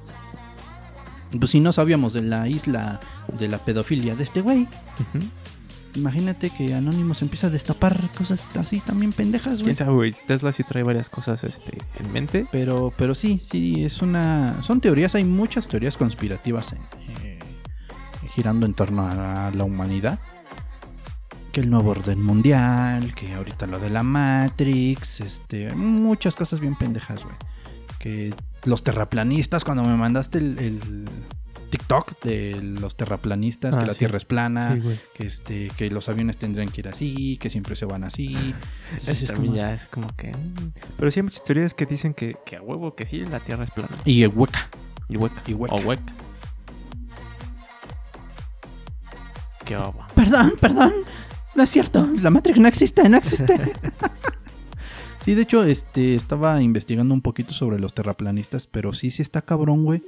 Pues 1.37 1.51
si 1.51 1.59
no 1.59 1.73
sabíamos 1.73 2.13
de 2.13 2.23
la 2.23 2.47
isla 2.47 3.01
de 3.37 3.49
la 3.49 3.59
pedofilia 3.65 4.15
de 4.15 4.23
este 4.23 4.43
güey. 4.43 4.69
Imagínate 5.97 6.51
que 6.51 6.73
Anonymous 6.73 7.23
empieza 7.23 7.49
a 7.49 7.51
destapar 7.51 8.09
cosas 8.17 8.47
así 8.57 8.79
también 8.79 9.13
pendejas, 9.13 9.55
güey. 9.55 9.75
¿Quién 9.75 9.77
sabe, 9.77 9.93
güey? 9.93 10.15
Tesla 10.29 10.53
sí 10.53 10.63
trae 10.63 10.85
varias 10.85 11.11
cosas 11.11 11.43
este, 11.43 11.79
en 11.99 12.13
mente. 12.13 12.47
Pero, 12.53 12.93
pero 12.97 13.13
sí, 13.17 13.41
sí, 13.41 13.85
es 13.85 14.03
una... 14.03 14.63
Son 14.63 14.81
teorías, 14.81 15.17
hay 15.17 15.25
muchas 15.25 15.67
teorías 15.67 15.97
conspirativas 15.97 16.75
eh, 16.75 17.41
girando 18.37 18.67
en 18.67 18.75
torno 18.75 19.05
a 19.05 19.51
la 19.53 19.65
humanidad. 19.65 20.21
Que 21.51 21.63
el 21.63 21.71
nuevo 21.71 21.91
orden 21.91 22.23
mundial, 22.23 23.17
que 23.17 23.35
ahorita 23.35 23.67
lo 23.67 23.81
de 23.81 23.91
la 23.91 24.05
Matrix, 24.05 25.23
este, 25.23 25.75
muchas 25.75 26.37
cosas 26.37 26.61
bien 26.61 26.77
pendejas, 26.77 27.25
güey. 27.25 27.35
Los 28.65 28.83
terraplanistas, 28.83 29.65
cuando 29.65 29.85
me 29.85 29.97
mandaste 29.97 30.39
el 30.39 31.09
TikTok 31.69 32.23
de 32.23 32.61
los 32.63 32.97
terraplanistas, 32.97 33.77
que 33.77 33.83
ah, 33.83 33.87
la 33.87 33.95
Tierra 33.95 34.17
es 34.17 34.25
plana, 34.25 34.79
que 35.15 35.27
este, 35.27 35.71
que 35.77 35.91
los 35.91 36.09
aviones 36.09 36.39
tendrían 36.39 36.71
que 36.71 36.81
ir 36.81 36.89
así, 36.89 37.37
que 37.39 37.51
siempre 37.51 37.77
se 37.77 37.85
van 37.85 38.05
así. 38.05 38.55
es 39.07 39.33
como... 39.33 39.55
ya 39.55 39.73
es 39.73 39.89
como 39.89 40.09
que. 40.17 40.33
Mm. 40.33 40.73
Pero 40.97 41.11
sí 41.11 41.21
hay 41.21 41.25
muchas 41.25 41.45
teorías 41.45 41.75
que 41.75 41.87
dicen 41.87 42.15
que, 42.15 42.37
que 42.45 42.57
a 42.57 42.63
huevo 42.63 42.95
que 42.95 43.05
sí, 43.05 43.25
la 43.25 43.41
Tierra 43.41 43.65
es 43.65 43.71
plana. 43.71 43.97
Y 44.05 44.27
hueca. 44.27 44.69
Y 45.09 45.17
hueca. 45.17 45.43
Y 45.47 45.55
hueca. 45.55 45.75
O 45.75 45.81
hueca. 45.81 46.13
Qué 49.65 49.79
Perdón, 50.15 50.55
perdón. 50.61 50.93
No 51.55 51.63
es 51.63 51.71
cierto. 51.71 52.09
La 52.23 52.31
Matrix 52.31 52.59
no 52.59 52.69
existe, 52.69 53.07
no 53.09 53.19
existe. 53.19 53.59
sí, 55.21 55.35
de 55.35 55.43
hecho, 55.43 55.65
este, 55.65 56.15
estaba 56.15 56.63
investigando 56.63 57.15
un 57.15 57.23
poquito 57.23 57.53
sobre 57.53 57.79
los 57.79 57.95
terraplanistas, 57.95 58.67
pero 58.67 58.93
sí, 58.93 59.11
sí 59.11 59.23
está 59.23 59.43
cabrón, 59.43 59.85
güey 59.85 60.03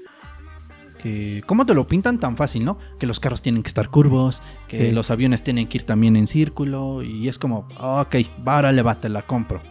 que 1.01 1.43
cómo 1.47 1.65
te 1.67 1.75
lo 1.75 1.87
pintan 1.87 2.21
tan 2.21 2.37
fácil, 2.37 2.65
¿no? 2.65 2.79
Que 2.99 3.07
los 3.07 3.21
carros 3.21 3.43
tienen 3.43 3.63
que 3.63 3.69
estar 3.69 3.89
curvos, 3.89 4.43
que 4.69 4.93
los 4.93 5.11
aviones 5.11 5.43
tienen 5.43 5.67
que 5.67 5.79
ir 5.79 5.85
también 5.85 6.17
en 6.17 6.27
círculo 6.27 7.03
y 7.03 7.29
es 7.29 7.39
como, 7.39 7.67
ok, 7.79 8.17
ahora 8.45 8.71
le 8.71 8.83
va, 8.83 9.01
te 9.01 9.09
la 9.09 9.23
compro. 9.23 9.63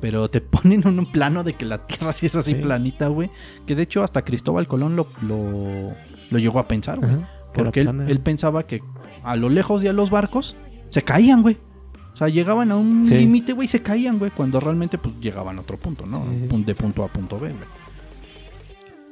Pero 0.00 0.30
te 0.30 0.40
ponen 0.42 0.86
en 0.86 0.98
un 0.98 1.10
plano 1.10 1.42
de 1.42 1.54
que 1.54 1.64
la 1.64 1.86
Tierra 1.86 2.12
sí 2.12 2.26
es 2.26 2.36
así 2.36 2.54
planita, 2.54 3.08
güey. 3.08 3.30
Que 3.66 3.74
de 3.74 3.82
hecho 3.82 4.02
hasta 4.02 4.24
Cristóbal 4.24 4.68
Colón 4.68 4.94
lo, 4.96 5.06
lo, 5.22 6.38
llegó 6.38 6.58
a 6.58 6.68
pensar, 6.68 6.98
güey. 6.98 7.18
Porque 7.52 7.80
él, 7.80 8.20
pensaba 8.20 8.66
que 8.66 8.82
a 9.24 9.34
lo 9.34 9.48
lejos 9.48 9.82
de 9.82 9.92
los 9.92 10.10
barcos 10.10 10.56
se 10.90 11.02
caían, 11.02 11.42
güey. 11.42 11.58
O 12.16 12.18
sea, 12.18 12.30
llegaban 12.30 12.72
a 12.72 12.76
un 12.76 13.06
límite, 13.06 13.52
güey, 13.52 13.66
y 13.66 13.68
se 13.68 13.82
caían, 13.82 14.18
güey. 14.18 14.30
Cuando 14.30 14.58
realmente 14.58 14.96
pues 14.96 15.14
llegaban 15.20 15.58
a 15.58 15.60
otro 15.60 15.78
punto, 15.78 16.06
¿no? 16.06 16.24
De 16.24 16.74
punto 16.74 17.02
A 17.02 17.06
a 17.06 17.12
punto 17.12 17.38
B, 17.38 17.50
güey 17.50 17.86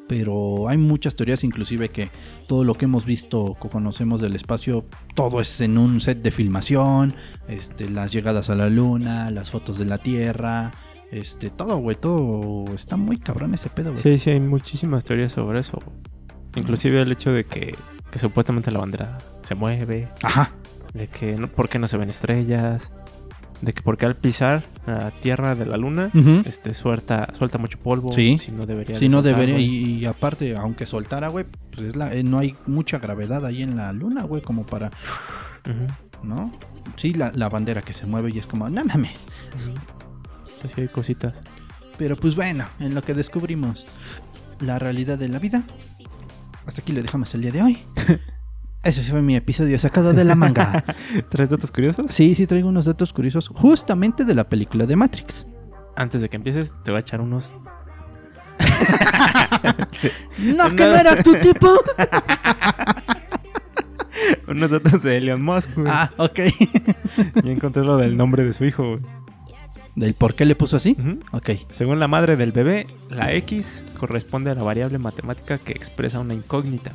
pero 0.07 0.69
hay 0.69 0.77
muchas 0.77 1.17
teorías, 1.17 1.45
inclusive 1.45 1.89
que 1.89 2.11
todo 2.47 2.65
lo 2.65 2.75
que 2.75 2.85
hemos 2.85 3.07
visto, 3.07 3.57
que 3.61 3.69
conocemos 3.69 4.21
del 4.21 4.37
espacio, 4.37 4.85
todo 5.15 5.41
es 5.41 5.61
en 5.61 5.79
un 5.79 6.01
set 6.01 6.23
de 6.23 6.31
filmación, 6.31 7.15
este, 7.49 7.89
las 7.89 8.13
llegadas 8.13 8.51
a 8.51 8.55
la 8.55 8.69
luna, 8.69 9.31
las 9.31 9.51
fotos 9.51 9.79
de 9.79 9.87
la 9.87 9.99
Tierra, 9.99 10.73
este, 11.11 11.51
todo, 11.51 11.79
güey, 11.79 11.97
todo 11.97 12.75
está 12.75 12.97
muy 12.97 13.19
cabrón 13.19 13.55
ese 13.55 13.71
pedo, 13.71 13.93
güey. 13.93 14.03
Sí, 14.03 14.19
sí, 14.19 14.31
hay 14.31 14.41
muchísimas 14.41 15.05
teorías 15.05 15.33
sobre 15.33 15.61
eso. 15.61 15.83
Inclusive 16.57 17.01
el 17.01 17.11
hecho 17.11 17.33
de 17.33 17.45
que, 17.45 17.75
que 18.11 18.19
supuestamente 18.19 18.71
la 18.71 18.81
bandera 18.81 19.19
se 19.41 19.55
mueve. 19.55 20.09
Ajá. 20.23 20.53
De 20.95 21.09
que, 21.09 21.37
no, 21.37 21.49
¿por 21.49 21.69
qué 21.69 21.79
no 21.79 21.87
se 21.87 21.97
ven 21.97 22.09
estrellas? 22.09 22.93
de 23.65 23.73
que 23.73 23.83
porque 23.83 24.07
al 24.07 24.15
pisar 24.15 24.65
la 24.87 25.11
tierra 25.11 25.55
de 25.55 25.67
la 25.67 25.77
luna, 25.77 26.11
este 26.45 26.75
suelta, 26.75 27.29
suelta 27.33 27.59
mucho 27.59 27.79
polvo. 27.79 28.13
Sí. 28.13 28.39
Si 28.39 28.53
no 28.53 28.67
debería. 28.67 28.99
Si 28.99 29.09
no 29.09 29.23
debería. 29.23 29.59
Y, 29.59 30.05
aparte, 30.05 30.57
aunque 30.57 30.87
soltara, 30.87 31.29
güey, 31.29 31.47
pues 31.71 31.89
es 31.89 31.97
la, 31.97 32.13
eh, 32.13 32.23
no 32.23 32.39
hay 32.39 32.57
mucha 32.67 32.99
gravedad 32.99 33.45
ahí 33.47 33.63
en 33.63 33.77
la 33.77 33.93
luna, 33.93 34.25
güey, 34.25 34.43
como 34.43 34.67
para. 34.67 34.91
¿No? 36.23 36.53
Sí, 36.97 37.15
la, 37.15 37.33
la, 37.35 37.49
bandera 37.49 37.83
que 37.83 37.93
se 37.93 38.07
mueve 38.07 38.31
y 38.33 38.39
es 38.39 38.47
como, 38.47 38.69
no 38.69 38.85
mames. 38.85 39.27
Así 40.63 40.81
hay 40.81 40.89
cositas. 40.89 41.43
Pero 41.99 42.17
pues 42.17 42.35
bueno, 42.35 42.67
en 42.81 42.95
lo 42.95 43.03
que 43.03 43.15
descubrimos 43.15 43.87
la 44.61 44.79
realidad 44.79 45.19
de 45.19 45.29
la 45.29 45.39
vida. 45.39 45.65
Hasta 46.67 46.81
aquí 46.81 46.93
le 46.93 47.03
dejamos 47.03 47.35
el 47.35 47.43
día 47.43 47.53
de 47.53 47.63
hoy. 47.63 47.79
Ese 48.85 49.03
fue 49.03 49.23
mi 49.23 49.35
episodio 49.35 49.79
sacado 49.79 50.13
de 50.13 50.25
la 50.25 50.35
manga. 50.35 50.85
¿Traes 51.31 51.49
datos 51.49 51.73
curiosos? 51.73 52.07
Sí, 52.11 52.35
sí, 52.35 52.47
traigo 52.47 52.69
unos 52.69 52.85
datos 52.85 53.15
curiosos 53.15 53.49
justamente 53.49 54.27
de 54.27 54.35
la 54.35 54.49
película 54.49 54.85
de 54.85 54.95
Matrix. 54.95 55.47
Antes 55.97 56.21
de 56.21 56.29
que 56.29 56.37
empieces, 56.37 56.75
te 56.85 56.91
voy 56.91 56.99
a 56.99 57.01
echar 57.01 57.23
unos. 57.23 57.55
no, 60.39 60.69
que 60.77 60.85
no 60.85 60.97
era 60.97 61.23
tu 61.23 61.35
tipo. 61.37 61.69
unos 64.49 64.71
datos 64.71 65.03
de 65.03 65.17
Elon 65.17 65.43
Musk, 65.43 65.77
güey. 65.77 65.89
Ah, 65.91 66.13
ok. 66.19 66.41
y 67.43 67.51
encontré 67.51 67.83
lo 67.85 67.97
del 67.97 68.19
nombre 68.19 68.45
de 68.45 68.53
su 68.53 68.67
hijo, 68.67 68.87
güey. 68.87 69.01
¿Del 69.95 70.13
por 70.15 70.35
qué 70.35 70.45
le 70.45 70.57
puso 70.57 70.77
así? 70.77 70.97
Ok. 71.33 71.51
Según 71.71 72.01
la 72.01 72.09
madre 72.09 72.37
del 72.37 72.53
bebé, 72.53 72.87
la 73.09 73.33
X 73.33 73.85
corresponde 73.99 74.51
a 74.51 74.55
la 74.55 74.63
variable 74.63 74.99
matemática 74.99 75.57
que 75.57 75.73
expresa 75.73 76.19
una 76.19 76.35
incógnita. 76.35 76.93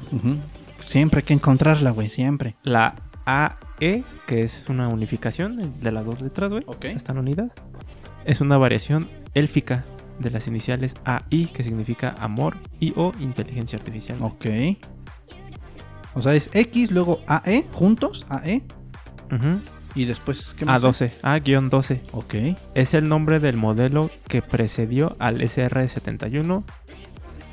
Siempre 0.90 1.20
hay 1.20 1.24
que 1.24 1.36
encontrarla, 1.36 1.92
güey, 1.92 2.10
siempre. 2.10 2.56
La 2.64 2.96
AE, 3.28 4.04
que 4.26 4.42
es 4.42 4.70
una 4.70 4.88
unificación 4.88 5.80
de 5.80 5.92
las 5.92 6.04
dos 6.04 6.20
letras, 6.20 6.52
güey. 6.52 6.64
Ok. 6.66 6.86
Están 6.86 7.20
unidas. 7.20 7.54
Es 8.26 8.42
una 8.42 8.58
variación 8.58 9.08
élfica 9.36 9.86
de 10.18 10.32
las 10.32 10.48
iniciales 10.48 10.96
AI, 11.04 11.52
que 11.54 11.62
significa 11.62 12.16
amor, 12.18 12.58
y 12.80 12.94
O, 12.96 13.12
inteligencia 13.20 13.78
artificial. 13.78 14.18
Ok. 14.24 14.48
O 16.16 16.24
sea, 16.24 16.34
es 16.34 16.50
X, 16.54 16.90
luego 16.90 17.22
AE, 17.28 17.68
juntos, 17.72 18.26
AE. 18.28 18.64
Y 19.94 20.06
después, 20.06 20.56
¿qué 20.58 20.66
más? 20.66 20.84
A12, 20.84 21.12
A-12. 21.22 22.02
Ok. 22.14 22.34
Es 22.74 22.96
el 22.96 23.08
nombre 23.08 23.40
del 23.40 23.58
modelo 23.58 24.10
que 24.28 24.42
precedió 24.42 25.16
al 25.20 25.40
SR-71, 25.42 26.64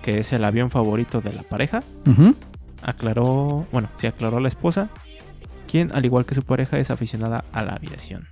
que 0.01 0.21
es 0.21 0.33
el 0.33 0.43
avión 0.43 0.71
favorito 0.71 1.21
de 1.21 1.35
la 1.35 1.43
pareja. 1.43 1.83
Ajá 2.07 2.33
aclaró, 2.83 3.67
bueno, 3.73 3.89
se 3.97 4.09
aclaró 4.09 4.41
la 4.41 4.49
esposa, 4.49 4.91
quien 5.67 5.93
al 5.93 6.05
igual 6.05 6.25
que 6.25 6.35
su 6.35 6.43
pareja 6.43 6.79
es 6.79 6.91
aficionada 6.91 7.45
a 7.53 7.63
la 7.63 7.75
aviación. 7.75 8.29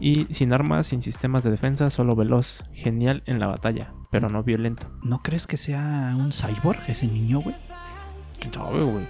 Y 0.00 0.26
sin 0.34 0.52
armas, 0.52 0.86
sin 0.86 1.02
sistemas 1.02 1.44
de 1.44 1.50
defensa, 1.50 1.88
solo 1.90 2.16
veloz, 2.16 2.64
genial 2.72 3.22
en 3.26 3.38
la 3.38 3.46
batalla, 3.46 3.92
pero 4.10 4.28
no 4.28 4.42
violento. 4.42 4.90
¿No 5.02 5.22
crees 5.22 5.46
que 5.46 5.56
sea 5.56 6.14
un 6.16 6.32
cyborg 6.32 6.80
ese 6.88 7.06
niño, 7.06 7.40
güey? 7.40 7.56
¿Quién 8.40 8.52
sabe, 8.52 8.82
güey? 8.82 9.06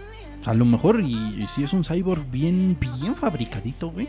A 0.47 0.53
lo 0.53 0.65
mejor, 0.67 1.01
y, 1.01 1.47
si 1.47 1.65
es 1.65 1.73
un 1.73 1.85
cyborg 1.85 2.31
bien, 2.31 2.77
bien 2.79 3.17
fabricadito, 3.17 3.91
güey. 3.91 4.09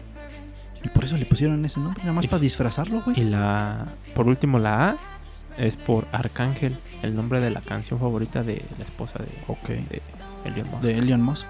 Y 0.83 0.89
por 0.89 1.05
eso 1.05 1.17
le 1.17 1.25
pusieron 1.25 1.63
ese 1.65 1.79
nombre, 1.79 2.03
nada 2.03 2.13
más 2.13 2.27
para 2.27 2.41
disfrazarlo, 2.41 3.01
güey. 3.03 3.19
Y 3.19 3.23
la. 3.23 3.93
Por 4.13 4.27
último, 4.27 4.59
la 4.59 4.89
A 4.89 4.97
es 5.57 5.75
por 5.75 6.07
Arcángel, 6.11 6.77
el 7.01 7.15
nombre 7.15 7.39
de 7.39 7.49
la 7.49 7.61
canción 7.61 7.99
favorita 7.99 8.43
de 8.43 8.63
la 8.77 8.83
esposa 8.83 9.19
de, 9.19 9.25
de 9.89 10.01
Elon 10.45 10.69
Musk. 10.71 10.83
De 10.83 10.97
Elon 10.97 11.21
Musk. 11.21 11.47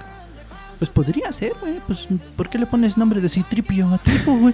Pues 0.77 0.89
podría 0.89 1.31
ser, 1.31 1.53
güey. 1.61 1.79
Pues, 1.85 2.07
¿por 2.35 2.49
qué 2.49 2.57
le 2.57 2.65
pones 2.65 2.97
nombre 2.97 3.21
de 3.21 3.29
Citripio 3.29 3.93
a 3.93 3.97
tipo, 3.97 4.37
güey? 4.37 4.53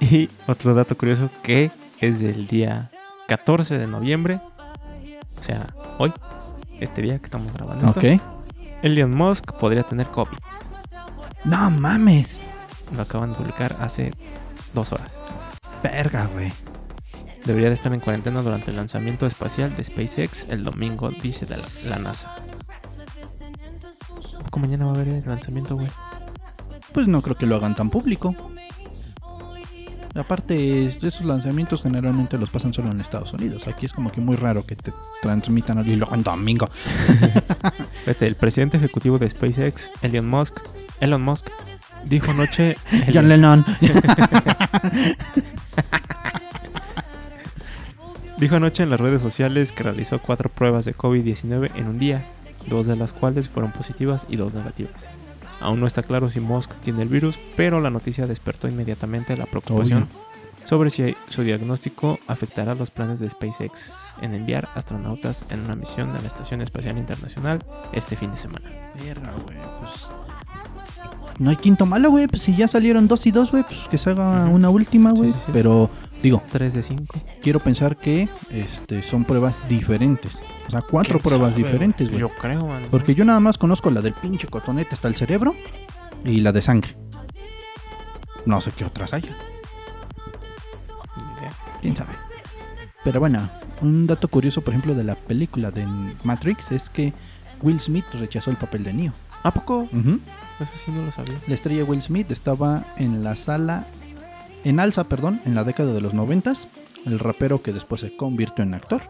y 0.00 0.28
otro 0.46 0.74
dato 0.74 0.96
curioso 0.96 1.28
que 1.42 1.70
es 2.00 2.20
del 2.20 2.46
día 2.46 2.88
14 3.28 3.78
de 3.78 3.86
noviembre. 3.86 4.40
O 5.38 5.42
sea, 5.42 5.74
hoy, 5.98 6.12
este 6.80 7.02
día 7.02 7.18
que 7.18 7.24
estamos 7.24 7.52
grabando 7.52 7.86
esto. 7.86 8.00
Ok. 8.00 8.20
Elon 8.82 9.10
Musk 9.10 9.52
podría 9.54 9.82
tener 9.82 10.06
COVID. 10.08 10.38
No 11.44 11.70
mames. 11.70 12.40
Lo 12.94 13.02
acaban 13.02 13.32
de 13.32 13.38
publicar 13.38 13.76
hace 13.80 14.12
dos 14.72 14.92
horas. 14.92 15.20
Verga, 15.82 16.26
güey. 16.32 16.52
Debería 17.44 17.68
de 17.68 17.74
estar 17.74 17.92
en 17.92 18.00
cuarentena 18.00 18.40
durante 18.40 18.70
el 18.70 18.76
lanzamiento 18.76 19.26
espacial 19.26 19.76
de 19.76 19.84
SpaceX 19.84 20.48
el 20.48 20.64
domingo, 20.64 21.10
dice 21.10 21.46
la, 21.46 21.98
NASA. 21.98 22.34
¿Cómo 24.50 24.66
mañana 24.66 24.86
va 24.86 24.92
a 24.92 24.94
haber 24.94 25.08
el 25.08 25.22
lanzamiento, 25.26 25.74
güey? 25.74 25.88
Pues 26.92 27.06
no 27.06 27.20
creo 27.20 27.36
que 27.36 27.46
lo 27.46 27.56
hagan 27.56 27.74
tan 27.74 27.90
público. 27.90 28.34
Aparte, 30.14 30.84
esos 30.86 31.22
lanzamientos 31.22 31.82
generalmente 31.82 32.38
los 32.38 32.48
pasan 32.48 32.72
solo 32.72 32.90
en 32.92 33.00
Estados 33.00 33.32
Unidos. 33.32 33.66
Aquí 33.66 33.84
es 33.84 33.92
como 33.92 34.12
que 34.12 34.20
muy 34.20 34.36
raro 34.36 34.64
que 34.64 34.76
te 34.76 34.92
transmitan 35.20 35.86
y 35.86 35.96
lo 35.96 36.06
hagan 36.06 36.22
domingo. 36.22 36.68
el 38.20 38.36
presidente 38.36 38.76
ejecutivo 38.76 39.18
de 39.18 39.28
SpaceX, 39.28 39.90
Elon 40.02 40.28
Musk, 40.28 40.60
Elon 41.00 41.20
Musk, 41.20 41.48
dijo 42.04 42.30
anoche. 42.30 42.76
John 43.12 43.28
Lennon. 43.28 43.64
Dijo 48.44 48.56
anoche 48.56 48.82
en 48.82 48.90
las 48.90 49.00
redes 49.00 49.22
sociales 49.22 49.72
que 49.72 49.84
realizó 49.84 50.20
cuatro 50.20 50.50
pruebas 50.50 50.84
de 50.84 50.94
COVID-19 50.94 51.70
en 51.76 51.86
un 51.86 51.98
día, 51.98 52.26
dos 52.66 52.84
de 52.84 52.94
las 52.94 53.14
cuales 53.14 53.48
fueron 53.48 53.72
positivas 53.72 54.26
y 54.28 54.36
dos 54.36 54.54
negativas. 54.54 55.10
Aún 55.62 55.80
no 55.80 55.86
está 55.86 56.02
claro 56.02 56.28
si 56.28 56.40
Musk 56.40 56.74
tiene 56.82 57.00
el 57.00 57.08
virus, 57.08 57.38
pero 57.56 57.80
la 57.80 57.88
noticia 57.88 58.26
despertó 58.26 58.68
inmediatamente 58.68 59.34
la 59.38 59.46
preocupación 59.46 60.06
sobre 60.62 60.90
si 60.90 61.16
su 61.30 61.42
diagnóstico 61.42 62.18
afectará 62.26 62.74
los 62.74 62.90
planes 62.90 63.18
de 63.18 63.30
SpaceX 63.30 64.14
en 64.20 64.34
enviar 64.34 64.68
astronautas 64.74 65.46
en 65.48 65.60
una 65.60 65.74
misión 65.74 66.10
a 66.10 66.20
la 66.20 66.26
Estación 66.26 66.60
Espacial 66.60 66.98
Internacional 66.98 67.64
este 67.94 68.14
fin 68.14 68.30
de 68.30 68.36
semana. 68.36 68.68
Verga, 69.02 69.32
güey, 69.42 69.56
pues. 69.80 70.12
No 71.38 71.48
hay 71.48 71.56
quinto 71.56 71.86
malo, 71.86 72.10
güey. 72.10 72.26
Pues 72.28 72.42
si 72.42 72.54
ya 72.54 72.68
salieron 72.68 73.08
dos 73.08 73.26
y 73.26 73.30
dos, 73.30 73.52
güey, 73.52 73.62
pues 73.62 73.88
que 73.90 73.96
se 73.96 74.10
haga 74.10 74.44
Ujú. 74.44 74.54
una 74.54 74.68
última, 74.68 75.12
güey. 75.12 75.30
Sí, 75.30 75.34
sí, 75.38 75.44
sí. 75.46 75.50
Pero, 75.54 75.88
digo, 76.24 76.42
3 76.50 76.72
de 76.72 76.82
5. 76.82 77.20
quiero 77.42 77.60
pensar 77.60 77.98
que 77.98 78.30
este, 78.50 79.02
son 79.02 79.24
pruebas 79.24 79.60
diferentes. 79.68 80.42
O 80.66 80.70
sea, 80.70 80.80
cuatro 80.80 81.18
pruebas 81.18 81.54
diferentes, 81.54 82.08
güey. 82.08 82.20
Yo 82.20 82.30
creo, 82.30 82.66
man. 82.66 82.82
Porque 82.90 83.14
yo 83.14 83.26
nada 83.26 83.40
más 83.40 83.58
conozco 83.58 83.90
la 83.90 84.00
del 84.00 84.14
pinche 84.14 84.48
cotonete 84.48 84.94
hasta 84.94 85.06
el 85.06 85.16
cerebro 85.16 85.54
y 86.24 86.40
la 86.40 86.50
de 86.52 86.62
sangre. 86.62 86.96
No 88.46 88.58
sé 88.62 88.72
qué 88.74 88.86
otras 88.86 89.12
haya. 89.12 89.36
Ni 91.16 91.38
idea. 91.38 91.52
quién 91.82 91.94
sabe. 91.94 92.14
Pero 93.04 93.20
bueno, 93.20 93.50
un 93.82 94.06
dato 94.06 94.26
curioso, 94.28 94.62
por 94.62 94.72
ejemplo, 94.72 94.94
de 94.94 95.04
la 95.04 95.16
película 95.16 95.70
de 95.70 95.86
Matrix 96.24 96.72
es 96.72 96.88
que 96.88 97.12
Will 97.60 97.80
Smith 97.80 98.06
rechazó 98.14 98.50
el 98.50 98.56
papel 98.56 98.82
de 98.82 98.94
Neo. 98.94 99.12
¿A 99.42 99.52
poco? 99.52 99.80
Ujú. 99.92 100.20
Eso 100.58 100.72
sí 100.82 100.90
no 100.90 101.02
lo 101.02 101.10
sabía. 101.10 101.38
La 101.46 101.52
estrella 101.52 101.84
Will 101.84 102.00
Smith 102.00 102.30
estaba 102.30 102.86
en 102.96 103.22
la 103.22 103.36
sala, 103.36 103.86
en 104.64 104.80
alza, 104.80 105.04
perdón, 105.04 105.40
en 105.44 105.54
la 105.54 105.64
década 105.64 105.92
de 105.92 106.00
los 106.00 106.14
noventas. 106.14 106.68
El 107.06 107.18
rapero 107.18 107.62
que 107.62 107.72
después 107.72 108.00
se 108.00 108.16
convirtió 108.16 108.64
en 108.64 108.74
actor. 108.74 109.02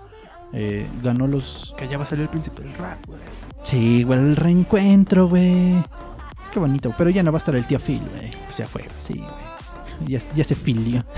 eh, 0.53 0.89
ganó 1.03 1.27
los... 1.27 1.75
Que 1.79 1.89
ya 1.89 1.97
va 1.97 2.03
a 2.03 2.07
salir 2.07 2.23
el 2.25 2.29
príncipe 2.31 2.63
del 2.63 2.75
rap, 2.75 3.05
güey. 3.07 3.21
Sí, 3.63 4.03
güey, 4.05 4.19
el 4.19 4.37
reencuentro, 4.37 5.29
güey. 5.29 5.83
Qué 6.53 6.61
bonito, 6.61 6.95
pero 6.97 7.11
ya 7.11 7.23
no 7.23 7.33
va 7.33 7.37
a 7.37 7.39
estar 7.39 7.55
el 7.57 7.67
tío 7.67 7.79
Phil, 7.81 8.03
güey. 8.17 8.31
Pues 8.45 8.57
ya 8.57 8.67
fue. 8.67 8.85
Sí, 9.07 9.15
güey. 9.15 10.09
Ya, 10.09 10.21
ya 10.35 10.45
se 10.45 10.55
filió. 10.55 11.05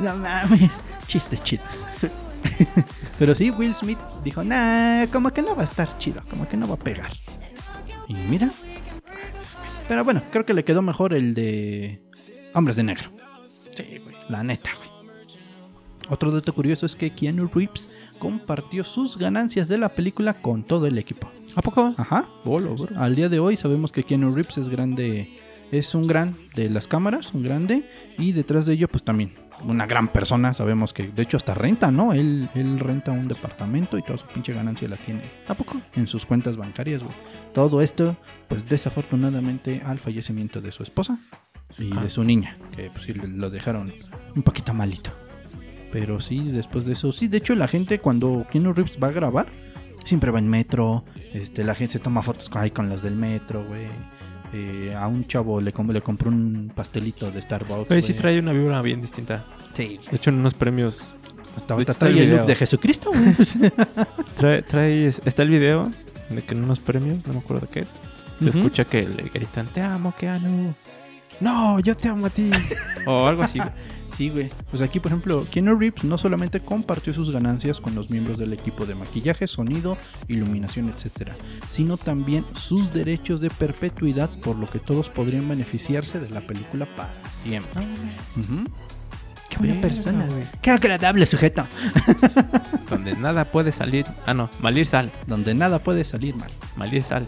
No 0.00 0.14
mames, 0.16 0.82
chistes 1.06 1.42
chidos. 1.42 1.86
Pero 3.18 3.34
sí, 3.34 3.50
Will 3.50 3.74
Smith 3.74 3.98
dijo, 4.22 4.44
nah, 4.44 5.06
como 5.08 5.30
que 5.30 5.42
no 5.42 5.56
va 5.56 5.62
a 5.62 5.64
estar 5.64 5.98
chido, 5.98 6.22
como 6.30 6.48
que 6.48 6.56
no 6.56 6.68
va 6.68 6.74
a 6.74 6.78
pegar. 6.78 7.10
Y 8.06 8.14
mira. 8.14 8.50
Pero 9.88 10.04
bueno, 10.04 10.22
creo 10.30 10.46
que 10.46 10.54
le 10.54 10.64
quedó 10.64 10.82
mejor 10.82 11.14
el 11.14 11.34
de 11.34 12.02
Hombres 12.54 12.76
de 12.76 12.84
Negro. 12.84 13.10
Sí, 13.74 13.98
güey. 14.02 14.16
La 14.28 14.42
neta, 14.42 14.70
güey. 14.76 14.88
Otro 16.10 16.30
dato 16.30 16.54
curioso 16.54 16.86
es 16.86 16.96
que 16.96 17.10
Keanu 17.10 17.48
Reeves 17.52 17.90
compartió 18.18 18.82
sus 18.82 19.18
ganancias 19.18 19.68
de 19.68 19.78
la 19.78 19.90
película 19.90 20.34
con 20.34 20.62
todo 20.62 20.86
el 20.86 20.96
equipo. 20.96 21.30
¿A 21.54 21.60
poco? 21.60 21.94
Ajá. 21.96 22.28
Bolo, 22.44 22.74
bro. 22.74 22.98
Al 22.98 23.14
día 23.14 23.28
de 23.28 23.40
hoy 23.40 23.56
sabemos 23.56 23.92
que 23.92 24.04
Keanu 24.04 24.34
Reeves 24.34 24.58
es 24.58 24.68
grande, 24.68 25.36
es 25.72 25.94
un 25.94 26.06
gran 26.06 26.34
de 26.54 26.70
las 26.70 26.88
cámaras, 26.88 27.32
un 27.34 27.42
grande, 27.42 27.82
y 28.18 28.32
detrás 28.32 28.66
de 28.66 28.74
ello 28.74 28.88
pues 28.88 29.02
también 29.04 29.30
una 29.64 29.86
gran 29.86 30.06
persona, 30.08 30.54
sabemos 30.54 30.92
que 30.92 31.08
de 31.08 31.22
hecho 31.24 31.36
hasta 31.36 31.52
renta, 31.52 31.90
¿no? 31.90 32.12
Él, 32.12 32.48
él 32.54 32.78
renta 32.78 33.10
un 33.10 33.26
departamento 33.26 33.98
y 33.98 34.02
toda 34.02 34.16
su 34.16 34.26
pinche 34.28 34.52
ganancia 34.52 34.86
la 34.88 34.96
tiene 34.96 35.22
¿A 35.48 35.54
poco? 35.54 35.80
en 35.96 36.06
sus 36.06 36.24
cuentas 36.26 36.56
bancarias, 36.56 37.02
güey. 37.02 37.14
Todo 37.54 37.80
esto 37.82 38.16
pues 38.46 38.68
desafortunadamente 38.68 39.82
al 39.84 39.98
fallecimiento 39.98 40.60
de 40.60 40.70
su 40.72 40.82
esposa 40.84 41.18
y 41.78 41.90
Ah. 41.96 42.00
de 42.02 42.08
su 42.08 42.22
niña, 42.24 42.56
que 42.76 42.90
pues 42.90 43.04
sí 43.04 43.12
lo 43.14 43.50
dejaron 43.50 43.92
un 44.36 44.42
poquito 44.42 44.72
malito. 44.74 45.10
Pero 45.90 46.20
sí, 46.20 46.40
después 46.52 46.86
de 46.86 46.92
eso, 46.92 47.10
sí, 47.12 47.28
de 47.28 47.38
hecho 47.38 47.54
la 47.56 47.66
gente 47.66 47.98
cuando 47.98 48.46
Keanu 48.52 48.72
Reeves 48.72 48.98
va 49.02 49.08
a 49.08 49.12
grabar, 49.12 49.46
siempre 50.04 50.30
va 50.30 50.38
en 50.38 50.48
metro, 50.48 51.04
este, 51.32 51.64
la 51.64 51.74
gente 51.74 51.94
se 51.94 51.98
toma 51.98 52.22
fotos 52.22 52.48
con, 52.48 52.62
ahí 52.62 52.70
con 52.70 52.88
los 52.88 53.02
del 53.02 53.16
metro, 53.16 53.64
güey. 53.66 53.86
Eh, 54.52 54.94
a 54.96 55.06
un 55.08 55.26
chavo 55.26 55.60
le, 55.60 55.72
com- 55.72 55.90
le 55.90 56.00
compró 56.00 56.30
un 56.30 56.72
pastelito 56.74 57.30
de 57.30 57.40
Starbucks. 57.42 57.88
Güey, 57.88 58.00
sí 58.02 58.14
trae 58.14 58.38
una 58.38 58.52
vibra 58.52 58.80
bien 58.82 59.00
distinta. 59.00 59.44
Sí, 59.74 60.00
De 60.10 60.16
hecho, 60.16 60.30
en 60.30 60.36
unos 60.36 60.54
premios 60.54 61.10
hasta 61.56 61.74
ahorita 61.74 61.92
el 61.92 61.98
trae 61.98 62.22
el 62.22 62.30
look 62.30 62.46
de 62.46 62.54
Jesucristo. 62.56 63.10
Trae, 64.36 64.62
trae, 64.62 65.06
está 65.06 65.42
el 65.42 65.50
video 65.50 65.90
de 66.30 66.42
que 66.42 66.54
en 66.54 66.64
unos 66.64 66.78
premios, 66.80 67.26
no 67.26 67.32
me 67.34 67.38
acuerdo 67.40 67.66
de 67.66 67.72
qué 67.72 67.80
es, 67.80 67.96
se 68.40 68.50
escucha 68.50 68.84
que 68.84 69.02
le 69.08 69.24
gritan, 69.24 69.66
te 69.66 69.80
amo, 69.82 70.14
Keanu. 70.16 70.72
No, 71.40 71.78
yo 71.80 71.96
te 71.96 72.08
amo 72.08 72.26
a 72.26 72.30
ti. 72.30 72.50
o 73.06 73.26
algo 73.26 73.42
así. 73.42 73.58
güey. 73.58 73.70
Sí, 74.08 74.30
güey. 74.30 74.50
Pues 74.70 74.82
aquí, 74.82 74.98
por 75.00 75.12
ejemplo, 75.12 75.46
Keanu 75.50 75.76
Reeves 75.76 76.02
no 76.04 76.18
solamente 76.18 76.60
compartió 76.60 77.12
sus 77.14 77.30
ganancias 77.30 77.80
con 77.80 77.94
los 77.94 78.10
miembros 78.10 78.38
del 78.38 78.52
equipo 78.52 78.86
de 78.86 78.94
maquillaje, 78.94 79.46
sonido, 79.46 79.96
iluminación, 80.28 80.88
etcétera, 80.88 81.36
sino 81.66 81.96
también 81.96 82.44
sus 82.54 82.92
derechos 82.92 83.40
de 83.40 83.50
perpetuidad, 83.50 84.30
por 84.40 84.56
lo 84.56 84.66
que 84.68 84.78
todos 84.78 85.10
podrían 85.10 85.48
beneficiarse 85.48 86.18
de 86.20 86.30
la 86.30 86.40
película 86.40 86.86
para 86.96 87.12
siempre. 87.30 87.82
Qué 89.48 89.56
buena 89.58 89.74
Verga, 89.74 89.80
persona. 89.88 90.26
güey. 90.26 90.44
Qué 90.60 90.70
agradable 90.70 91.26
sujeto. 91.26 91.66
Donde 92.90 93.14
nada 93.16 93.44
puede 93.44 93.72
salir. 93.72 94.06
Ah, 94.26 94.34
no, 94.34 94.50
Malir 94.60 94.86
sal. 94.86 95.10
Donde 95.26 95.54
nada 95.54 95.78
puede 95.78 96.02
salir 96.04 96.34
mal. 96.34 96.50
Malir 96.76 97.02
sal. 97.04 97.26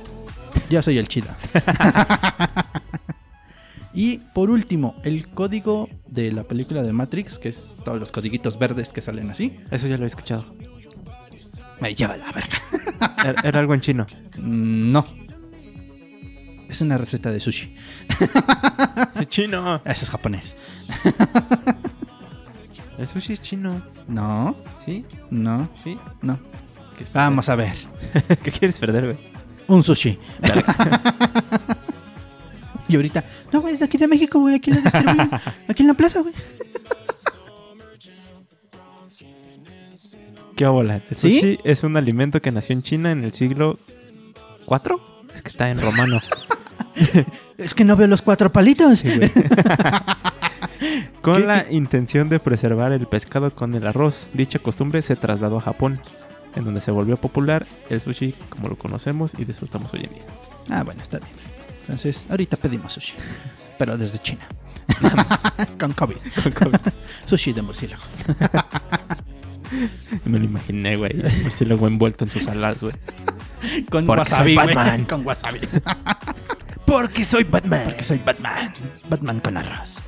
Ya 0.68 0.82
soy 0.82 0.98
el 0.98 1.08
chido. 1.08 1.28
y 4.00 4.18
por 4.34 4.48
último, 4.50 4.96
el 5.04 5.28
código 5.28 5.88
de 6.06 6.32
la 6.32 6.44
película 6.44 6.82
de 6.82 6.90
Matrix, 6.92 7.38
que 7.38 7.50
es 7.50 7.78
todos 7.84 7.98
los 7.98 8.10
codiguitos 8.12 8.58
verdes 8.58 8.92
que 8.94 9.02
salen 9.02 9.28
así, 9.28 9.58
Eso 9.70 9.86
ya 9.88 9.98
lo 9.98 10.04
he 10.04 10.06
escuchado. 10.06 10.46
me 11.82 11.94
lleva 11.94 12.16
la 12.16 12.32
verga. 12.32 12.56
Era, 13.24 13.40
era 13.44 13.60
algo 13.60 13.74
en 13.74 13.80
chino. 13.82 14.06
Mm, 14.38 14.88
No. 14.90 15.06
Es 16.70 16.80
una 16.80 16.96
receta 16.96 17.30
de 17.30 17.40
sushi. 17.40 17.74
Es 19.20 19.28
chino. 19.28 19.82
Eso 19.84 20.04
es 20.04 20.10
japonés. 20.10 20.56
El 22.96 23.06
sushi 23.06 23.32
es 23.34 23.42
chino. 23.42 23.82
No, 24.08 24.56
¿Sí? 24.78 25.04
no, 25.30 25.68
¿Sí? 25.74 25.98
no. 26.22 26.38
¿Qué, 26.96 27.02
es 27.04 27.12
Vamos 27.12 27.48
a 27.50 27.56
ver. 27.56 27.74
¿Qué 28.42 28.50
quieres 28.50 28.78
perder, 28.78 29.04
güey? 29.04 29.18
Un 29.68 29.82
sushi. 29.82 30.18
Y 32.90 32.96
ahorita, 32.96 33.24
no, 33.52 33.60
güey, 33.60 33.74
es 33.74 33.80
de 33.80 33.86
aquí 33.86 33.96
de 33.98 34.08
México, 34.08 34.40
güey. 34.40 34.56
Aquí 34.56 34.70
distribuyen. 34.72 35.30
Aquí 35.68 35.82
en 35.82 35.86
la 35.88 35.94
plaza, 35.94 36.20
güey. 36.20 36.34
¿Qué 40.56 40.66
bola? 40.66 41.00
El 41.08 41.16
¿Sí? 41.16 41.30
sushi 41.40 41.58
es 41.64 41.84
un 41.84 41.96
alimento 41.96 42.42
que 42.42 42.52
nació 42.52 42.74
en 42.74 42.82
China 42.82 43.10
en 43.12 43.24
el 43.24 43.32
siglo 43.32 43.78
IV. 44.68 44.96
Es 45.34 45.42
que 45.42 45.48
está 45.48 45.70
en 45.70 45.80
romano. 45.80 46.18
Es 47.56 47.74
que 47.74 47.84
no 47.84 47.96
veo 47.96 48.06
los 48.08 48.20
cuatro 48.20 48.52
palitos. 48.52 48.98
Sí. 48.98 49.08
Con 51.22 51.36
¿Qué- 51.36 51.46
la 51.46 51.64
intención 51.70 52.28
de 52.28 52.38
preservar 52.40 52.92
el 52.92 53.06
pescado 53.06 53.54
con 53.54 53.74
el 53.74 53.86
arroz, 53.86 54.28
dicha 54.34 54.58
costumbre 54.58 55.00
se 55.00 55.16
trasladó 55.16 55.58
a 55.58 55.60
Japón, 55.62 56.00
en 56.56 56.64
donde 56.64 56.80
se 56.82 56.90
volvió 56.90 57.16
popular 57.16 57.66
el 57.88 58.00
sushi 58.02 58.34
como 58.50 58.68
lo 58.68 58.76
conocemos 58.76 59.32
y 59.38 59.44
disfrutamos 59.46 59.94
hoy 59.94 60.04
en 60.04 60.12
día. 60.14 60.24
Ah, 60.68 60.82
bueno, 60.82 61.00
está 61.02 61.18
bien. 61.20 61.30
Entonces, 61.90 62.28
ahorita 62.30 62.56
pedimos 62.56 62.92
sushi. 62.92 63.14
Pero 63.76 63.98
desde 63.98 64.20
China. 64.20 64.46
Con 65.78 65.92
COVID. 65.92 66.16
sushi 67.26 67.52
de 67.52 67.62
murciélago. 67.62 68.02
Me 70.24 70.38
lo 70.38 70.44
imaginé, 70.44 70.96
güey. 70.96 71.10
Luego 71.66 71.88
envuelto 71.88 72.24
en 72.24 72.30
sus 72.30 72.46
alas, 72.46 72.80
güey. 72.80 72.94
Con 73.90 74.06
Porque 74.06 74.20
wasabi, 74.20 74.54
soy 74.54 74.62
güey. 74.62 74.74
Batman. 74.76 75.04
Con 75.04 75.26
wasabi. 75.26 75.60
Porque 76.86 77.24
soy 77.24 77.42
Batman. 77.42 77.82
Porque 77.86 78.04
soy 78.04 78.18
Batman. 78.18 78.72
Batman 79.08 79.40
con 79.40 79.56
arroz. 79.56 79.98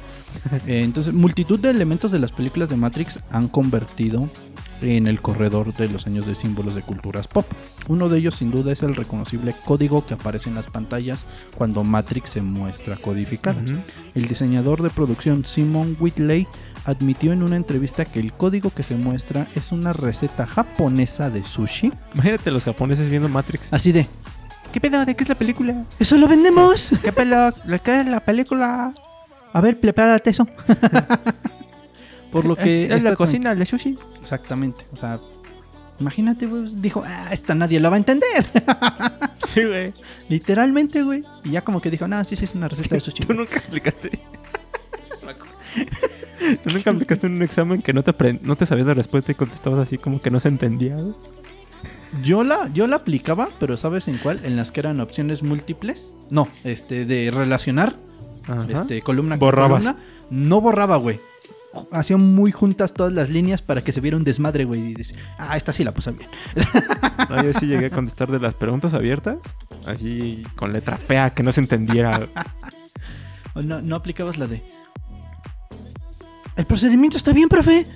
Eh, 0.69 0.83
entonces, 0.85 1.13
multitud 1.13 1.59
de 1.59 1.71
elementos 1.71 2.13
de 2.13 2.21
las 2.21 2.31
películas 2.31 2.69
de 2.71 2.77
Matrix 2.77 3.19
han 3.31 3.49
convertido 3.49 4.31
en 4.83 5.07
el 5.07 5.21
corredor 5.21 5.73
de 5.75 5.89
los 5.89 6.07
años 6.07 6.27
de 6.27 6.35
símbolos 6.35 6.75
de 6.75 6.83
culturas 6.83 7.29
pop. 7.29 7.47
Uno 7.89 8.09
de 8.09 8.19
ellos 8.19 8.35
sin 8.35 8.51
duda 8.51 8.73
es 8.73 8.83
el 8.83 8.95
reconocible 8.95 9.55
código 9.65 10.05
que 10.05 10.15
aparece 10.15 10.49
en 10.49 10.55
las 10.55 10.67
pantallas 10.67 11.27
cuando 11.57 11.85
Matrix 11.85 12.31
se 12.31 12.43
muestra 12.43 12.97
codificada. 12.97 13.63
El 14.15 14.29
diseñador 14.29 14.83
de 14.83 14.91
producción 14.91 15.45
Simon 15.45 15.97
Whitley 15.99 16.47
admitió 16.85 17.33
en 17.33 17.43
una 17.43 17.57
entrevista 17.57 18.05
que 18.05 18.21
el 18.21 18.33
código 18.33 18.71
que 18.71 18.83
se 18.83 18.97
muestra 18.97 19.47
es 19.55 19.73
una 19.73 19.93
receta 19.93 20.47
japonesa 20.47 21.31
de 21.31 21.45
sushi. 21.45 21.93
Imagínate 22.15 22.51
los 22.51 22.65
japoneses 22.65 23.09
viendo 23.09 23.29
Matrix. 23.29 23.73
Así 23.73 23.93
de, 23.93 24.09
¿Qué 24.73 24.81
pedo? 24.81 25.05
¿De 25.05 25.15
qué 25.15 25.23
es 25.23 25.29
la 25.29 25.35
película? 25.35 25.85
¿eso 25.99 26.17
lo 26.17 26.27
vendemos? 26.27 26.91
¿Qué 27.05 27.13
pedo? 27.13 27.51
¿De 27.51 27.79
qué 27.79 28.01
es 28.01 28.07
la 28.07 28.21
película? 28.21 28.95
A 29.53 29.61
ver, 29.61 29.79
prepárate 29.79 30.31
eso. 30.31 30.49
Por 32.33 32.47
lo 32.47 32.57
que... 32.57 32.87
es, 32.87 32.91
es 32.91 33.05
la 33.05 33.15
cocina, 33.15 33.53
el 33.53 33.67
sushi. 33.67 33.97
Exactamente. 34.21 34.85
O 34.93 34.97
sea, 34.97 35.21
imagínate, 36.01 36.47
güey. 36.47 36.65
Dijo, 36.75 37.05
ah, 37.07 37.29
esta 37.31 37.55
nadie 37.55 37.79
la 37.79 37.91
va 37.91 37.97
a 37.97 37.99
entender. 37.99 38.27
Sí, 39.47 39.65
güey. 39.65 39.93
Literalmente, 40.31 41.03
güey. 41.03 41.25
Y 41.45 41.51
ya 41.51 41.63
como 41.63 41.83
que 41.83 41.91
dijo, 41.91 42.09
no, 42.09 42.25
sí, 42.25 42.37
sí, 42.37 42.45
es 42.47 42.55
una 42.55 42.69
receta 42.69 42.95
de 42.95 43.01
sushi. 43.03 43.25
Tú 43.25 43.35
nunca 43.35 43.59
aplicaste. 43.59 44.09
¿Tú 46.65 46.71
nunca 46.73 46.91
aplicaste 46.91 47.27
en 47.27 47.35
un 47.35 47.43
examen 47.43 47.83
que 47.83 47.93
no 47.93 48.03
te, 48.03 48.39
no 48.41 48.57
te 48.57 48.65
sabías 48.65 48.87
la 48.87 48.95
respuesta 48.95 49.33
y 49.33 49.35
contestabas 49.35 49.81
así 49.81 49.99
como 49.99 50.23
que 50.23 50.31
no 50.31 50.41
se 50.41 50.49
entendía, 50.49 50.97
güey? 50.97 51.15
Yo 52.23 52.45
la, 52.45 52.71
yo 52.73 52.87
la 52.87 52.97
aplicaba, 52.97 53.51
pero 53.59 53.77
¿sabes 53.77 54.09
en 54.09 54.17
cuál? 54.19 54.41
En 54.45 54.57
las 54.57 54.73
que 54.73 54.81
eran 54.81 55.01
opciones 55.01 55.43
múltiples. 55.43 56.17
No, 56.31 56.49
este, 56.65 57.05
de 57.05 57.31
relacionar. 57.31 57.95
Ajá. 58.45 58.67
Este, 58.71 59.03
columna 59.03 59.37
Borrabas. 59.37 59.85
con 59.85 59.95
columna. 59.95 60.07
No 60.31 60.61
borraba, 60.63 60.97
güey. 60.97 61.21
Hacía 61.91 62.17
muy 62.17 62.53
juntas 62.53 62.93
todas 62.93 63.13
las 63.13 63.31
líneas 63.31 63.63
para 63.63 63.83
que 63.83 63.93
se 63.93 64.01
viera 64.01 64.17
un 64.17 64.25
desmadre, 64.25 64.65
güey. 64.65 64.91
Y 64.91 64.95
decía, 64.95 65.19
ah, 65.39 65.57
esta 65.57 65.73
sí 65.73 65.85
la 65.85 65.93
puse 65.93 66.13
bien. 66.13 66.29
No, 67.29 67.43
yo 67.43 67.53
sí 67.53 67.67
llegué 67.67 67.87
a 67.87 67.91
contestar 67.91 68.31
de 68.31 68.39
las 68.41 68.53
preguntas 68.53 68.93
abiertas, 68.95 69.55
así 69.87 70.43
con 70.57 70.73
letra 70.73 70.97
fea 70.99 71.31
que 71.31 71.43
no 71.43 71.53
se 71.53 71.61
entendiera. 71.61 72.27
No, 73.55 73.83
no 73.83 73.97
aplicabas 73.97 74.39
la 74.39 74.47
de. 74.47 74.63
El 76.57 76.65
procedimiento 76.65 77.19
está 77.19 77.35
bien, 77.35 77.51
profe. 77.51 77.87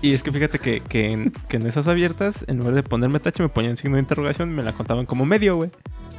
Y 0.00 0.12
es 0.12 0.24
que 0.24 0.32
fíjate 0.32 0.58
que, 0.58 0.80
que 0.80 1.12
en, 1.12 1.30
que 1.48 1.58
en 1.58 1.66
esas 1.68 1.86
abiertas, 1.86 2.44
en 2.48 2.58
lugar 2.58 2.74
de 2.74 2.82
ponerme 2.82 3.20
tache, 3.20 3.40
me 3.44 3.48
ponían 3.48 3.76
signo 3.76 3.96
de 3.96 4.02
interrogación 4.02 4.50
y 4.50 4.54
me 4.54 4.64
la 4.64 4.72
contaban 4.72 5.06
como 5.06 5.24
medio, 5.24 5.54
güey. 5.56 5.70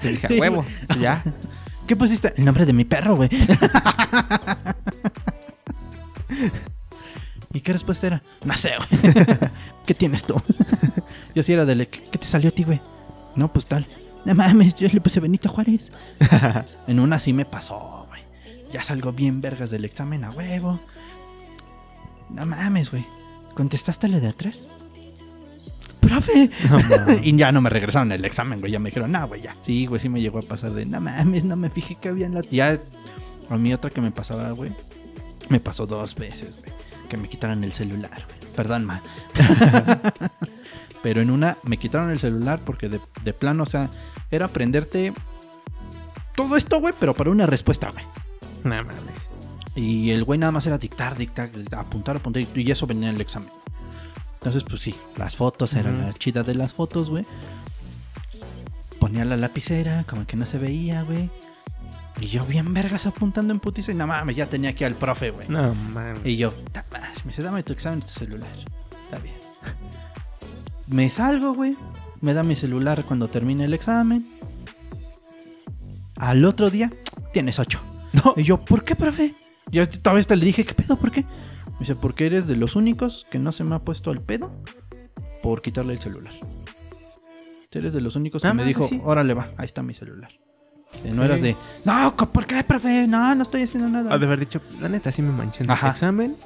Y 0.03 0.07
dije, 0.07 0.27
"A 0.37 0.39
huevo, 0.39 0.65
ya. 1.01 1.21
¿Qué 1.87 1.97
pusiste? 1.97 2.33
El 2.37 2.45
nombre 2.45 2.65
de 2.65 2.71
mi 2.71 2.85
perro, 2.85 3.17
güey. 3.17 3.29
¿Y 7.53 7.61
qué 7.61 7.73
respuesta 7.73 8.07
era? 8.07 8.23
No 8.43 8.57
sé, 8.57 8.71
güey. 8.77 9.13
¿Qué 9.86 9.93
tienes 9.93 10.23
tú? 10.23 10.36
Yo 11.36 11.41
así 11.41 11.53
era 11.53 11.65
de, 11.65 11.88
¿qué 11.88 12.03
qué 12.11 12.17
te 12.17 12.25
salió 12.25 12.49
a 12.49 12.51
ti, 12.51 12.63
güey? 12.63 12.81
No, 13.36 13.51
pues 13.51 13.65
tal. 13.65 13.86
No 14.25 14.34
mames, 14.36 14.75
yo 14.75 14.88
le 14.88 15.01
puse 15.01 15.19
Benito 15.19 15.49
Juárez. 15.49 15.91
en 16.88 16.99
una 16.99 17.19
sí 17.19 17.34
me 17.34 17.43
pasó, 17.43 18.05
güey. 18.07 18.21
Ya 18.71 18.81
salgo 18.81 19.11
bien 19.11 19.41
vergas 19.41 19.69
del 19.69 19.84
examen 19.84 20.23
a 20.23 20.31
huevo. 20.31 20.79
No 22.29 22.45
mames, 22.45 22.91
güey. 22.91 23.05
¿Contestaste 23.53 24.07
lo 24.07 24.21
de 24.21 24.29
atrás? 24.29 24.67
¡Profe! 25.99 26.49
No, 26.69 26.79
y 27.21 27.36
ya 27.36 27.51
no 27.51 27.61
me 27.61 27.69
regresaron 27.69 28.11
el 28.11 28.23
examen, 28.25 28.59
güey. 28.59 28.71
Ya 28.71 28.79
me 28.79 28.89
dijeron, 28.89 29.11
no, 29.11 29.27
güey, 29.27 29.41
ya. 29.41 29.55
Sí, 29.61 29.86
güey, 29.86 29.99
sí 29.99 30.09
me 30.09 30.21
llegó 30.21 30.39
a 30.39 30.41
pasar 30.41 30.71
de, 30.71 30.86
no 30.86 31.01
mames, 31.01 31.45
no 31.45 31.55
me 31.55 31.69
fijé 31.69 31.95
que 31.95 32.09
había 32.09 32.25
en 32.25 32.34
la. 32.34 32.41
Ya, 32.49 32.79
a 33.49 33.57
mí 33.57 33.73
otra 33.73 33.89
que 33.89 34.01
me 34.01 34.11
pasaba, 34.11 34.51
güey. 34.51 34.71
Me 35.49 35.59
pasó 35.59 35.85
dos 35.85 36.15
veces, 36.15 36.59
güey. 36.59 36.71
Que 37.09 37.17
me 37.17 37.29
quitaron 37.29 37.63
el 37.63 37.71
celular, 37.71 38.25
güey. 38.27 38.53
Perdón, 38.55 38.85
ma. 38.85 39.01
Pero 41.03 41.21
en 41.21 41.31
una 41.31 41.57
me 41.63 41.77
quitaron 41.77 42.11
el 42.11 42.19
celular 42.19 42.61
porque 42.63 42.87
de, 42.87 43.01
de 43.23 43.33
plano, 43.33 43.63
o 43.63 43.65
sea, 43.65 43.89
era 44.31 44.45
aprenderte 44.45 45.13
todo 46.35 46.57
esto, 46.57 46.79
güey, 46.79 46.93
pero 46.99 47.13
para 47.13 47.29
una 47.29 47.45
respuesta, 47.45 47.91
güey. 47.91 48.05
No 48.63 48.83
mames. 48.83 49.29
Y 49.75 50.11
el 50.11 50.23
güey 50.23 50.39
nada 50.39 50.51
más 50.51 50.65
era 50.65 50.77
dictar, 50.77 51.17
dictar, 51.17 51.49
apuntar, 51.75 52.17
apuntar. 52.17 52.45
Y 52.55 52.71
eso 52.71 52.87
venía 52.87 53.09
en 53.09 53.15
el 53.15 53.21
examen. 53.21 53.49
Entonces, 54.35 54.63
pues 54.63 54.81
sí, 54.81 54.95
las 55.15 55.35
fotos 55.35 55.73
eran 55.73 56.01
la 56.01 56.13
chida 56.13 56.43
de 56.43 56.55
las 56.55 56.73
fotos, 56.73 57.09
güey. 57.09 57.25
Ponía 58.99 59.25
la 59.25 59.37
lapicera, 59.37 60.03
como 60.03 60.25
que 60.25 60.37
no 60.37 60.45
se 60.45 60.57
veía, 60.57 61.01
güey. 61.03 61.29
Y 62.22 62.28
yo 62.28 62.45
bien 62.45 62.74
vergas 62.74 63.05
apuntando 63.05 63.53
en 63.53 63.59
putiza. 63.59 63.91
Y 63.91 63.95
no 63.95 64.07
mames, 64.07 64.36
ya 64.36 64.47
tenía 64.47 64.70
aquí 64.72 64.84
al 64.84 64.95
profe, 64.95 65.32
güey. 65.32 65.47
No 65.49 65.74
mames. 65.74 66.26
Y 66.26 66.38
yo, 66.38 66.53
me 67.24 67.30
dice, 67.30 67.41
dame 67.41 67.64
tu 67.64 67.74
examen 67.74 68.01
tu 68.01 68.07
celular. 68.07 68.49
Está 69.05 69.20
bien. 69.20 69.36
Me 70.88 71.09
salgo, 71.09 71.53
güey. 71.53 71.76
Me 72.22 72.34
da 72.34 72.43
mi 72.43 72.55
celular 72.55 73.03
cuando 73.05 73.28
termine 73.30 73.66
el 73.66 73.74
examen. 73.74 74.28
Al 76.18 76.45
otro 76.45 76.70
día, 76.70 76.91
tienes 77.34 77.59
ocho. 77.59 77.80
No. 78.14 78.36
Y 78.38 78.43
yo, 78.43 78.64
¿por 78.64 78.84
qué, 78.86 78.95
profe? 78.95 79.34
Yo 79.72 79.89
todavía 79.89 80.20
hasta 80.20 80.36
le 80.36 80.45
dije, 80.45 80.64
¿qué 80.66 80.76
pedo? 80.76 80.97
¿Por 80.97 81.11
qué? 81.11 81.22
Me 81.24 81.80
dice, 81.80 81.95
porque 81.95 82.28
eres 82.28 82.45
de 82.45 82.55
los 82.55 82.76
únicos 82.76 83.26
que 83.32 83.39
no 83.39 83.51
se 83.51 83.64
me 83.64 83.74
ha 83.74 83.80
puesto 83.80 84.11
el 84.11 84.22
pedo 84.22 84.51
por 85.41 85.64
quitarle 85.64 85.93
el 85.93 85.99
celular. 85.99 86.32
Eres 87.72 87.93
de 87.93 88.01
los 88.01 88.16
únicos 88.16 88.43
que 88.43 88.47
Ah, 88.47 88.53
me 88.53 88.66
dijo, 88.66 88.88
sí. 88.88 89.01
órale 89.03 89.34
va, 89.34 89.49
ahí 89.57 89.66
está 89.66 89.82
mi 89.82 89.95
celular. 89.95 90.30
No 91.05 91.23
eras 91.23 91.41
de, 91.41 91.55
no, 91.85 92.15
¿por 92.15 92.45
qué, 92.45 92.63
profe? 92.63 93.07
No, 93.07 93.35
no 93.35 93.43
estoy 93.43 93.63
haciendo 93.63 93.89
nada. 93.89 94.13
Ha 94.13 94.17
de 94.17 94.25
haber 94.25 94.39
dicho, 94.39 94.61
la 94.79 94.87
neta, 94.89 95.11
sí 95.11 95.21
me 95.21 95.31
manché 95.31 95.63
en 95.63 95.69
el 95.71 95.77
examen. 95.89 96.37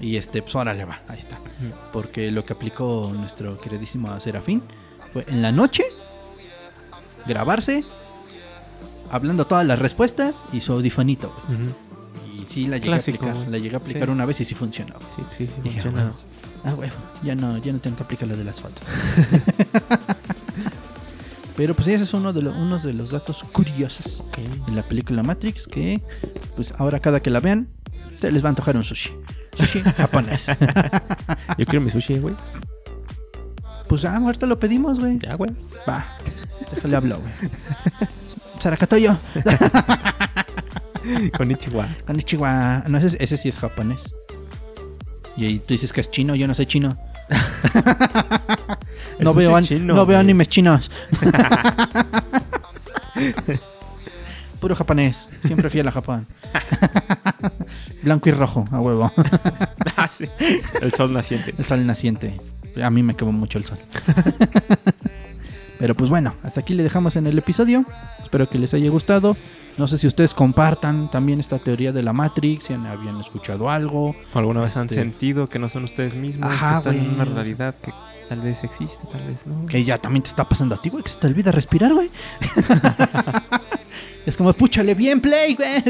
Y 0.00 0.16
este, 0.16 0.42
pues 0.42 0.54
órale 0.54 0.84
va, 0.84 1.00
ahí 1.08 1.18
está. 1.18 1.38
Porque 1.92 2.30
lo 2.30 2.44
que 2.44 2.52
aplicó 2.54 3.10
nuestro 3.14 3.60
queridísimo 3.60 4.18
Serafín 4.20 4.62
fue 5.12 5.24
en 5.28 5.42
la 5.42 5.50
noche 5.52 5.82
grabarse, 7.26 7.84
hablando 9.10 9.46
todas 9.46 9.66
las 9.66 9.78
respuestas 9.78 10.44
y 10.52 10.60
su 10.60 10.72
audifonito. 10.72 11.34
güey. 11.48 11.62
Ujú. 11.62 11.74
Y 12.42 12.46
sí, 12.46 12.68
la 12.68 12.76
llegué 12.76 12.88
Clásico, 12.88 13.26
a 13.26 13.30
aplicar. 13.30 13.50
La 13.50 13.58
llegué 13.58 13.74
a 13.74 13.78
aplicar 13.78 14.04
Sí. 14.06 14.12
una 14.12 14.24
vez 14.24 14.40
y 14.40 14.44
sí 14.44 14.54
funcionó. 14.54 14.94
Sí, 15.14 15.22
sí, 15.36 15.46
sí, 15.46 15.52
Dije. 15.62 15.88
"Huevo". 15.88 16.10
Ah, 16.64 16.74
huevo, 16.74 16.92
ya 17.22 17.34
no, 17.34 17.58
ya 17.58 17.72
no 17.72 17.78
tengo 17.78 17.96
que 17.96 18.02
aplicar 18.04 18.28
lo 18.28 18.36
de 18.36 18.44
las 18.44 18.60
fotos. 18.60 18.82
Pero 21.58 21.74
pues 21.74 21.88
ese 21.88 22.04
es 22.04 22.14
uno 22.14 22.32
de, 22.32 22.42
lo- 22.42 22.52
unos 22.52 22.84
de 22.84 22.92
los 22.92 23.10
datos 23.10 23.42
curiosos 23.52 24.22
de 24.66 24.72
la 24.72 24.82
película 24.82 25.22
Matrix 25.24 25.66
que 25.66 26.00
pues 26.54 26.72
ahora 26.78 27.00
cada 27.00 27.20
que 27.20 27.30
la 27.30 27.40
vean 27.40 27.68
se 28.20 28.30
les 28.30 28.44
va 28.44 28.48
a 28.48 28.50
antojar 28.50 28.76
un 28.76 28.84
sushi. 28.84 29.10
Sushi 29.54 29.80
japonés. 29.96 30.46
Yo 31.58 31.64
quiero 31.66 31.80
mi 31.80 31.90
sushi, 31.90 32.18
güey. 32.20 32.36
Pues 33.88 34.04
ah, 34.04 34.16
ahorita 34.18 34.46
lo 34.46 34.58
pedimos, 34.60 35.00
güey. 35.00 35.18
Ya, 35.18 35.34
güey. 35.34 35.50
Va, 35.88 36.06
déjale 36.74 36.96
hablar, 36.96 37.18
güey. 37.20 37.32
Saracatoyo, 38.60 39.18
Con 41.36 41.50
Ichiwa. 41.50 41.88
Konnichiwa. 42.06 42.84
No, 42.88 42.98
ese, 42.98 43.16
ese 43.22 43.36
sí 43.36 43.48
es 43.48 43.58
japonés. 43.58 44.14
Y 45.36 45.46
ahí 45.46 45.58
tú 45.58 45.66
dices 45.74 45.92
que 45.92 46.00
es 46.02 46.10
chino, 46.10 46.34
yo 46.36 46.46
no 46.46 46.54
soy 46.54 46.66
chino. 46.66 46.96
no 49.24 49.34
veo, 49.34 49.54
an- 49.56 49.64
chino, 49.64 49.94
no 49.94 50.06
veo 50.06 50.18
animes 50.18 50.48
chinos. 50.48 50.90
Puro 54.60 54.74
japonés, 54.74 55.28
siempre 55.44 55.70
fiel 55.70 55.86
a 55.86 55.92
Japón. 55.92 56.26
Blanco 58.02 58.28
y 58.28 58.32
rojo, 58.32 58.66
a 58.72 58.80
huevo. 58.80 59.12
ah, 59.96 60.08
sí. 60.08 60.24
El 60.82 60.92
sol 60.92 61.12
naciente. 61.12 61.54
El 61.56 61.64
sol 61.64 61.86
naciente. 61.86 62.40
A 62.82 62.90
mí 62.90 63.02
me 63.04 63.14
quemó 63.14 63.30
mucho 63.32 63.58
el 63.58 63.64
sol. 63.64 63.78
Pero 65.78 65.94
pues 65.94 66.10
bueno, 66.10 66.34
hasta 66.42 66.60
aquí 66.60 66.74
le 66.74 66.82
dejamos 66.82 67.14
en 67.14 67.28
el 67.28 67.38
episodio. 67.38 67.84
Espero 68.22 68.48
que 68.48 68.58
les 68.58 68.74
haya 68.74 68.90
gustado. 68.90 69.36
No 69.76 69.86
sé 69.86 69.96
si 69.96 70.08
ustedes 70.08 70.34
compartan 70.34 71.08
también 71.08 71.38
esta 71.38 71.56
teoría 71.58 71.92
de 71.92 72.02
la 72.02 72.12
Matrix, 72.12 72.64
si 72.64 72.72
han- 72.74 72.84
habían 72.86 73.20
escuchado 73.20 73.70
algo. 73.70 74.16
¿O 74.34 74.38
alguna 74.40 74.60
vez 74.60 74.76
han 74.76 74.86
Este- 74.86 74.96
sentido 74.96 75.46
que 75.46 75.60
no 75.60 75.68
son 75.68 75.84
ustedes 75.84 76.16
mismos? 76.16 76.50
Ajá, 76.50 76.82
que 76.82 76.88
están 76.90 76.96
en 77.04 77.10
una 77.14 77.22
o 77.22 77.26
sea. 77.26 77.34
realidad 77.34 77.76
que 77.80 77.92
tal 78.28 78.40
vez 78.40 78.64
existe, 78.64 79.06
tal 79.10 79.22
vez 79.26 79.46
no. 79.46 79.64
Que 79.66 79.84
ya 79.84 79.98
también 79.98 80.22
te 80.22 80.28
está 80.28 80.48
pasando 80.48 80.74
a 80.74 80.82
ti, 80.82 80.90
güey, 80.90 81.02
que 81.02 81.10
se 81.10 81.18
te 81.18 81.26
olvida 81.26 81.50
respirar, 81.52 81.92
güey. 81.94 82.10
es 84.26 84.36
como, 84.36 84.52
púchale 84.52 84.94
bien, 84.94 85.20
play, 85.20 85.54
güey. 85.54 85.82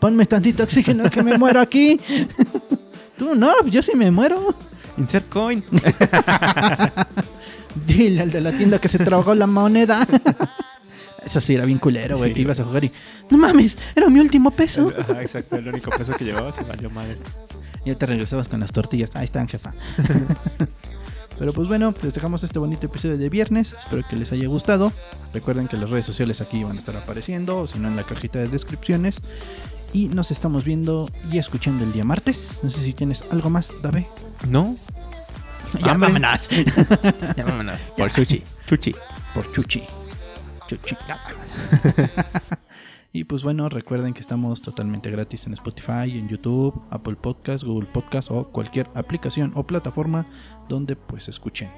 Ponme 0.00 0.26
tantito 0.26 0.64
oxígeno 0.64 1.08
que 1.10 1.22
me 1.22 1.38
muero 1.38 1.60
aquí. 1.60 2.00
Tú 3.16 3.34
no, 3.36 3.52
yo 3.66 3.82
sí 3.82 3.92
me 3.94 4.10
muero. 4.10 4.54
Insert 4.98 5.28
coin. 5.28 5.64
Dile 7.86 8.22
al 8.22 8.30
de 8.30 8.40
la 8.40 8.52
tienda 8.52 8.78
que 8.80 8.88
se 8.88 8.98
tragó 8.98 9.34
la 9.34 9.46
moneda. 9.46 10.06
Eso 11.24 11.40
sí 11.40 11.54
era 11.54 11.64
bien 11.64 11.78
culero, 11.78 12.18
güey, 12.18 12.30
Sí. 12.30 12.34
que 12.34 12.40
ibas 12.42 12.60
a 12.60 12.64
jugar 12.64 12.84
y. 12.84 12.92
No 13.30 13.38
mames, 13.38 13.78
era 13.94 14.08
mi 14.10 14.20
último 14.20 14.50
peso. 14.50 14.92
Ajá, 14.98 15.22
exacto. 15.22 15.56
El 15.56 15.68
único 15.68 15.90
peso 15.90 16.12
que 16.14 16.24
llevabas 16.24 16.56
y 16.60 16.64
valió 16.64 16.90
madre. 16.90 17.16
Ya 17.84 17.94
te 17.96 18.06
regresabas 18.06 18.48
con 18.48 18.60
las 18.60 18.72
tortillas. 18.72 19.10
Ahí 19.14 19.24
están, 19.24 19.48
jefa. 19.48 19.72
Pero 21.38 21.52
pues 21.52 21.66
bueno, 21.66 21.92
les 22.02 22.14
dejamos 22.14 22.44
este 22.44 22.58
bonito 22.58 22.86
episodio 22.86 23.18
de 23.18 23.28
viernes. 23.28 23.74
Espero 23.78 24.06
que 24.08 24.16
les 24.16 24.30
haya 24.32 24.46
gustado. 24.46 24.92
Recuerden 25.32 25.66
que 25.66 25.76
las 25.76 25.90
redes 25.90 26.06
sociales 26.06 26.40
aquí 26.40 26.62
van 26.62 26.76
a 26.76 26.78
estar 26.78 26.96
apareciendo, 26.96 27.56
o 27.56 27.66
si 27.66 27.78
no 27.78 27.88
en 27.88 27.96
la 27.96 28.04
cajita 28.04 28.38
de 28.38 28.48
descripciones. 28.48 29.20
Y 29.92 30.08
nos 30.08 30.30
estamos 30.30 30.64
viendo 30.64 31.10
y 31.30 31.38
escuchando 31.38 31.84
el 31.84 31.92
día 31.92 32.04
martes. 32.04 32.60
No 32.62 32.70
sé 32.70 32.80
si 32.80 32.92
tienes 32.92 33.24
algo 33.30 33.50
más, 33.50 33.74
Dave. 33.82 34.06
No, 34.48 34.76
Ya 35.80 35.96
vámonos. 35.96 36.48
ya 37.36 37.44
vámonos. 37.44 37.80
Por 37.96 38.10
sushi. 38.10 38.42
Chuchi. 38.66 38.94
Por 39.34 39.50
Chuchi. 39.52 39.82
Chuchi. 40.68 40.96
Y 43.14 43.24
pues 43.24 43.42
bueno, 43.42 43.68
recuerden 43.68 44.14
que 44.14 44.20
estamos 44.20 44.62
totalmente 44.62 45.10
gratis 45.10 45.46
en 45.46 45.52
Spotify, 45.52 46.18
en 46.18 46.28
YouTube, 46.28 46.80
Apple 46.90 47.16
Podcast, 47.16 47.62
Google 47.62 47.88
Podcast 47.92 48.30
o 48.30 48.48
cualquier 48.48 48.88
aplicación 48.94 49.52
o 49.54 49.66
plataforma 49.66 50.26
donde 50.68 50.96
pues 50.96 51.28
escuchen 51.28 51.70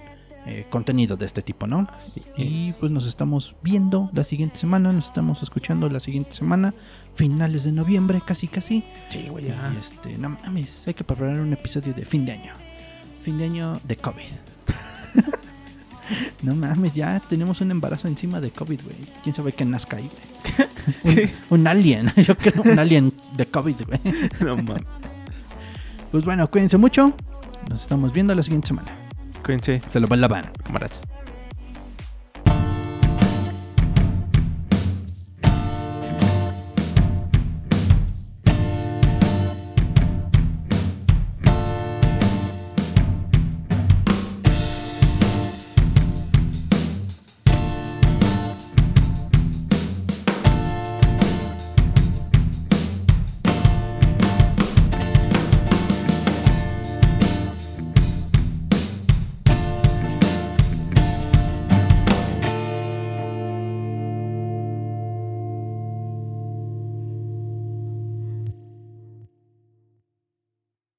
eh, 0.46 0.66
contenido 0.70 1.16
de 1.16 1.26
este 1.26 1.42
tipo, 1.42 1.66
¿no? 1.66 1.88
Así 1.92 2.22
Y 2.36 2.68
es. 2.68 2.76
pues 2.78 2.92
nos 2.92 3.06
estamos 3.06 3.56
viendo 3.62 4.10
la 4.12 4.22
siguiente 4.22 4.56
semana, 4.56 4.92
nos 4.92 5.06
estamos 5.06 5.42
escuchando 5.42 5.88
la 5.88 5.98
siguiente 5.98 6.30
semana, 6.32 6.72
finales 7.12 7.64
de 7.64 7.72
noviembre, 7.72 8.20
casi 8.24 8.46
casi. 8.46 8.84
Sí, 9.08 9.26
güey, 9.28 9.46
Y 9.48 9.76
este, 9.80 10.16
no 10.18 10.28
mames, 10.30 10.86
hay 10.86 10.94
que 10.94 11.02
preparar 11.02 11.40
un 11.40 11.52
episodio 11.52 11.92
de 11.94 12.04
fin 12.04 12.26
de 12.26 12.32
año. 12.32 12.52
Fin 13.22 13.38
de 13.38 13.46
año 13.46 13.80
de 13.84 13.96
COVID. 13.96 14.22
no 16.42 16.54
mames, 16.54 16.92
ya 16.92 17.20
tenemos 17.20 17.60
un 17.60 17.70
embarazo 17.70 18.08
encima 18.08 18.40
de 18.40 18.50
COVID, 18.50 18.82
güey. 18.82 18.96
¿Quién 19.22 19.34
sabe 19.34 19.52
qué 19.52 19.64
nazca 19.64 19.96
ahí, 19.96 20.10
güey? 21.02 21.30
un, 21.50 21.60
un 21.60 21.66
alien, 21.66 22.12
yo 22.16 22.36
creo, 22.36 22.62
un 22.62 22.78
alien 22.78 23.12
de 23.36 23.46
COVID, 23.46 23.76
güey. 23.86 24.00
No 24.40 24.56
mames. 24.56 24.82
Pues 26.10 26.24
bueno, 26.24 26.48
cuídense 26.50 26.76
mucho. 26.76 27.14
Nos 27.68 27.82
estamos 27.82 28.12
viendo 28.12 28.34
la 28.34 28.42
siguiente 28.42 28.68
semana. 28.68 28.96
Cuídense. 29.44 29.82
Se 29.88 30.00
lo 30.00 30.06
van 30.06 30.20
la 30.20 30.28
van. 30.28 30.50
Cámaras. 30.64 31.02